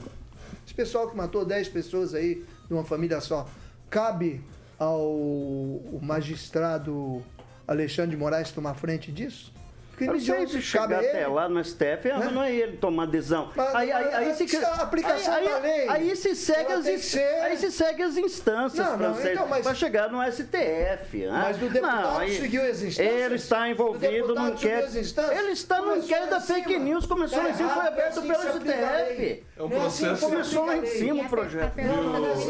Esse 0.66 0.74
pessoal 0.74 1.10
que 1.10 1.16
matou 1.16 1.46
10 1.46 1.70
pessoas 1.70 2.14
aí 2.14 2.44
de 2.68 2.74
uma 2.74 2.84
família 2.84 3.22
só, 3.22 3.48
cabe 3.90 4.42
ao 4.80 6.00
magistrado 6.02 7.24
Alexandre 7.68 8.12
de 8.12 8.18
Moraes 8.18 8.52
tomar 8.52 8.76
frente 8.76 9.12
disso? 9.12 9.54
Crime 9.98 10.16
hediondo, 10.16 10.48
se 10.48 10.54
cabe 10.54 10.64
chegar 10.64 10.96
a 10.96 11.00
até 11.00 11.22
ele? 11.24 11.28
lá 11.34 11.50
no 11.50 11.60
STF, 11.64 12.12
ah, 12.12 12.20
Né? 12.20 12.30
não 12.32 12.44
é 12.44 12.54
ele 12.56 12.78
tomar 12.78 13.04
adesão. 13.04 13.50
Mas, 13.56 13.76
aí, 13.76 13.92
aí, 13.92 14.14
aí, 14.14 14.34
se, 14.48 14.58
a 14.64 14.74
aplicação 14.76 15.34
aí, 15.34 15.46
da 15.50 15.56
aí- 15.56 15.62
lei, 15.62 15.90
aí 15.90 16.16
se 16.16 16.36
segue 16.36 16.72
as, 16.72 16.86
ser- 17.04 17.20
aí 17.42 17.58
se 17.58 17.72
segue 17.72 18.04
as 18.04 18.16
instâncias, 18.16 18.86
Não, 18.88 19.20
então, 19.20 19.48
mas- 19.48 19.64
para 19.64 19.74
chegar 19.74 20.10
no 20.12 20.22
STF. 20.22 21.18
né? 21.26 21.30
Mas 21.32 21.58
do 21.58 21.68
deputado 21.70 22.02
Não, 22.02 22.18
aí- 22.20 22.38
seguiu 22.38 22.62
as 22.62 22.82
instâncias? 22.84 23.00
Ele 23.22 23.36
está 23.36 23.62
O 23.64 23.66
envolvido 23.66 24.36
no 24.36 24.50
inquérito. 24.50 24.96
Ele 25.32 25.52
está 25.52 25.82
no 25.82 25.96
inquérito 25.98 26.30
da 26.30 26.42
fake 26.42 26.78
news, 26.78 27.06
começou 27.08 27.42
lá 27.42 27.50
em 27.50 27.54
cima, 27.56 27.70
foi 27.70 27.88
aberto 27.88 28.22
pelo 28.22 28.36
se. 28.36 28.48
STF. 28.60 29.44
É 29.58 29.64
um 29.64 29.68
Não 29.70 29.80
processo- 29.80 30.26
Começou 30.28 30.66
lá 30.66 30.78
em 30.78 30.86
cima 30.86 31.24
o 31.24 31.30
projeto. 31.30 31.74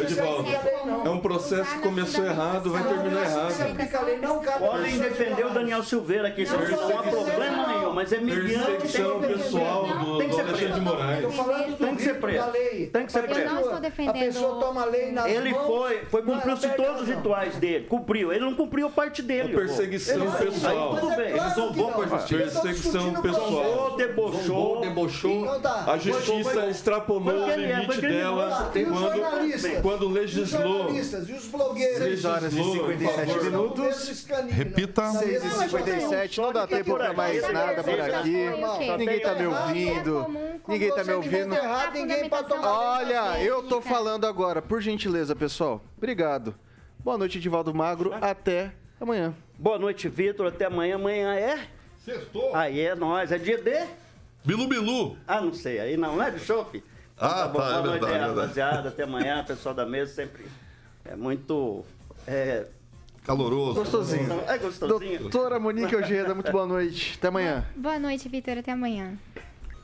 Edivaldo, 0.02 0.50
é 1.06 1.10
um 1.10 1.20
processo 1.22 1.72
que 1.76 1.80
começou 1.80 2.26
errado, 2.26 2.72
vai 2.72 2.84
terminar 2.84 3.24
errado. 3.24 3.52
Se 3.52 3.64
Podem 4.60 4.92
de 4.92 5.00
defender 5.00 5.46
o. 5.46 5.50
Daniel 5.58 5.84
Silveira 5.84 6.28
aqui, 6.28 6.44
isso 6.44 6.54
Não, 6.56 6.62
não 6.68 7.00
há 7.00 7.04
não, 7.04 7.37
problema 7.38 7.68
não. 7.68 7.80
nenhum, 7.80 7.94
mas 7.94 8.14
é 8.14 8.18
mediante 8.20 8.66
Perseguição 8.66 9.20
tem 9.20 9.30
que 9.30 9.38
pessoal 9.38 9.88
do, 9.88 10.18
Tem 10.18 10.30
que 10.30 10.36
ser 10.36 10.42
Alexandre 10.42 10.66
de 10.68 10.72
preso. 10.72 10.82
Moraes. 10.82 11.22
Tô 11.22 11.32
falando 11.32 11.68
do 11.68 11.78
Tem 11.78 11.96
que 11.96 12.04
ser 12.04 12.14
preso. 12.20 12.46
Tem 12.92 13.06
que 13.06 13.12
ser 13.12 13.20
A 13.20 13.24
preso. 13.24 13.40
Eu 13.42 13.54
não 13.54 13.62
estou 13.62 13.80
defendendo- 13.80 14.16
A 14.16 14.20
pessoa 14.20 14.60
toma 14.60 14.82
a 14.82 14.86
lei 14.86 15.12
nas 15.12 15.26
Ele 15.28 15.54
foi, 15.54 15.98
foi 16.10 16.22
cumpriu-se 16.24 16.70
todos 16.70 17.02
os 17.02 17.10
a 17.10 17.16
rituais 17.16 17.56
dele, 17.58 17.86
cumpriu. 17.88 18.32
Ele 18.32 18.44
não 18.46 18.56
cumpriu 18.56 18.88
a 18.88 18.90
parte 18.90 19.22
dele. 19.22 19.54
É 19.54 19.56
perseguição 19.56 20.32
pessoal. 20.32 20.94
Aí 20.94 21.00
tudo 21.00 21.16
bem. 21.16 21.28
Ele 21.30 21.50
zombou 21.56 21.92
com 21.92 22.02
a 22.02 22.08
justiça. 22.08 22.62
Perseguição 22.62 23.14
pessoal. 23.22 23.48
Zombou, 23.48 23.98
debochou. 23.98 24.42
Zombou, 24.44 24.82
debochou. 24.82 25.46
A 25.88 25.98
justiça 25.98 26.68
extrapolou 26.68 27.46
o 27.46 27.52
limite 27.56 28.02
dela 28.02 28.72
E 28.76 28.84
os 28.84 28.90
quando, 28.90 29.16
jornalistas? 29.18 29.82
quando 29.82 30.08
os 30.08 30.14
legislou. 30.14 30.78
jornalistas? 30.78 31.30
E 31.30 31.34
os 31.34 31.46
blogueiros? 31.48 31.98
6 31.98 32.26
horas 32.26 32.54
e 32.54 32.56
Legislou, 32.56 32.74
57 32.88 33.16
por 33.18 33.28
favor. 33.28 33.44
minutos. 33.52 34.26
Repita. 34.50 35.10
6 35.12 35.44
e 35.44 35.50
57 35.50 36.42
não 36.42 36.54
dá 36.54 36.68
tempo 36.68 36.94
pra 36.96 37.14
mais 37.14 37.27
nada 37.54 37.84
por 37.84 38.00
aqui. 38.00 38.98
Ninguém 38.98 39.20
tá 39.22 39.36
me 39.36 39.46
ouvindo. 39.46 40.28
Ninguém 40.68 40.96
tá 40.96 41.04
me 41.04 41.14
ouvindo. 41.14 41.54
errado, 41.56 41.94
ninguém 41.94 42.30
pode 42.30 42.48
tomar 42.48 42.68
Olha, 42.68 43.44
eu 43.44 43.64
tô 43.64 43.82
falando 43.82 44.26
agora, 44.26 44.62
por 44.62 44.82
gentileza, 44.82 45.36
pessoal. 45.36 45.82
Obrigado. 45.98 46.56
Boa 47.00 47.18
noite, 47.18 47.38
Edivaldo 47.38 47.74
Magro. 47.74 48.14
Até 48.20 48.74
amanhã. 49.00 49.34
Boa 49.58 49.80
noite, 49.80 50.10
Vitor. 50.10 50.48
Até 50.48 50.66
amanhã. 50.66 50.96
Amanhã 50.96 51.34
é? 51.36 51.68
Sextou. 52.04 52.56
Aí 52.56 52.82
é 52.82 52.96
nós. 52.96 53.32
É 53.32 53.38
dia 53.38 53.58
de? 53.62 53.86
Bilu 54.44 54.68
Bilu. 54.68 55.18
Ah, 55.28 55.42
não 55.42 55.54
sei. 55.54 55.80
Aí 55.80 55.98
não, 55.98 56.16
não 56.16 56.24
é 56.24 56.32
de 56.32 56.40
chope? 56.40 56.84
Ah, 57.18 57.30
Tá 57.30 57.48
bom, 57.48 57.60
tá, 57.60 57.66
é 57.66 57.72
boa 57.72 57.82
noite 57.82 58.02
verdade, 58.02 58.14
aí, 58.14 58.22
é 58.22 58.28
rapaziada. 58.34 58.90
Até 58.90 59.04
amanhã, 59.04 59.44
pessoal 59.44 59.74
da 59.74 59.86
mesa 59.86 60.14
sempre 60.14 60.46
é 61.06 61.16
muito. 61.16 61.84
É, 62.28 62.66
Caloroso. 63.28 63.82
Gostosinho. 63.82 64.42
é 64.48 64.58
gostosinho. 64.58 65.20
Doutora 65.20 65.60
Monique 65.60 65.94
Ojeda, 65.94 66.34
muito 66.34 66.50
boa 66.50 66.66
noite. 66.66 67.16
Até 67.18 67.28
amanhã. 67.28 67.66
Boa 67.76 68.00
noite, 68.00 68.30
Vitor. 68.30 68.58
Até 68.58 68.72
amanhã. 68.72 69.20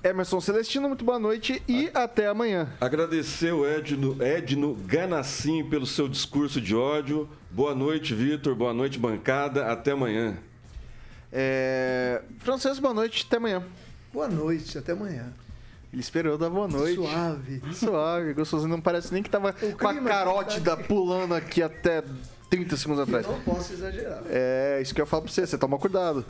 Emerson 0.01 0.39
Celestino, 0.39 0.87
muito 0.87 1.03
boa 1.03 1.19
noite 1.19 1.61
e 1.67 1.91
até 1.93 2.27
amanhã. 2.27 2.69
Agradecer 2.79 3.51
o 3.53 3.67
Edno, 3.67 4.15
Edno 4.23 4.75
Ganassim 4.85 5.61
pelo 5.65 5.85
seu 5.85 6.07
discurso 6.07 6.61
de 6.61 6.73
ódio. 6.73 7.27
Boa 7.51 7.75
noite, 7.75 8.15
Vitor. 8.15 8.55
Boa 8.55 8.73
noite, 8.73 8.97
bancada. 8.97 9.69
Até 9.69 9.91
amanhã. 9.91 10.37
É... 11.29 12.21
Francês, 12.39 12.79
boa 12.79 12.93
noite. 12.93 13.25
Até 13.27 13.35
amanhã. 13.35 13.61
Boa 14.13 14.29
noite, 14.29 14.77
até 14.77 14.93
amanhã. 14.93 15.33
Ele 15.91 16.01
esperou 16.01 16.37
dar 16.37 16.49
boa 16.49 16.67
noite. 16.69 16.95
Suave. 16.95 17.61
Suave, 17.73 18.33
gostosinho. 18.33 18.69
Não 18.69 18.79
parece 18.79 19.13
nem 19.13 19.21
que 19.21 19.29
tava 19.29 19.51
com 19.51 19.87
a 19.87 19.93
carótida 20.01 20.77
tá- 20.77 20.83
pulando 20.83 21.35
aqui 21.35 21.61
até 21.61 22.03
30 22.53 22.77
segundos 22.77 23.01
atrás. 23.01 23.25
Não 23.25 23.39
posso 23.41 23.73
exagerar. 23.73 24.21
É, 24.29 24.79
isso 24.81 24.93
que 24.93 25.01
eu 25.01 25.07
falo 25.07 25.23
pra 25.23 25.31
você. 25.31 25.47
Você 25.47 25.57
toma 25.57 25.77
cuidado. 25.79 26.23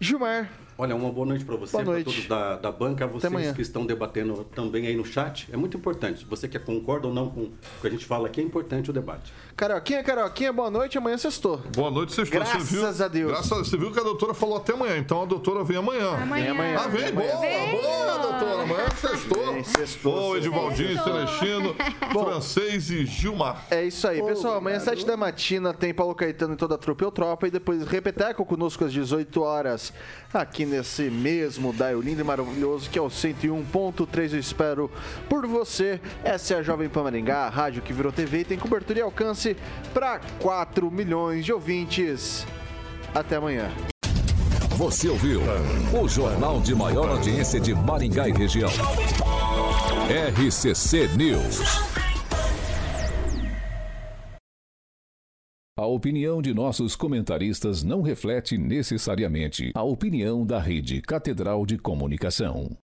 Gilmar, 0.00 0.50
Olha, 0.76 0.96
uma 0.96 1.12
boa 1.12 1.26
noite 1.26 1.44
para 1.44 1.54
você, 1.54 1.76
para 1.76 2.02
todos 2.02 2.26
da, 2.26 2.56
da 2.56 2.72
banca, 2.72 3.06
vocês 3.06 3.52
que 3.52 3.62
estão 3.62 3.86
debatendo 3.86 4.42
também 4.52 4.86
aí 4.86 4.96
no 4.96 5.04
chat. 5.04 5.48
É 5.52 5.56
muito 5.56 5.76
importante. 5.76 6.26
Você 6.28 6.48
que 6.48 6.58
concorda 6.58 7.06
ou 7.06 7.14
não 7.14 7.30
com 7.30 7.42
o 7.42 7.52
que 7.80 7.86
a 7.86 7.90
gente 7.90 8.04
fala 8.04 8.26
aqui, 8.26 8.40
é 8.40 8.44
importante 8.44 8.90
o 8.90 8.92
debate. 8.92 9.32
Carioquinha, 9.56 10.02
Carioquinha, 10.02 10.52
boa 10.52 10.70
noite. 10.70 10.98
Amanhã 10.98 11.16
sextou. 11.18 11.58
Boa 11.74 11.90
noite, 11.90 12.12
vocês 12.12 12.28
Graças 12.28 12.62
você 12.64 12.76
viu, 12.76 12.86
a 12.86 13.08
Deus. 13.08 13.30
Graças 13.30 13.52
a 13.52 13.56
Você 13.56 13.76
viu 13.76 13.92
que 13.92 13.98
a 14.00 14.02
doutora 14.02 14.34
falou 14.34 14.56
até 14.56 14.72
amanhã, 14.72 14.96
então 14.96 15.22
a 15.22 15.26
doutora 15.26 15.62
vem 15.62 15.76
amanhã. 15.76 16.10
Amanhã. 16.10 16.42
Vem 16.44 16.50
amanhã. 16.50 16.80
Ah, 16.82 16.88
vem, 16.88 17.12
boa, 17.12 17.36
Vem. 17.40 17.80
boa, 17.80 18.18
doutora. 18.18 18.62
Amanhã 18.62 18.86
sextou. 18.96 19.52
Vem, 19.52 19.64
sextou, 19.64 20.12
Boa, 20.12 20.38
Edivaldinho, 20.38 20.94
sextou. 20.94 21.12
Celestino, 21.12 21.76
Francês 22.12 22.90
e 22.90 23.04
Gilmar. 23.06 23.66
É 23.70 23.84
isso 23.84 24.08
aí, 24.08 24.22
pessoal. 24.22 24.56
Amanhã, 24.56 24.78
às 24.78 24.84
7 24.84 25.04
da 25.06 25.16
matina, 25.16 25.74
tem 25.74 25.92
Paulo 25.92 26.14
Caetano 26.14 26.54
e 26.54 26.56
toda 26.56 26.74
a 26.74 26.78
trupe 26.78 27.08
Tropa. 27.12 27.46
E 27.46 27.50
depois 27.50 27.82
Repeteco 27.86 28.44
conosco 28.44 28.84
às 28.84 28.92
18 28.92 29.42
horas, 29.42 29.92
aqui 30.32 30.64
nesse 30.64 31.10
mesmo 31.10 31.72
dial 31.72 32.00
lindo 32.00 32.20
e 32.20 32.24
maravilhoso, 32.24 32.88
que 32.88 32.98
é 32.98 33.02
o 33.02 33.08
101.3. 33.08 34.32
Eu 34.32 34.38
espero 34.38 34.90
por 35.28 35.46
você. 35.46 36.00
Essa 36.24 36.54
é 36.54 36.58
a 36.58 36.62
Jovem 36.62 36.88
Pan 36.88 37.04
Maringá, 37.04 37.46
a 37.46 37.48
rádio 37.48 37.82
que 37.82 37.92
virou 37.92 38.10
TV 38.12 38.40
e 38.40 38.44
tem 38.44 38.58
cobertura 38.58 38.98
e 38.98 39.02
alcance 39.42 39.56
para 39.92 40.20
4 40.40 40.90
milhões 40.90 41.44
de 41.44 41.52
ouvintes. 41.52 42.46
Até 43.14 43.36
amanhã. 43.36 43.70
Você 44.76 45.08
ouviu 45.08 45.40
o 46.00 46.08
jornal 46.08 46.60
de 46.60 46.74
maior 46.74 47.10
audiência 47.10 47.60
de 47.60 47.74
Maringá 47.74 48.28
e 48.28 48.32
região. 48.32 48.70
RCC 50.08 51.08
News. 51.16 51.60
A 55.78 55.86
opinião 55.86 56.40
de 56.40 56.54
nossos 56.54 56.94
comentaristas 56.94 57.82
não 57.82 58.02
reflete 58.02 58.56
necessariamente 58.56 59.72
a 59.74 59.82
opinião 59.82 60.46
da 60.46 60.60
Rede 60.60 61.00
Catedral 61.00 61.66
de 61.66 61.76
Comunicação. 61.76 62.76